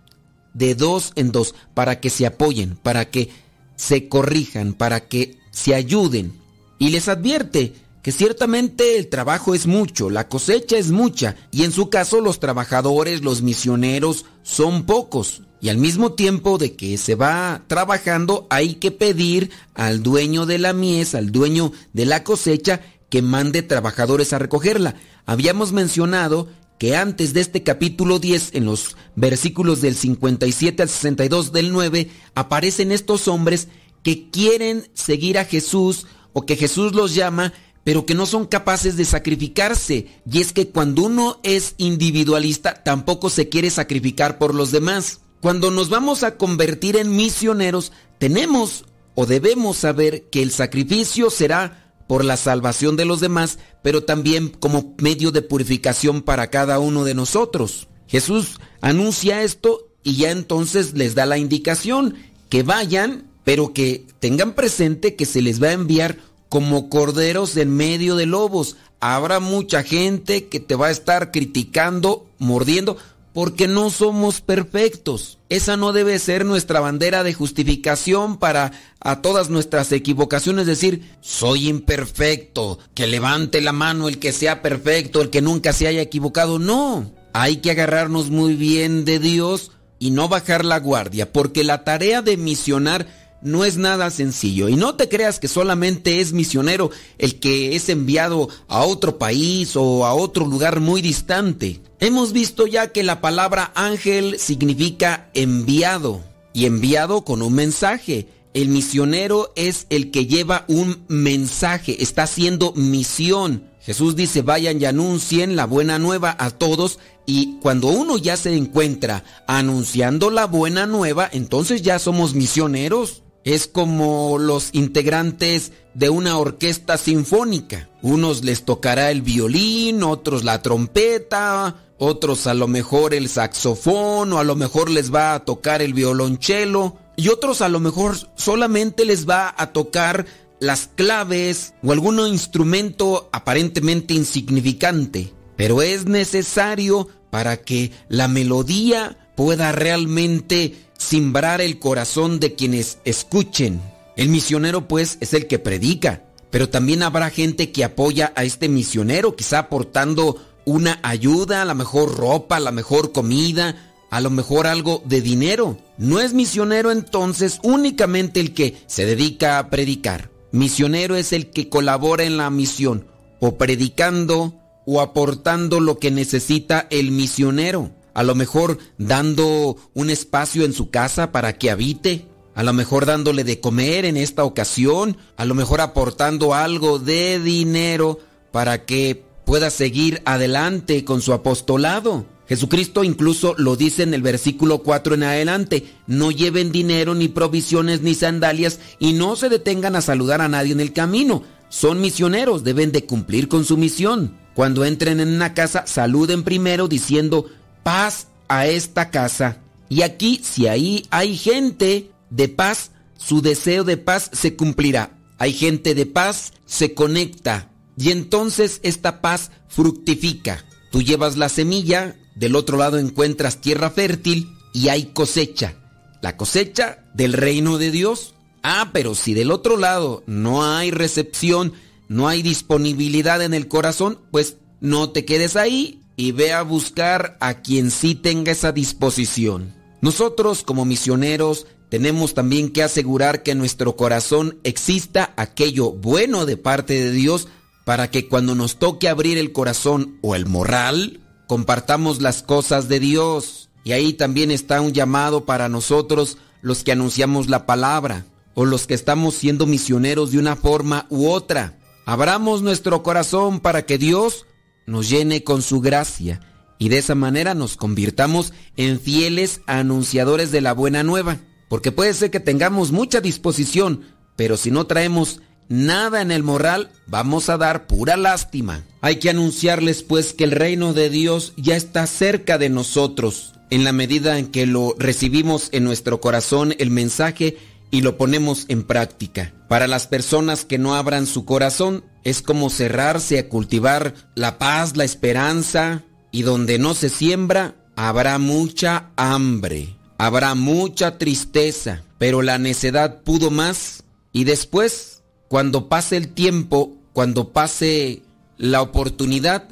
de 0.53 0.75
dos 0.75 1.13
en 1.15 1.31
dos 1.31 1.55
para 1.73 1.99
que 1.99 2.09
se 2.09 2.25
apoyen, 2.25 2.75
para 2.75 3.09
que 3.09 3.29
se 3.75 4.07
corrijan, 4.07 4.73
para 4.73 5.07
que 5.07 5.37
se 5.51 5.75
ayuden. 5.75 6.33
Y 6.79 6.89
les 6.89 7.07
advierte 7.07 7.73
que 8.01 8.11
ciertamente 8.11 8.97
el 8.97 9.07
trabajo 9.07 9.53
es 9.53 9.67
mucho, 9.67 10.09
la 10.09 10.27
cosecha 10.27 10.77
es 10.77 10.89
mucha, 10.89 11.35
y 11.51 11.63
en 11.63 11.71
su 11.71 11.89
caso 11.89 12.19
los 12.19 12.39
trabajadores, 12.39 13.21
los 13.21 13.43
misioneros, 13.43 14.25
son 14.41 14.85
pocos. 14.85 15.43
Y 15.61 15.69
al 15.69 15.77
mismo 15.77 16.13
tiempo 16.13 16.57
de 16.57 16.75
que 16.75 16.97
se 16.97 17.13
va 17.13 17.63
trabajando, 17.67 18.47
hay 18.49 18.75
que 18.75 18.89
pedir 18.89 19.51
al 19.75 20.01
dueño 20.01 20.47
de 20.47 20.57
la 20.57 20.73
mies, 20.73 21.13
al 21.13 21.31
dueño 21.31 21.71
de 21.93 22.05
la 22.05 22.23
cosecha, 22.23 22.81
que 23.09 23.21
mande 23.21 23.61
trabajadores 23.61 24.33
a 24.33 24.39
recogerla. 24.39 24.95
Habíamos 25.27 25.71
mencionado 25.71 26.47
que 26.79 26.95
antes 26.95 27.33
de 27.33 27.41
este 27.41 27.61
capítulo 27.61 28.17
10, 28.17 28.55
en 28.55 28.65
los 28.65 28.95
versículos 29.15 29.81
del 29.81 29.95
57 29.95 30.81
al 30.81 30.89
62 30.89 31.51
del 31.51 31.71
9, 31.71 32.09
aparecen 32.33 32.91
estos 32.91 33.27
hombres 33.27 33.67
que 34.01 34.31
quieren 34.31 34.89
seguir 34.95 35.37
a 35.37 35.45
Jesús 35.45 36.07
o 36.33 36.43
que 36.47 36.55
Jesús 36.55 36.93
los 36.93 37.13
llama, 37.13 37.53
pero 37.83 38.07
que 38.07 38.15
no 38.15 38.25
son 38.25 38.47
capaces 38.47 38.97
de 38.97 39.05
sacrificarse. 39.05 40.07
Y 40.25 40.41
es 40.41 40.53
que 40.53 40.69
cuando 40.69 41.03
uno 41.03 41.39
es 41.43 41.75
individualista, 41.77 42.81
tampoco 42.83 43.29
se 43.29 43.47
quiere 43.47 43.69
sacrificar 43.69 44.39
por 44.39 44.55
los 44.55 44.71
demás. 44.71 45.19
Cuando 45.41 45.71
nos 45.71 45.89
vamos 45.89 46.23
a 46.23 46.37
convertir 46.37 46.95
en 46.97 47.15
misioneros, 47.15 47.91
tenemos 48.19 48.85
o 49.15 49.25
debemos 49.25 49.77
saber 49.77 50.29
que 50.29 50.43
el 50.43 50.51
sacrificio 50.51 51.29
será 51.31 51.93
por 52.07 52.23
la 52.23 52.37
salvación 52.37 52.95
de 52.95 53.05
los 53.05 53.21
demás, 53.21 53.57
pero 53.81 54.03
también 54.03 54.49
como 54.49 54.95
medio 54.99 55.31
de 55.31 55.41
purificación 55.41 56.21
para 56.21 56.51
cada 56.51 56.77
uno 56.79 57.03
de 57.05 57.15
nosotros. 57.15 57.87
Jesús 58.07 58.59
anuncia 58.81 59.41
esto 59.41 59.87
y 60.03 60.17
ya 60.17 60.31
entonces 60.31 60.93
les 60.93 61.15
da 61.15 61.25
la 61.25 61.37
indicación 61.37 62.15
que 62.49 62.63
vayan, 62.63 63.27
pero 63.43 63.73
que 63.73 64.05
tengan 64.19 64.53
presente 64.53 65.15
que 65.15 65.25
se 65.25 65.41
les 65.41 65.61
va 65.61 65.69
a 65.69 65.73
enviar 65.73 66.17
como 66.49 66.89
corderos 66.89 67.57
en 67.57 67.75
medio 67.75 68.15
de 68.15 68.25
lobos. 68.25 68.75
Habrá 68.99 69.39
mucha 69.39 69.81
gente 69.81 70.49
que 70.49 70.59
te 70.59 70.75
va 70.75 70.87
a 70.87 70.91
estar 70.91 71.31
criticando, 71.31 72.27
mordiendo, 72.37 72.97
porque 73.33 73.67
no 73.67 73.89
somos 73.89 74.41
perfectos. 74.41 75.39
Esa 75.49 75.77
no 75.77 75.93
debe 75.93 76.19
ser 76.19 76.45
nuestra 76.45 76.79
bandera 76.79 77.23
de 77.23 77.33
justificación 77.33 78.37
para 78.37 78.71
a 78.99 79.21
todas 79.21 79.49
nuestras 79.49 79.91
equivocaciones 79.91 80.67
decir, 80.67 81.09
soy 81.21 81.67
imperfecto, 81.67 82.79
que 82.93 83.07
levante 83.07 83.61
la 83.61 83.71
mano 83.71 84.07
el 84.07 84.19
que 84.19 84.31
sea 84.31 84.61
perfecto, 84.61 85.21
el 85.21 85.29
que 85.29 85.41
nunca 85.41 85.73
se 85.73 85.87
haya 85.87 86.01
equivocado. 86.01 86.59
No, 86.59 87.11
hay 87.33 87.57
que 87.57 87.71
agarrarnos 87.71 88.29
muy 88.29 88.55
bien 88.55 89.05
de 89.05 89.19
Dios 89.19 89.71
y 89.99 90.11
no 90.11 90.27
bajar 90.27 90.65
la 90.65 90.79
guardia, 90.79 91.31
porque 91.31 91.63
la 91.63 91.83
tarea 91.83 92.21
de 92.21 92.35
misionar 92.35 93.07
no 93.41 93.65
es 93.65 93.77
nada 93.77 94.09
sencillo. 94.09 94.69
Y 94.69 94.75
no 94.75 94.95
te 94.95 95.09
creas 95.09 95.39
que 95.39 95.47
solamente 95.47 96.19
es 96.19 96.33
misionero 96.33 96.91
el 97.17 97.39
que 97.39 97.75
es 97.75 97.89
enviado 97.89 98.49
a 98.67 98.83
otro 98.83 99.17
país 99.17 99.75
o 99.75 100.05
a 100.05 100.13
otro 100.13 100.45
lugar 100.45 100.79
muy 100.79 101.01
distante. 101.01 101.81
Hemos 101.99 102.33
visto 102.33 102.67
ya 102.67 102.91
que 102.91 103.03
la 103.03 103.21
palabra 103.21 103.71
ángel 103.75 104.39
significa 104.39 105.29
enviado 105.33 106.21
y 106.53 106.65
enviado 106.65 107.23
con 107.23 107.41
un 107.41 107.53
mensaje. 107.53 108.27
El 108.53 108.67
misionero 108.67 109.53
es 109.55 109.87
el 109.89 110.11
que 110.11 110.25
lleva 110.25 110.65
un 110.67 111.03
mensaje, 111.07 112.03
está 112.03 112.23
haciendo 112.23 112.73
misión. 112.73 113.69
Jesús 113.81 114.15
dice, 114.15 114.41
vayan 114.41 114.79
y 114.79 114.85
anuncien 114.85 115.55
la 115.55 115.65
buena 115.65 115.97
nueva 115.97 116.35
a 116.37 116.51
todos 116.51 116.99
y 117.25 117.57
cuando 117.61 117.87
uno 117.87 118.17
ya 118.17 118.35
se 118.37 118.55
encuentra 118.55 119.23
anunciando 119.47 120.29
la 120.29 120.45
buena 120.45 120.85
nueva, 120.85 121.29
entonces 121.31 121.81
ya 121.81 121.97
somos 121.97 122.35
misioneros. 122.35 123.23
Es 123.43 123.67
como 123.67 124.37
los 124.37 124.69
integrantes 124.73 125.71
de 125.93 126.09
una 126.09 126.37
orquesta 126.37 126.97
sinfónica. 126.97 127.89
Unos 128.01 128.43
les 128.43 128.65
tocará 128.65 129.11
el 129.11 129.21
violín, 129.21 130.03
otros 130.03 130.43
la 130.43 130.61
trompeta, 130.61 131.75
otros 131.97 132.47
a 132.47 132.53
lo 132.53 132.67
mejor 132.67 133.13
el 133.13 133.29
saxofón 133.29 134.33
o 134.33 134.39
a 134.39 134.43
lo 134.43 134.55
mejor 134.55 134.89
les 134.89 135.13
va 135.13 135.33
a 135.33 135.45
tocar 135.45 135.81
el 135.81 135.93
violonchelo 135.93 136.97
y 137.15 137.29
otros 137.29 137.61
a 137.61 137.69
lo 137.69 137.79
mejor 137.79 138.15
solamente 138.35 139.05
les 139.05 139.29
va 139.29 139.53
a 139.57 139.71
tocar 139.73 140.25
las 140.59 140.89
claves 140.95 141.73
o 141.83 141.91
algún 141.91 142.19
instrumento 142.19 143.29
aparentemente 143.31 144.13
insignificante. 144.13 145.33
Pero 145.55 145.81
es 145.81 146.05
necesario 146.05 147.07
para 147.29 147.57
que 147.57 147.91
la 148.09 148.27
melodía 148.27 149.17
pueda 149.35 149.71
realmente 149.71 150.75
simbrar 151.01 151.61
el 151.61 151.79
corazón 151.79 152.39
de 152.39 152.53
quienes 152.53 152.99
escuchen. 153.05 153.81
El 154.15 154.29
misionero 154.29 154.87
pues 154.87 155.17
es 155.19 155.33
el 155.33 155.47
que 155.47 155.57
predica, 155.57 156.23
pero 156.51 156.69
también 156.69 157.01
habrá 157.01 157.31
gente 157.31 157.71
que 157.71 157.83
apoya 157.83 158.31
a 158.35 158.43
este 158.43 158.69
misionero, 158.69 159.35
quizá 159.35 159.59
aportando 159.59 160.37
una 160.63 160.99
ayuda, 161.01 161.63
a 161.63 161.65
lo 161.65 161.73
mejor 161.73 162.15
ropa, 162.15 162.57
a 162.57 162.59
lo 162.59 162.71
mejor 162.71 163.11
comida, 163.11 163.75
a 164.11 164.21
lo 164.21 164.29
mejor 164.29 164.67
algo 164.67 165.01
de 165.05 165.21
dinero. 165.21 165.77
No 165.97 166.19
es 166.19 166.33
misionero 166.33 166.91
entonces 166.91 167.59
únicamente 167.63 168.39
el 168.39 168.53
que 168.53 168.77
se 168.85 169.05
dedica 169.05 169.57
a 169.57 169.69
predicar. 169.71 170.29
Misionero 170.51 171.15
es 171.15 171.33
el 171.33 171.49
que 171.49 171.67
colabora 171.67 172.25
en 172.25 172.37
la 172.37 172.49
misión, 172.51 173.07
o 173.39 173.57
predicando, 173.57 174.53
o 174.85 175.01
aportando 175.01 175.79
lo 175.79 175.97
que 175.97 176.11
necesita 176.11 176.87
el 176.91 177.11
misionero 177.11 177.91
a 178.13 178.23
lo 178.23 178.35
mejor 178.35 178.77
dando 178.97 179.77
un 179.93 180.09
espacio 180.09 180.65
en 180.65 180.73
su 180.73 180.89
casa 180.89 181.31
para 181.31 181.57
que 181.57 181.71
habite, 181.71 182.27
a 182.55 182.63
lo 182.63 182.73
mejor 182.73 183.05
dándole 183.05 183.43
de 183.43 183.59
comer 183.59 184.05
en 184.05 184.17
esta 184.17 184.43
ocasión, 184.43 185.17
a 185.37 185.45
lo 185.45 185.55
mejor 185.55 185.81
aportando 185.81 186.53
algo 186.53 186.99
de 186.99 187.39
dinero 187.39 188.19
para 188.51 188.85
que 188.85 189.23
pueda 189.45 189.69
seguir 189.69 190.21
adelante 190.25 191.05
con 191.05 191.21
su 191.21 191.33
apostolado. 191.33 192.25
Jesucristo 192.47 193.05
incluso 193.05 193.55
lo 193.57 193.77
dice 193.77 194.03
en 194.03 194.13
el 194.13 194.21
versículo 194.21 194.79
4 194.79 195.15
en 195.15 195.23
adelante, 195.23 195.85
no 196.05 196.31
lleven 196.31 196.73
dinero 196.73 197.15
ni 197.15 197.29
provisiones 197.29 198.01
ni 198.01 198.13
sandalias 198.13 198.79
y 198.99 199.13
no 199.13 199.37
se 199.37 199.47
detengan 199.47 199.95
a 199.95 200.01
saludar 200.01 200.41
a 200.41 200.49
nadie 200.49 200.73
en 200.73 200.81
el 200.81 200.91
camino. 200.91 201.43
Son 201.69 202.01
misioneros, 202.01 202.65
deben 202.65 202.91
de 202.91 203.05
cumplir 203.05 203.47
con 203.47 203.63
su 203.63 203.77
misión. 203.77 204.35
Cuando 204.53 204.83
entren 204.83 205.21
en 205.21 205.29
una 205.29 205.53
casa, 205.53 205.85
saluden 205.87 206.43
primero 206.43 206.89
diciendo, 206.89 207.45
paz 207.83 208.27
a 208.47 208.67
esta 208.67 209.09
casa. 209.09 209.59
Y 209.89 210.03
aquí, 210.03 210.41
si 210.43 210.67
ahí 210.67 211.05
hay 211.09 211.35
gente 211.35 212.11
de 212.29 212.47
paz, 212.47 212.91
su 213.17 213.41
deseo 213.41 213.83
de 213.83 213.97
paz 213.97 214.29
se 214.33 214.55
cumplirá. 214.55 215.17
Hay 215.37 215.53
gente 215.53 215.95
de 215.95 216.05
paz, 216.05 216.53
se 216.65 216.93
conecta. 216.93 217.69
Y 217.97 218.11
entonces 218.11 218.79
esta 218.83 219.21
paz 219.21 219.51
fructifica. 219.67 220.63
Tú 220.91 221.01
llevas 221.01 221.37
la 221.37 221.49
semilla, 221.49 222.15
del 222.35 222.55
otro 222.55 222.77
lado 222.77 222.97
encuentras 222.97 223.61
tierra 223.61 223.89
fértil 223.89 224.49
y 224.73 224.89
hay 224.89 225.05
cosecha. 225.13 225.75
La 226.21 226.37
cosecha 226.37 227.03
del 227.13 227.33
reino 227.33 227.77
de 227.77 227.91
Dios. 227.91 228.35
Ah, 228.63 228.91
pero 228.93 229.15
si 229.15 229.33
del 229.33 229.51
otro 229.51 229.77
lado 229.77 230.23
no 230.27 230.63
hay 230.63 230.91
recepción, 230.91 231.73
no 232.07 232.27
hay 232.27 232.41
disponibilidad 232.41 233.41
en 233.41 233.53
el 233.53 233.67
corazón, 233.67 234.19
pues 234.31 234.57
no 234.79 235.09
te 235.11 235.25
quedes 235.25 235.55
ahí, 235.55 236.00
y 236.21 236.33
ve 236.33 236.53
a 236.53 236.61
buscar 236.61 237.35
a 237.39 237.63
quien 237.63 237.89
sí 237.89 238.13
tenga 238.13 238.51
esa 238.51 238.71
disposición. 238.71 239.73
Nosotros 240.01 240.61
como 240.61 240.85
misioneros 240.85 241.65
tenemos 241.89 242.35
también 242.35 242.71
que 242.71 242.83
asegurar 242.83 243.41
que 243.41 243.49
en 243.49 243.57
nuestro 243.57 243.95
corazón 243.95 244.59
exista 244.63 245.33
aquello 245.35 245.93
bueno 245.93 246.45
de 246.45 246.57
parte 246.57 246.93
de 246.93 247.09
Dios 247.09 247.47
para 247.85 248.11
que 248.11 248.27
cuando 248.27 248.53
nos 248.53 248.77
toque 248.77 249.09
abrir 249.09 249.39
el 249.39 249.51
corazón 249.51 250.19
o 250.21 250.35
el 250.35 250.45
moral, 250.45 251.21
compartamos 251.47 252.21
las 252.21 252.43
cosas 252.43 252.87
de 252.87 252.99
Dios. 252.99 253.71
Y 253.83 253.93
ahí 253.93 254.13
también 254.13 254.51
está 254.51 254.79
un 254.79 254.93
llamado 254.93 255.45
para 255.45 255.69
nosotros 255.69 256.37
los 256.61 256.83
que 256.83 256.91
anunciamos 256.91 257.49
la 257.49 257.65
palabra 257.65 258.27
o 258.53 258.65
los 258.65 258.85
que 258.85 258.93
estamos 258.93 259.33
siendo 259.33 259.65
misioneros 259.65 260.31
de 260.31 260.37
una 260.37 260.55
forma 260.55 261.07
u 261.09 261.29
otra. 261.29 261.79
Abramos 262.05 262.61
nuestro 262.61 263.01
corazón 263.01 263.59
para 263.59 263.87
que 263.87 263.97
Dios 263.97 264.45
nos 264.85 265.09
llene 265.09 265.43
con 265.43 265.61
su 265.61 265.81
gracia 265.81 266.39
y 266.81 266.89
de 266.89 266.97
esa 266.97 267.13
manera 267.13 267.53
nos 267.53 267.77
convirtamos 267.77 268.53
en 268.75 268.99
fieles 268.99 269.61
anunciadores 269.67 270.51
de 270.51 270.61
la 270.61 270.73
buena 270.73 271.03
nueva. 271.03 271.37
Porque 271.69 271.91
puede 271.91 272.13
ser 272.15 272.31
que 272.31 272.39
tengamos 272.39 272.91
mucha 272.91 273.21
disposición, 273.21 274.01
pero 274.35 274.57
si 274.57 274.71
no 274.71 274.87
traemos 274.87 275.41
nada 275.69 276.21
en 276.21 276.31
el 276.31 276.41
moral, 276.41 276.89
vamos 277.05 277.49
a 277.49 277.57
dar 277.57 277.85
pura 277.85 278.17
lástima. 278.17 278.83
Hay 279.01 279.17
que 279.17 279.29
anunciarles 279.29 280.01
pues 280.01 280.33
que 280.33 280.43
el 280.43 280.51
reino 280.51 280.93
de 280.93 281.11
Dios 281.11 281.53
ya 281.55 281.75
está 281.75 282.07
cerca 282.07 282.57
de 282.57 282.69
nosotros. 282.69 283.53
En 283.69 283.83
la 283.83 283.93
medida 283.93 284.39
en 284.39 284.47
que 284.47 284.65
lo 284.65 284.95
recibimos 284.97 285.69
en 285.71 285.83
nuestro 285.83 286.19
corazón, 286.19 286.73
el 286.79 286.89
mensaje 286.89 287.57
y 287.91 288.01
lo 288.01 288.17
ponemos 288.17 288.65
en 288.69 288.83
práctica. 288.83 289.53
Para 289.69 289.87
las 289.87 290.07
personas 290.07 290.65
que 290.65 290.77
no 290.79 290.95
abran 290.95 291.27
su 291.27 291.45
corazón, 291.45 292.03
es 292.23 292.41
como 292.41 292.69
cerrarse 292.69 293.39
a 293.39 293.49
cultivar 293.49 294.13
la 294.35 294.57
paz, 294.57 294.95
la 294.95 295.03
esperanza, 295.03 296.03
y 296.31 296.43
donde 296.43 296.79
no 296.79 296.93
se 296.93 297.09
siembra, 297.09 297.75
habrá 297.95 298.37
mucha 298.37 299.09
hambre, 299.15 299.95
habrá 300.17 300.55
mucha 300.55 301.17
tristeza, 301.17 302.03
pero 302.17 302.41
la 302.41 302.57
necedad 302.57 303.21
pudo 303.23 303.51
más, 303.51 304.03
y 304.31 304.45
después, 304.45 305.23
cuando 305.47 305.89
pase 305.89 306.17
el 306.17 306.29
tiempo, 306.29 306.95
cuando 307.13 307.49
pase 307.49 308.21
la 308.57 308.81
oportunidad, 308.81 309.67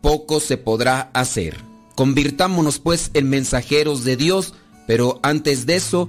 poco 0.00 0.38
se 0.38 0.56
podrá 0.56 1.10
hacer. 1.14 1.56
Convirtámonos 1.96 2.78
pues 2.78 3.10
en 3.14 3.30
mensajeros 3.30 4.04
de 4.04 4.16
Dios, 4.16 4.54
pero 4.86 5.18
antes 5.22 5.66
de 5.66 5.76
eso, 5.76 6.08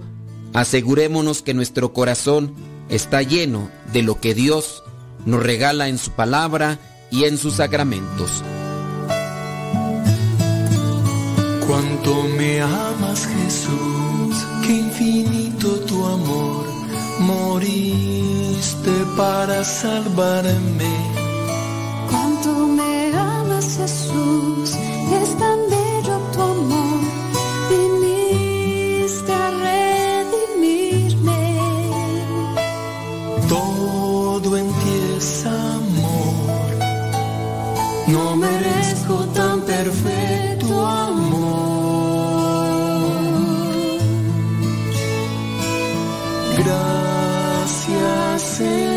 asegurémonos 0.54 1.41
que 1.41 1.54
nuestro 1.54 1.93
corazón 1.93 2.54
está 2.89 3.22
lleno 3.22 3.70
de 3.93 4.04
lo 4.04 4.20
que 4.20 4.34
Dios 4.34 4.84
nos 5.26 5.44
regala 5.44 5.88
en 5.88 5.98
su 5.98 6.12
palabra 6.12 6.78
y 7.12 7.26
en 7.26 7.38
sus 7.38 7.56
sacramentos. 7.56 8.44
Cuánto 11.68 12.24
me 12.38 12.62
amas 12.62 13.28
Jesús, 13.28 14.46
qué 14.66 14.74
infinito 14.74 15.68
tu 15.88 16.06
amor, 16.06 16.66
moriste 17.20 18.92
para 19.18 19.64
salvarme. 19.64 20.94
Cuánto 22.10 22.68
me 22.68 23.14
amas 23.18 23.78
Jesús, 23.78 24.76
es 25.22 25.38
tan 25.38 25.75
No 38.08 38.36
merezco 38.36 39.16
tan 39.34 39.62
perfecto 39.62 40.86
amor. 40.86 41.66
Gracias, 46.58 48.41
Señor. 48.41 48.95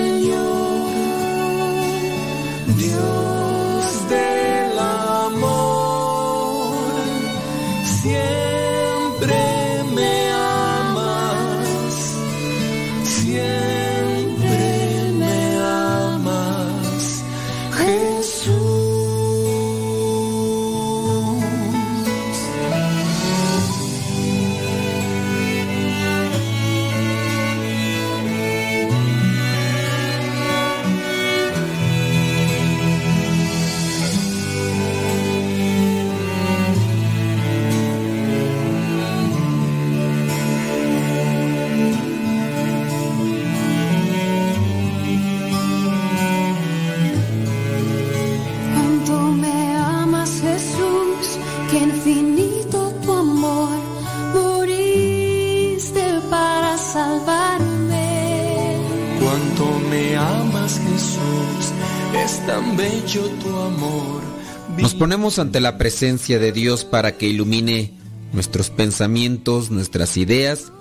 Ponemos 64.99 65.39
ante 65.39 65.61
la 65.61 65.79
presencia 65.79 66.41
de 66.41 66.51
Dios 66.51 66.85
para 66.85 67.17
que 67.17 67.29
ilumine 67.29 67.95
nuestros 68.33 68.71
pensamientos, 68.71 69.71
nuestras 69.71 70.17
ideas, 70.17 70.73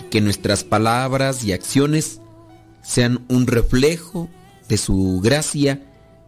y 0.00 0.08
que 0.10 0.20
nuestras 0.20 0.62
palabras 0.62 1.44
y 1.44 1.52
acciones 1.52 2.20
sean 2.82 3.24
un 3.28 3.46
reflejo 3.46 4.28
de 4.68 4.78
su 4.78 5.20
gracia 5.22 5.82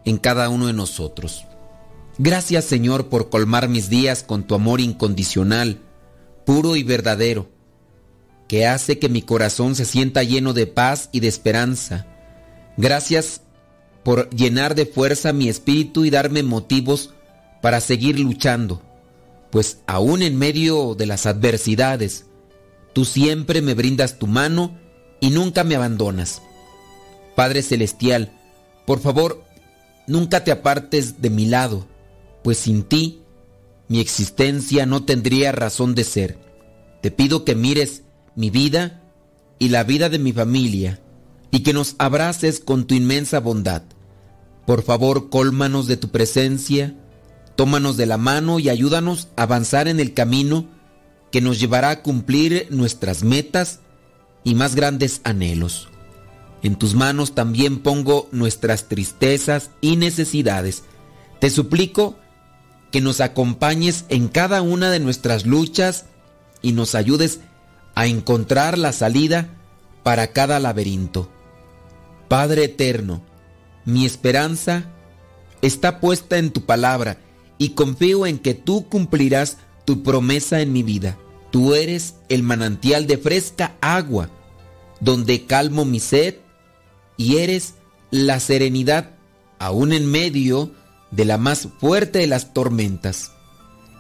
en 0.04 0.18
cada 0.18 0.48
uno 0.48 0.66
de 0.66 0.72
nosotros. 0.72 1.44
Gracias 2.18 2.64
Señor 2.64 3.08
por 3.08 3.30
colmar 3.30 3.68
mis 3.68 3.88
días 3.88 4.24
con 4.24 4.42
tu 4.42 4.56
amor 4.56 4.80
incondicional, 4.80 5.78
puro 6.44 6.74
y 6.74 6.82
verdadero, 6.82 7.48
que 8.48 8.66
hace 8.66 8.98
que 8.98 9.08
mi 9.08 9.22
corazón 9.22 9.76
se 9.76 9.84
sienta 9.84 10.24
lleno 10.24 10.52
de 10.52 10.66
paz 10.66 11.08
y 11.12 11.20
de 11.20 11.28
esperanza. 11.28 12.06
Gracias 12.76 13.42
por 14.02 14.28
llenar 14.30 14.74
de 14.74 14.86
fuerza 14.86 15.32
mi 15.32 15.48
espíritu 15.48 16.04
y 16.04 16.10
darme 16.10 16.42
motivos 16.42 17.14
para 17.60 17.80
seguir 17.80 18.18
luchando, 18.18 18.82
pues 19.50 19.78
aún 19.86 20.22
en 20.22 20.36
medio 20.36 20.94
de 20.94 21.06
las 21.06 21.26
adversidades, 21.26 22.26
tú 22.92 23.04
siempre 23.04 23.62
me 23.62 23.74
brindas 23.74 24.18
tu 24.18 24.26
mano 24.26 24.78
y 25.20 25.30
nunca 25.30 25.64
me 25.64 25.76
abandonas. 25.76 26.42
Padre 27.36 27.62
Celestial, 27.62 28.32
por 28.86 29.00
favor, 29.00 29.44
nunca 30.06 30.44
te 30.44 30.52
apartes 30.52 31.20
de 31.20 31.30
mi 31.30 31.46
lado, 31.46 31.86
pues 32.42 32.58
sin 32.58 32.82
ti 32.82 33.22
mi 33.88 34.00
existencia 34.00 34.86
no 34.86 35.04
tendría 35.04 35.52
razón 35.52 35.94
de 35.94 36.04
ser. 36.04 36.38
Te 37.02 37.10
pido 37.10 37.44
que 37.44 37.54
mires 37.54 38.02
mi 38.36 38.48
vida 38.50 39.02
y 39.58 39.68
la 39.70 39.84
vida 39.84 40.08
de 40.08 40.18
mi 40.18 40.32
familia 40.32 41.00
y 41.50 41.64
que 41.64 41.72
nos 41.72 41.96
abraces 41.98 42.60
con 42.60 42.86
tu 42.86 42.94
inmensa 42.94 43.40
bondad. 43.40 43.82
Por 44.66 44.82
favor, 44.82 45.28
cólmanos 45.28 45.88
de 45.88 45.96
tu 45.96 46.10
presencia, 46.10 46.94
tómanos 47.60 47.98
de 47.98 48.06
la 48.06 48.16
mano 48.16 48.58
y 48.58 48.70
ayúdanos 48.70 49.28
a 49.36 49.42
avanzar 49.42 49.86
en 49.86 50.00
el 50.00 50.14
camino 50.14 50.64
que 51.30 51.42
nos 51.42 51.60
llevará 51.60 51.90
a 51.90 52.00
cumplir 52.00 52.68
nuestras 52.70 53.22
metas 53.22 53.80
y 54.44 54.54
más 54.54 54.74
grandes 54.74 55.20
anhelos. 55.24 55.90
En 56.62 56.76
tus 56.76 56.94
manos 56.94 57.34
también 57.34 57.80
pongo 57.80 58.30
nuestras 58.32 58.88
tristezas 58.88 59.72
y 59.82 59.96
necesidades. 59.96 60.84
Te 61.38 61.50
suplico 61.50 62.16
que 62.90 63.02
nos 63.02 63.20
acompañes 63.20 64.06
en 64.08 64.28
cada 64.28 64.62
una 64.62 64.90
de 64.90 65.00
nuestras 65.00 65.44
luchas 65.44 66.06
y 66.62 66.72
nos 66.72 66.94
ayudes 66.94 67.40
a 67.94 68.06
encontrar 68.06 68.78
la 68.78 68.94
salida 68.94 69.50
para 70.02 70.28
cada 70.28 70.60
laberinto. 70.60 71.30
Padre 72.26 72.64
eterno, 72.64 73.20
mi 73.84 74.06
esperanza 74.06 74.84
está 75.60 76.00
puesta 76.00 76.38
en 76.38 76.52
tu 76.52 76.64
palabra 76.64 77.18
y 77.60 77.70
confío 77.70 78.24
en 78.26 78.38
que 78.38 78.54
tú 78.54 78.88
cumplirás 78.88 79.58
tu 79.84 80.02
promesa 80.02 80.62
en 80.62 80.72
mi 80.72 80.82
vida. 80.82 81.18
Tú 81.50 81.74
eres 81.74 82.14
el 82.30 82.42
manantial 82.42 83.06
de 83.06 83.18
fresca 83.18 83.76
agua, 83.82 84.30
donde 85.00 85.44
calmo 85.44 85.84
mi 85.84 86.00
sed 86.00 86.36
y 87.18 87.36
eres 87.36 87.74
la 88.10 88.40
serenidad 88.40 89.10
aún 89.58 89.92
en 89.92 90.10
medio 90.10 90.72
de 91.10 91.26
la 91.26 91.36
más 91.36 91.68
fuerte 91.78 92.20
de 92.20 92.26
las 92.26 92.54
tormentas. 92.54 93.32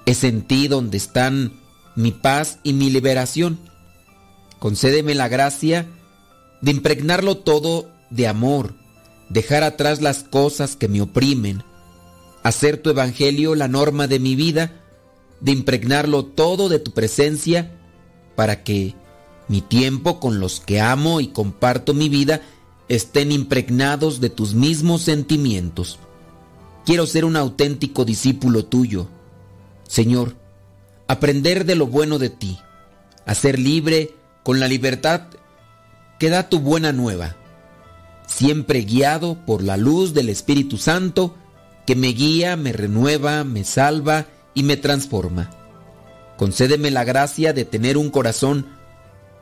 Es 0.06 0.24
en 0.24 0.40
ti 0.40 0.66
donde 0.66 0.96
están 0.96 1.52
mi 1.96 2.12
paz 2.12 2.60
y 2.62 2.72
mi 2.72 2.88
liberación. 2.88 3.60
Concédeme 4.58 5.14
la 5.14 5.28
gracia 5.28 5.86
de 6.62 6.70
impregnarlo 6.70 7.36
todo 7.36 7.90
de 8.08 8.26
amor, 8.26 8.74
dejar 9.28 9.64
atrás 9.64 10.00
las 10.00 10.22
cosas 10.22 10.76
que 10.76 10.88
me 10.88 11.02
oprimen, 11.02 11.62
hacer 12.42 12.78
tu 12.78 12.90
evangelio 12.90 13.54
la 13.54 13.68
norma 13.68 14.06
de 14.06 14.18
mi 14.18 14.34
vida, 14.34 14.72
de 15.40 15.52
impregnarlo 15.52 16.24
todo 16.24 16.68
de 16.68 16.78
tu 16.78 16.92
presencia, 16.92 17.76
para 18.36 18.62
que 18.62 18.94
mi 19.48 19.60
tiempo 19.60 20.20
con 20.20 20.40
los 20.40 20.60
que 20.60 20.80
amo 20.80 21.20
y 21.20 21.28
comparto 21.28 21.92
mi 21.92 22.08
vida 22.08 22.40
estén 22.88 23.32
impregnados 23.32 24.20
de 24.20 24.30
tus 24.30 24.54
mismos 24.54 25.02
sentimientos. 25.02 25.98
Quiero 26.84 27.06
ser 27.06 27.24
un 27.24 27.36
auténtico 27.36 28.04
discípulo 28.04 28.64
tuyo. 28.64 29.08
Señor, 29.86 30.36
aprender 31.08 31.64
de 31.64 31.74
lo 31.74 31.86
bueno 31.86 32.18
de 32.18 32.30
ti, 32.30 32.58
a 33.26 33.34
ser 33.34 33.58
libre 33.58 34.14
con 34.42 34.60
la 34.60 34.68
libertad 34.68 35.22
que 36.18 36.30
da 36.30 36.48
tu 36.48 36.60
buena 36.60 36.92
nueva, 36.92 37.36
siempre 38.26 38.82
guiado 38.82 39.38
por 39.46 39.62
la 39.62 39.76
luz 39.76 40.14
del 40.14 40.28
Espíritu 40.28 40.78
Santo 40.78 41.34
que 41.90 41.96
me 41.96 42.12
guía, 42.12 42.56
me 42.56 42.70
renueva, 42.70 43.42
me 43.42 43.64
salva 43.64 44.28
y 44.54 44.62
me 44.62 44.76
transforma. 44.76 45.50
Concédeme 46.38 46.92
la 46.92 47.02
gracia 47.02 47.52
de 47.52 47.64
tener 47.64 47.96
un 47.96 48.10
corazón 48.10 48.68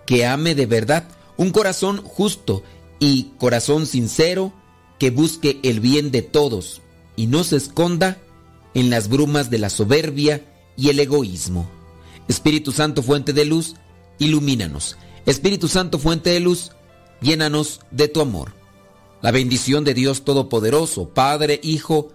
que 0.06 0.24
ame 0.24 0.54
de 0.54 0.64
verdad, 0.64 1.06
un 1.36 1.50
corazón 1.50 2.02
justo 2.02 2.62
y 3.00 3.32
corazón 3.36 3.84
sincero 3.84 4.54
que 4.98 5.10
busque 5.10 5.60
el 5.62 5.80
bien 5.80 6.10
de 6.10 6.22
todos 6.22 6.80
y 7.16 7.26
no 7.26 7.44
se 7.44 7.56
esconda 7.56 8.16
en 8.72 8.88
las 8.88 9.10
brumas 9.10 9.50
de 9.50 9.58
la 9.58 9.68
soberbia 9.68 10.42
y 10.74 10.88
el 10.88 11.00
egoísmo. 11.00 11.68
Espíritu 12.28 12.72
Santo, 12.72 13.02
fuente 13.02 13.34
de 13.34 13.44
luz, 13.44 13.74
ilumínanos. 14.18 14.96
Espíritu 15.26 15.68
Santo, 15.68 15.98
fuente 15.98 16.30
de 16.30 16.40
luz, 16.40 16.72
llénanos 17.20 17.80
de 17.90 18.08
tu 18.08 18.22
amor. 18.22 18.54
La 19.20 19.32
bendición 19.32 19.84
de 19.84 19.92
Dios 19.92 20.24
Todopoderoso, 20.24 21.10
Padre, 21.10 21.60
Hijo 21.62 22.14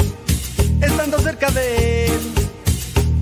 estando 0.81 1.19
cerca 1.19 1.49
de 1.51 2.05
él. 2.07 2.21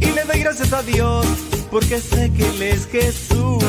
Y 0.02 0.06
le 0.12 0.24
doy 0.24 0.40
gracias 0.40 0.74
a 0.74 0.82
Dios, 0.84 1.26
porque 1.72 2.00
sé 2.00 2.32
que 2.32 2.48
Él 2.48 2.62
es 2.62 2.88
Jesús. 2.88 3.64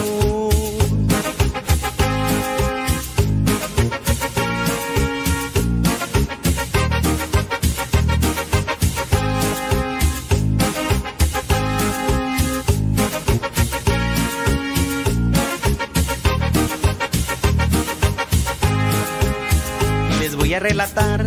Les 20.21 20.37
voy 20.37 20.55
a 20.55 20.61
relatar 20.61 21.27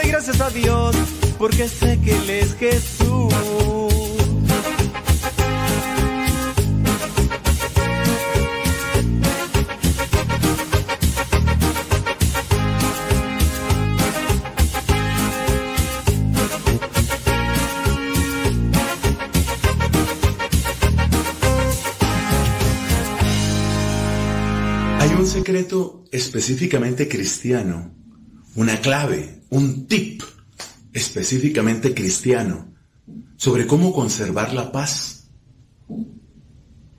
Doy 0.00 0.10
gracias 0.10 0.40
a 0.40 0.48
Dios, 0.50 0.94
porque 1.38 1.66
sé 1.66 1.98
que 2.00 2.12
Él 2.12 2.30
es 2.30 2.54
Jesús. 2.54 3.34
Hay 25.00 25.10
un 25.18 25.26
secreto 25.26 26.04
específicamente 26.12 27.08
cristiano, 27.08 27.97
una 28.58 28.80
clave, 28.80 29.42
un 29.50 29.86
tip 29.86 30.20
específicamente 30.92 31.94
cristiano 31.94 32.74
sobre 33.36 33.68
cómo 33.68 33.92
conservar 33.92 34.52
la 34.52 34.72
paz. 34.72 35.28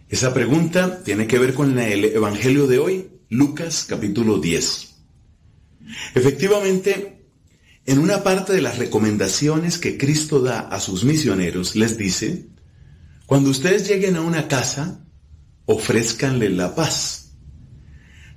Esa 0.07 0.33
pregunta 0.33 1.03
tiene 1.03 1.27
que 1.27 1.37
ver 1.37 1.53
con 1.53 1.77
el 1.77 2.05
Evangelio 2.05 2.65
de 2.65 2.79
hoy, 2.79 3.09
Lucas 3.27 3.85
capítulo 3.89 4.39
10. 4.39 4.95
Efectivamente, 6.15 7.25
en 7.85 7.99
una 7.99 8.23
parte 8.23 8.53
de 8.53 8.61
las 8.61 8.77
recomendaciones 8.77 9.79
que 9.79 9.97
Cristo 9.97 10.39
da 10.41 10.61
a 10.61 10.79
sus 10.79 11.03
misioneros, 11.03 11.75
les 11.75 11.97
dice, 11.97 12.47
cuando 13.25 13.49
ustedes 13.49 13.85
lleguen 13.85 14.15
a 14.15 14.21
una 14.21 14.47
casa, 14.47 15.01
ofrézcanle 15.65 16.51
la 16.51 16.73
paz. 16.73 17.33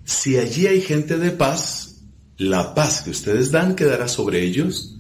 Si 0.03 0.39
allí 0.39 0.67
hay 0.67 0.81
gente 0.81 1.19
de 1.19 1.31
paz, 1.31 1.92
la 2.43 2.75
paz 2.75 3.03
que 3.03 3.11
ustedes 3.11 3.51
dan 3.51 3.77
quedará 3.77 4.09
sobre 4.09 4.43
ellos. 4.43 4.99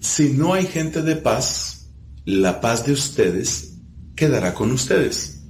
Si 0.00 0.30
no 0.30 0.54
hay 0.54 0.66
gente 0.66 1.02
de 1.02 1.16
paz, 1.16 1.90
la 2.24 2.60
paz 2.60 2.86
de 2.86 2.92
ustedes 2.92 3.74
quedará 4.14 4.54
con 4.54 4.70
ustedes. 4.70 5.40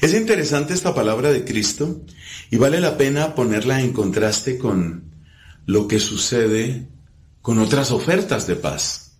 Es 0.00 0.14
interesante 0.14 0.74
esta 0.74 0.94
palabra 0.94 1.32
de 1.32 1.44
Cristo 1.44 2.04
y 2.50 2.56
vale 2.56 2.80
la 2.80 2.98
pena 2.98 3.34
ponerla 3.34 3.80
en 3.80 3.92
contraste 3.92 4.58
con 4.58 5.14
lo 5.66 5.88
que 5.88 5.98
sucede 5.98 6.88
con 7.40 7.58
otras 7.58 7.90
ofertas 7.90 8.46
de 8.46 8.56
paz. 8.56 9.18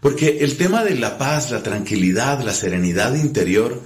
Porque 0.00 0.38
el 0.40 0.56
tema 0.56 0.84
de 0.84 0.94
la 0.94 1.18
paz, 1.18 1.50
la 1.50 1.62
tranquilidad, 1.62 2.44
la 2.44 2.52
serenidad 2.52 3.14
interior, 3.14 3.82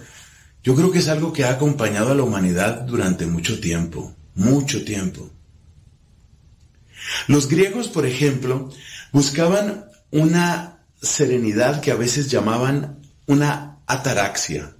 yo 0.62 0.74
creo 0.74 0.90
que 0.90 0.98
es 0.98 1.08
algo 1.08 1.32
que 1.32 1.44
ha 1.44 1.50
acompañado 1.50 2.10
a 2.10 2.14
la 2.14 2.24
humanidad 2.24 2.82
durante 2.82 3.26
mucho 3.26 3.60
tiempo, 3.60 4.14
mucho 4.34 4.84
tiempo. 4.84 5.30
Los 7.26 7.48
griegos, 7.48 7.88
por 7.88 8.06
ejemplo, 8.06 8.70
buscaban 9.12 9.86
una 10.10 10.84
serenidad 11.00 11.80
que 11.80 11.92
a 11.92 11.96
veces 11.96 12.30
llamaban 12.30 13.00
una 13.26 13.78
ataraxia. 13.86 14.74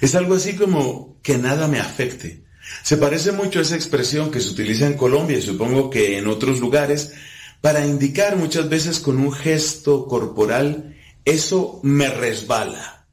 Es 0.00 0.14
algo 0.14 0.34
así 0.34 0.54
como 0.54 1.18
que 1.22 1.38
nada 1.38 1.68
me 1.68 1.80
afecte. 1.80 2.44
Se 2.82 2.96
parece 2.96 3.32
mucho 3.32 3.58
a 3.58 3.62
esa 3.62 3.74
expresión 3.74 4.30
que 4.30 4.40
se 4.40 4.50
utiliza 4.50 4.86
en 4.86 4.94
Colombia 4.94 5.38
y 5.38 5.42
supongo 5.42 5.90
que 5.90 6.18
en 6.18 6.26
otros 6.28 6.60
lugares 6.60 7.12
para 7.60 7.84
indicar 7.84 8.36
muchas 8.36 8.68
veces 8.68 9.00
con 9.00 9.18
un 9.18 9.32
gesto 9.32 10.06
corporal, 10.06 10.96
eso 11.24 11.80
me 11.82 12.08
resbala. 12.08 13.06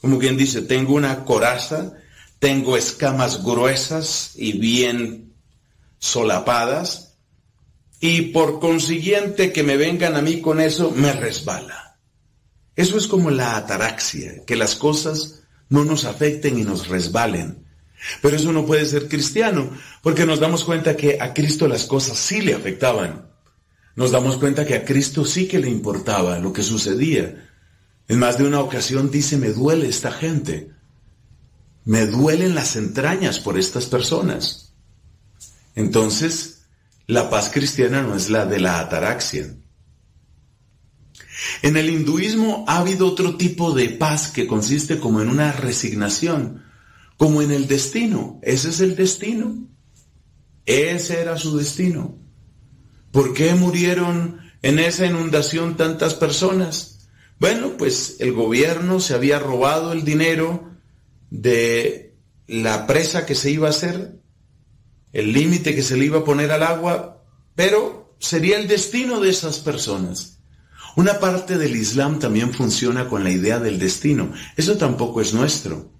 Como 0.00 0.18
quien 0.18 0.36
dice, 0.36 0.62
tengo 0.62 0.94
una 0.94 1.24
coraza, 1.24 1.94
tengo 2.38 2.76
escamas 2.76 3.42
gruesas 3.42 4.32
y 4.34 4.58
bien 4.58 5.32
solapadas, 5.98 7.03
y 8.06 8.20
por 8.20 8.60
consiguiente 8.60 9.50
que 9.50 9.62
me 9.62 9.78
vengan 9.78 10.14
a 10.14 10.20
mí 10.20 10.42
con 10.42 10.60
eso, 10.60 10.90
me 10.90 11.10
resbala. 11.14 11.96
Eso 12.76 12.98
es 12.98 13.06
como 13.06 13.30
la 13.30 13.56
ataraxia, 13.56 14.44
que 14.44 14.56
las 14.56 14.74
cosas 14.74 15.44
no 15.70 15.86
nos 15.86 16.04
afecten 16.04 16.58
y 16.58 16.64
nos 16.64 16.88
resbalen. 16.88 17.64
Pero 18.20 18.36
eso 18.36 18.52
no 18.52 18.66
puede 18.66 18.84
ser 18.84 19.08
cristiano, 19.08 19.70
porque 20.02 20.26
nos 20.26 20.38
damos 20.38 20.64
cuenta 20.64 20.98
que 20.98 21.16
a 21.18 21.32
Cristo 21.32 21.66
las 21.66 21.86
cosas 21.86 22.18
sí 22.18 22.42
le 22.42 22.52
afectaban. 22.52 23.30
Nos 23.96 24.10
damos 24.10 24.36
cuenta 24.36 24.66
que 24.66 24.74
a 24.74 24.84
Cristo 24.84 25.24
sí 25.24 25.48
que 25.48 25.58
le 25.58 25.70
importaba 25.70 26.38
lo 26.38 26.52
que 26.52 26.62
sucedía. 26.62 27.48
En 28.06 28.18
más 28.18 28.36
de 28.36 28.44
una 28.44 28.60
ocasión 28.60 29.10
dice, 29.10 29.38
me 29.38 29.48
duele 29.48 29.88
esta 29.88 30.12
gente. 30.12 30.72
Me 31.86 32.04
duelen 32.04 32.54
las 32.54 32.76
entrañas 32.76 33.40
por 33.40 33.58
estas 33.58 33.86
personas. 33.86 34.74
Entonces, 35.74 36.53
la 37.06 37.28
paz 37.30 37.50
cristiana 37.52 38.02
no 38.02 38.14
es 38.14 38.30
la 38.30 38.46
de 38.46 38.60
la 38.60 38.80
ataraxia. 38.80 39.54
En 41.62 41.76
el 41.76 41.90
hinduismo 41.90 42.64
ha 42.68 42.78
habido 42.78 43.06
otro 43.06 43.36
tipo 43.36 43.72
de 43.72 43.88
paz 43.90 44.28
que 44.28 44.46
consiste 44.46 44.98
como 45.00 45.20
en 45.20 45.28
una 45.28 45.52
resignación, 45.52 46.62
como 47.16 47.42
en 47.42 47.50
el 47.50 47.66
destino. 47.66 48.38
Ese 48.42 48.70
es 48.70 48.80
el 48.80 48.96
destino. 48.96 49.68
Ese 50.66 51.20
era 51.20 51.36
su 51.36 51.56
destino. 51.56 52.16
¿Por 53.10 53.34
qué 53.34 53.54
murieron 53.54 54.40
en 54.62 54.78
esa 54.78 55.06
inundación 55.06 55.76
tantas 55.76 56.14
personas? 56.14 57.08
Bueno, 57.38 57.76
pues 57.76 58.16
el 58.20 58.32
gobierno 58.32 59.00
se 59.00 59.14
había 59.14 59.38
robado 59.38 59.92
el 59.92 60.04
dinero 60.04 60.70
de 61.30 62.16
la 62.46 62.86
presa 62.86 63.26
que 63.26 63.34
se 63.34 63.50
iba 63.50 63.66
a 63.66 63.70
hacer, 63.70 64.20
el 65.14 65.32
límite 65.32 65.74
que 65.74 65.82
se 65.82 65.96
le 65.96 66.04
iba 66.06 66.18
a 66.18 66.24
poner 66.24 66.50
al 66.50 66.64
agua, 66.64 67.24
pero 67.54 68.16
sería 68.18 68.58
el 68.58 68.68
destino 68.68 69.20
de 69.20 69.30
esas 69.30 69.60
personas. 69.60 70.40
Una 70.96 71.18
parte 71.18 71.56
del 71.56 71.74
Islam 71.76 72.18
también 72.18 72.52
funciona 72.52 73.08
con 73.08 73.24
la 73.24 73.30
idea 73.30 73.58
del 73.60 73.78
destino. 73.78 74.32
Eso 74.56 74.76
tampoco 74.76 75.20
es 75.20 75.32
nuestro. 75.32 75.90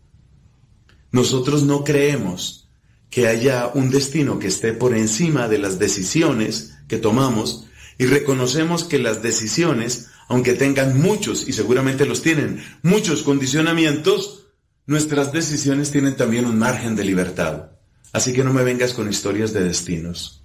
Nosotros 1.10 1.62
no 1.62 1.84
creemos 1.84 2.68
que 3.08 3.28
haya 3.28 3.70
un 3.72 3.90
destino 3.90 4.40
que 4.40 4.48
esté 4.48 4.72
por 4.72 4.94
encima 4.94 5.48
de 5.48 5.58
las 5.58 5.78
decisiones 5.78 6.74
que 6.88 6.98
tomamos 6.98 7.66
y 7.98 8.06
reconocemos 8.06 8.82
que 8.82 8.98
las 8.98 9.22
decisiones, 9.22 10.08
aunque 10.26 10.54
tengan 10.54 11.00
muchos, 11.00 11.46
y 11.46 11.52
seguramente 11.52 12.06
los 12.06 12.22
tienen, 12.22 12.64
muchos 12.82 13.22
condicionamientos, 13.22 14.46
nuestras 14.86 15.32
decisiones 15.32 15.92
tienen 15.92 16.16
también 16.16 16.46
un 16.46 16.58
margen 16.58 16.96
de 16.96 17.04
libertad. 17.04 17.73
Así 18.14 18.32
que 18.32 18.44
no 18.44 18.52
me 18.52 18.62
vengas 18.62 18.94
con 18.94 19.10
historias 19.10 19.52
de 19.52 19.64
destinos. 19.64 20.44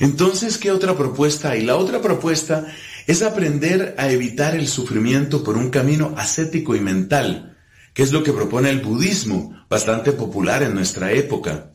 Entonces, 0.00 0.56
¿qué 0.56 0.70
otra 0.70 0.96
propuesta 0.96 1.50
hay? 1.50 1.62
La 1.62 1.76
otra 1.76 2.00
propuesta 2.00 2.66
es 3.06 3.20
aprender 3.20 3.94
a 3.98 4.10
evitar 4.10 4.56
el 4.56 4.66
sufrimiento 4.66 5.44
por 5.44 5.58
un 5.58 5.68
camino 5.68 6.14
ascético 6.16 6.74
y 6.74 6.80
mental, 6.80 7.58
que 7.92 8.02
es 8.02 8.12
lo 8.12 8.22
que 8.22 8.32
propone 8.32 8.70
el 8.70 8.80
budismo, 8.80 9.62
bastante 9.68 10.12
popular 10.12 10.62
en 10.62 10.74
nuestra 10.74 11.12
época. 11.12 11.72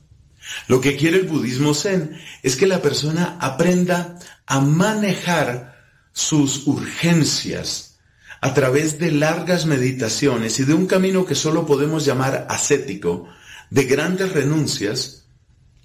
Lo 0.68 0.82
que 0.82 0.98
quiere 0.98 1.18
el 1.18 1.28
budismo 1.28 1.76
zen 1.76 2.20
es 2.42 2.56
que 2.56 2.66
la 2.66 2.82
persona 2.82 3.38
aprenda 3.40 4.18
a 4.48 4.60
manejar 4.60 5.78
sus 6.14 6.66
urgencias 6.66 8.00
a 8.42 8.56
través 8.56 8.98
de 8.98 9.12
largas 9.12 9.68
meditaciones 9.68 10.60
y 10.60 10.64
de 10.64 10.74
un 10.74 10.88
camino 10.88 11.28
que 11.28 11.36
solo 11.36 11.68
podemos 11.68 12.06
llamar 12.06 12.48
ascético, 12.50 13.28
de 13.72 13.86
grandes 13.86 14.32
renuncias, 14.34 15.26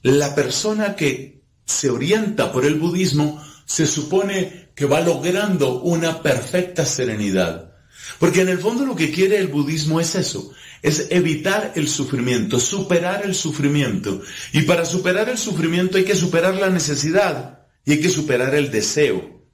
la 0.02 0.34
persona 0.34 0.96
que 0.96 1.42
se 1.64 1.88
orienta 1.88 2.52
por 2.52 2.66
el 2.66 2.74
budismo 2.74 3.42
se 3.64 3.86
supone 3.86 4.70
que 4.74 4.84
va 4.84 5.00
logrando 5.00 5.80
una 5.80 6.22
perfecta 6.22 6.84
serenidad. 6.84 7.72
Porque 8.18 8.42
en 8.42 8.48
el 8.48 8.58
fondo 8.58 8.84
lo 8.84 8.94
que 8.94 9.10
quiere 9.10 9.38
el 9.38 9.48
budismo 9.48 10.00
es 10.00 10.14
eso, 10.14 10.52
es 10.82 11.08
evitar 11.10 11.72
el 11.76 11.88
sufrimiento, 11.88 12.60
superar 12.60 13.24
el 13.24 13.34
sufrimiento. 13.34 14.20
Y 14.52 14.62
para 14.62 14.84
superar 14.84 15.28
el 15.28 15.38
sufrimiento 15.38 15.96
hay 15.96 16.04
que 16.04 16.14
superar 16.14 16.56
la 16.56 16.70
necesidad 16.70 17.66
y 17.84 17.92
hay 17.92 18.00
que 18.00 18.10
superar 18.10 18.54
el 18.54 18.70
deseo. 18.70 19.44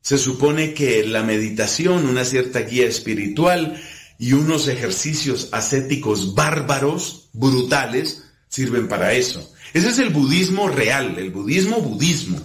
Se 0.00 0.18
supone 0.18 0.74
que 0.74 1.06
la 1.06 1.22
meditación, 1.22 2.06
una 2.06 2.24
cierta 2.24 2.60
guía 2.60 2.86
espiritual 2.86 3.80
y 4.18 4.32
unos 4.32 4.68
ejercicios 4.68 5.48
ascéticos 5.52 6.34
bárbaros, 6.34 7.21
brutales, 7.32 8.24
sirven 8.48 8.88
para 8.88 9.12
eso. 9.12 9.52
Ese 9.72 9.88
es 9.88 9.98
el 9.98 10.10
budismo 10.10 10.68
real, 10.68 11.18
el 11.18 11.30
budismo 11.30 11.80
budismo. 11.80 12.40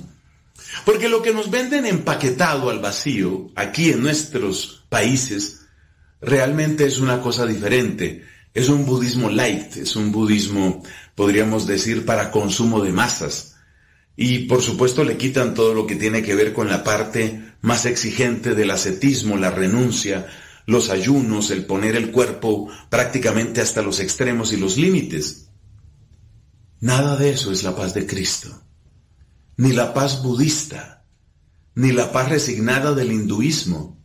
Porque 0.85 1.09
lo 1.09 1.22
que 1.22 1.34
nos 1.34 1.49
venden 1.49 1.85
empaquetado 1.85 2.69
al 2.69 2.80
vacío, 2.80 3.51
aquí 3.55 3.91
en 3.91 4.01
nuestros 4.01 4.85
países, 4.89 5.61
realmente 6.22 6.85
es 6.85 6.99
una 6.99 7.22
cosa 7.22 7.45
diferente. 7.45 8.23
Es 8.53 8.69
un 8.69 8.85
budismo 8.85 9.30
light, 9.30 9.77
es 9.77 9.95
un 9.95 10.11
budismo, 10.11 10.84
podríamos 11.15 11.68
decir, 11.68 12.05
para 12.05 12.31
consumo 12.31 12.81
de 12.81 12.91
masas. 12.91 13.55
Y 14.15 14.39
por 14.39 14.64
supuesto 14.64 15.03
le 15.03 15.18
quitan 15.18 15.53
todo 15.53 15.73
lo 15.73 15.85
que 15.85 15.95
tiene 15.95 16.23
que 16.23 16.34
ver 16.34 16.53
con 16.53 16.68
la 16.68 16.84
parte 16.84 17.53
más 17.61 17.85
exigente 17.85 18.55
del 18.55 18.72
ascetismo, 18.72 19.38
la 19.38 19.51
renuncia, 19.51 20.27
los 20.68 20.91
ayunos, 20.91 21.49
el 21.49 21.65
poner 21.65 21.95
el 21.95 22.11
cuerpo 22.11 22.69
prácticamente 22.89 23.61
hasta 23.61 23.81
los 23.81 23.99
extremos 23.99 24.53
y 24.53 24.57
los 24.57 24.77
límites. 24.77 25.49
Nada 26.80 27.15
de 27.15 27.31
eso 27.31 27.52
es 27.52 27.64
la 27.64 27.76
paz 27.76 27.95
de 27.95 28.06
Cristo 28.06 28.61
ni 29.57 29.73
la 29.73 29.94
paz 29.94 30.22
budista, 30.22 31.03
ni 31.76 31.91
la 31.91 32.11
paz 32.11 32.30
resignada 32.30 32.94
del 32.94 33.11
hinduismo, 33.11 33.98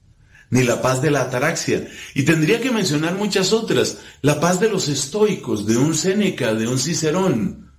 ni 0.51 0.63
la 0.65 0.81
paz 0.83 1.01
de 1.01 1.11
la 1.11 1.23
ataraxia. 1.23 1.89
Y 2.15 2.25
tendría 2.25 2.61
que 2.61 2.71
mencionar 2.71 3.15
muchas 3.15 3.53
otras, 3.53 3.99
la 4.23 4.41
paz 4.41 4.61
de 4.61 4.71
los 4.71 4.89
estoicos, 4.89 5.67
de 5.67 5.77
un 5.77 5.95
Séneca, 5.95 6.55
de 6.55 6.67
un 6.67 6.79
Cicerón, 6.79 7.71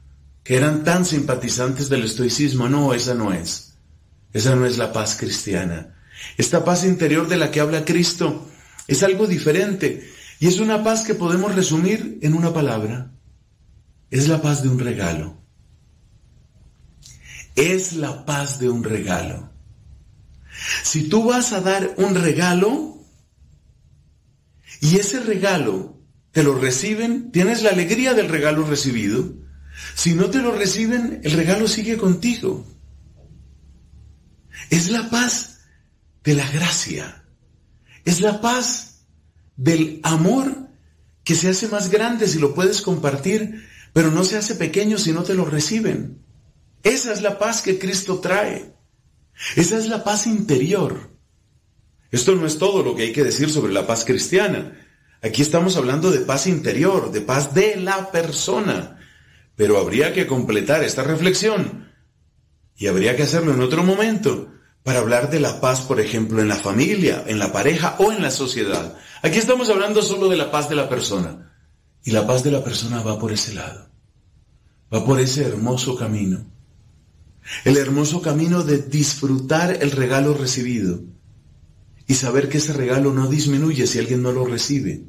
que 0.43 0.55
eran 0.55 0.83
tan 0.83 1.05
simpatizantes 1.05 1.89
del 1.89 2.03
estoicismo. 2.03 2.69
No, 2.69 2.93
esa 2.93 3.15
no 3.15 3.33
es. 3.33 3.77
Esa 4.33 4.55
no 4.55 4.65
es 4.65 4.77
la 4.77 4.93
paz 4.93 5.15
cristiana. 5.19 5.95
Esta 6.37 6.63
paz 6.63 6.85
interior 6.85 7.27
de 7.27 7.37
la 7.37 7.51
que 7.51 7.59
habla 7.59 7.85
Cristo 7.85 8.49
es 8.87 9.03
algo 9.03 9.27
diferente 9.27 10.09
y 10.39 10.47
es 10.47 10.59
una 10.59 10.83
paz 10.83 11.03
que 11.03 11.15
podemos 11.15 11.55
resumir 11.55 12.19
en 12.21 12.33
una 12.33 12.53
palabra. 12.53 13.11
Es 14.11 14.27
la 14.27 14.41
paz 14.41 14.63
de 14.63 14.69
un 14.69 14.79
regalo 14.79 15.43
es 17.55 17.93
la 17.93 18.25
paz 18.25 18.59
de 18.59 18.69
un 18.69 18.83
regalo. 18.83 19.51
Si 20.83 21.03
tú 21.09 21.25
vas 21.25 21.53
a 21.53 21.61
dar 21.61 21.93
un 21.97 22.15
regalo 22.15 23.05
y 24.81 24.97
ese 24.97 25.19
regalo 25.19 25.99
te 26.31 26.43
lo 26.43 26.57
reciben, 26.57 27.31
tienes 27.31 27.61
la 27.63 27.69
alegría 27.69 28.13
del 28.13 28.29
regalo 28.29 28.65
recibido. 28.65 29.35
Si 29.95 30.13
no 30.13 30.29
te 30.29 30.39
lo 30.39 30.51
reciben, 30.51 31.21
el 31.23 31.33
regalo 31.33 31.67
sigue 31.67 31.97
contigo. 31.97 32.65
Es 34.69 34.89
la 34.89 35.09
paz 35.09 35.59
de 36.23 36.35
la 36.35 36.49
gracia. 36.49 37.22
Es 38.05 38.21
la 38.21 38.41
paz 38.41 39.05
del 39.55 39.99
amor 40.03 40.67
que 41.23 41.35
se 41.35 41.49
hace 41.49 41.67
más 41.67 41.89
grande 41.89 42.27
si 42.27 42.39
lo 42.39 42.53
puedes 42.53 42.81
compartir, 42.81 43.65
pero 43.93 44.11
no 44.11 44.23
se 44.23 44.37
hace 44.37 44.55
pequeño 44.55 44.97
si 44.97 45.11
no 45.11 45.23
te 45.23 45.33
lo 45.33 45.45
reciben. 45.45 46.21
Esa 46.83 47.13
es 47.13 47.21
la 47.21 47.39
paz 47.39 47.61
que 47.61 47.79
Cristo 47.79 48.19
trae. 48.19 48.73
Esa 49.55 49.77
es 49.77 49.87
la 49.87 50.03
paz 50.03 50.27
interior. 50.27 51.11
Esto 52.11 52.35
no 52.35 52.45
es 52.45 52.57
todo 52.57 52.83
lo 52.83 52.95
que 52.95 53.03
hay 53.03 53.13
que 53.13 53.23
decir 53.23 53.49
sobre 53.49 53.73
la 53.73 53.87
paz 53.87 54.03
cristiana. 54.05 54.77
Aquí 55.21 55.41
estamos 55.41 55.77
hablando 55.77 56.11
de 56.11 56.19
paz 56.19 56.47
interior, 56.47 57.11
de 57.11 57.21
paz 57.21 57.53
de 57.53 57.77
la 57.77 58.11
persona. 58.11 58.99
Pero 59.55 59.77
habría 59.77 60.13
que 60.13 60.27
completar 60.27 60.83
esta 60.83 61.03
reflexión 61.03 61.89
y 62.75 62.87
habría 62.87 63.15
que 63.15 63.23
hacerlo 63.23 63.53
en 63.53 63.61
otro 63.61 63.83
momento 63.83 64.51
para 64.83 64.99
hablar 64.99 65.29
de 65.29 65.39
la 65.39 65.61
paz, 65.61 65.81
por 65.81 65.99
ejemplo, 65.99 66.41
en 66.41 66.47
la 66.47 66.55
familia, 66.55 67.23
en 67.25 67.39
la 67.39 67.51
pareja 67.51 67.95
o 67.99 68.11
en 68.11 68.21
la 68.21 68.31
sociedad. 68.31 68.97
Aquí 69.21 69.37
estamos 69.37 69.69
hablando 69.69 70.01
solo 70.01 70.29
de 70.29 70.37
la 70.37 70.51
paz 70.51 70.69
de 70.69 70.75
la 70.75 70.89
persona. 70.89 71.51
Y 72.03 72.11
la 72.11 72.27
paz 72.27 72.43
de 72.43 72.51
la 72.51 72.63
persona 72.63 73.01
va 73.01 73.17
por 73.17 73.31
ese 73.31 73.53
lado. 73.53 73.87
Va 74.93 75.05
por 75.05 75.19
ese 75.21 75.45
hermoso 75.45 75.95
camino 75.95 76.45
el 77.65 77.77
hermoso 77.77 78.21
camino 78.21 78.63
de 78.63 78.79
disfrutar 78.79 79.77
el 79.81 79.91
regalo 79.91 80.33
recibido 80.33 81.01
y 82.07 82.15
saber 82.15 82.49
que 82.49 82.57
ese 82.57 82.73
regalo 82.73 83.13
no 83.13 83.27
disminuye 83.27 83.87
si 83.87 83.99
alguien 83.99 84.21
no 84.21 84.31
lo 84.31 84.45
recibe. 84.45 85.03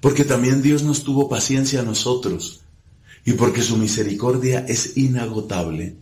Porque 0.00 0.24
también 0.24 0.62
Dios 0.62 0.82
nos 0.82 1.02
tuvo 1.02 1.28
paciencia 1.28 1.80
a 1.80 1.84
nosotros 1.84 2.62
y 3.24 3.32
porque 3.32 3.62
su 3.62 3.76
misericordia 3.76 4.64
es 4.68 4.96
inagotable. 4.96 5.96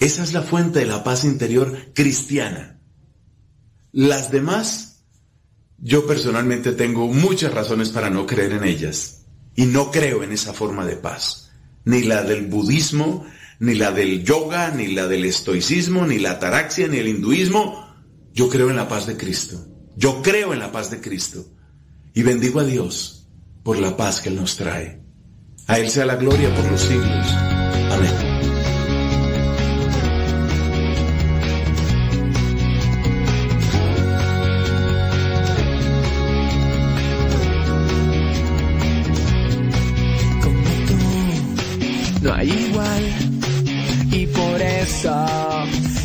Esa 0.00 0.22
es 0.22 0.32
la 0.32 0.42
fuente 0.42 0.80
de 0.80 0.86
la 0.86 1.04
paz 1.04 1.24
interior 1.24 1.92
cristiana. 1.94 2.80
Las 3.92 4.30
demás, 4.30 5.04
yo 5.78 6.06
personalmente 6.06 6.72
tengo 6.72 7.06
muchas 7.06 7.54
razones 7.54 7.90
para 7.90 8.10
no 8.10 8.26
creer 8.26 8.52
en 8.52 8.64
ellas 8.64 9.22
y 9.54 9.66
no 9.66 9.90
creo 9.90 10.22
en 10.22 10.32
esa 10.32 10.52
forma 10.52 10.84
de 10.84 10.96
paz, 10.96 11.52
ni 11.84 12.02
la 12.02 12.22
del 12.22 12.46
budismo, 12.46 13.24
ni 13.60 13.74
la 13.74 13.92
del 13.92 14.24
yoga, 14.24 14.70
ni 14.70 14.88
la 14.88 15.06
del 15.06 15.24
estoicismo, 15.24 16.06
ni 16.06 16.18
la 16.18 16.32
ataraxia, 16.32 16.88
ni 16.88 16.98
el 16.98 17.08
hinduismo. 17.08 17.94
Yo 18.32 18.48
creo 18.48 18.70
en 18.70 18.76
la 18.76 18.88
paz 18.88 19.06
de 19.06 19.16
Cristo. 19.16 19.64
Yo 19.96 20.22
creo 20.22 20.52
en 20.52 20.58
la 20.58 20.72
paz 20.72 20.90
de 20.90 21.00
Cristo. 21.00 21.46
Y 22.14 22.22
bendigo 22.22 22.60
a 22.60 22.64
Dios 22.64 23.28
por 23.62 23.78
la 23.78 23.96
paz 23.96 24.20
que 24.20 24.28
Él 24.28 24.36
nos 24.36 24.56
trae. 24.56 25.00
A 25.66 25.78
Él 25.78 25.88
sea 25.88 26.04
la 26.04 26.16
gloria 26.16 26.54
por 26.54 26.70
los 26.70 26.80
siglos. 26.80 27.63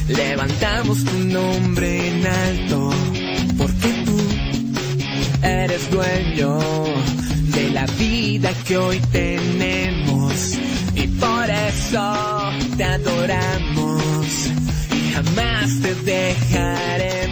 Levantamos 0.09 1.05
tu 1.05 1.17
nombre 1.19 2.07
en 2.09 2.27
alto, 2.27 2.89
porque 3.57 4.03
tú 4.05 4.17
eres 5.41 5.89
dueño 5.89 6.59
de 7.55 7.69
la 7.69 7.85
vida 7.97 8.51
que 8.67 8.77
hoy 8.77 8.99
tenemos 9.11 10.57
y 10.95 11.07
por 11.07 11.49
eso 11.49 12.51
te 12.75 12.83
adoramos 12.83 14.25
y 14.91 15.13
jamás 15.13 15.79
te 15.81 15.95
dejaremos. 15.95 17.28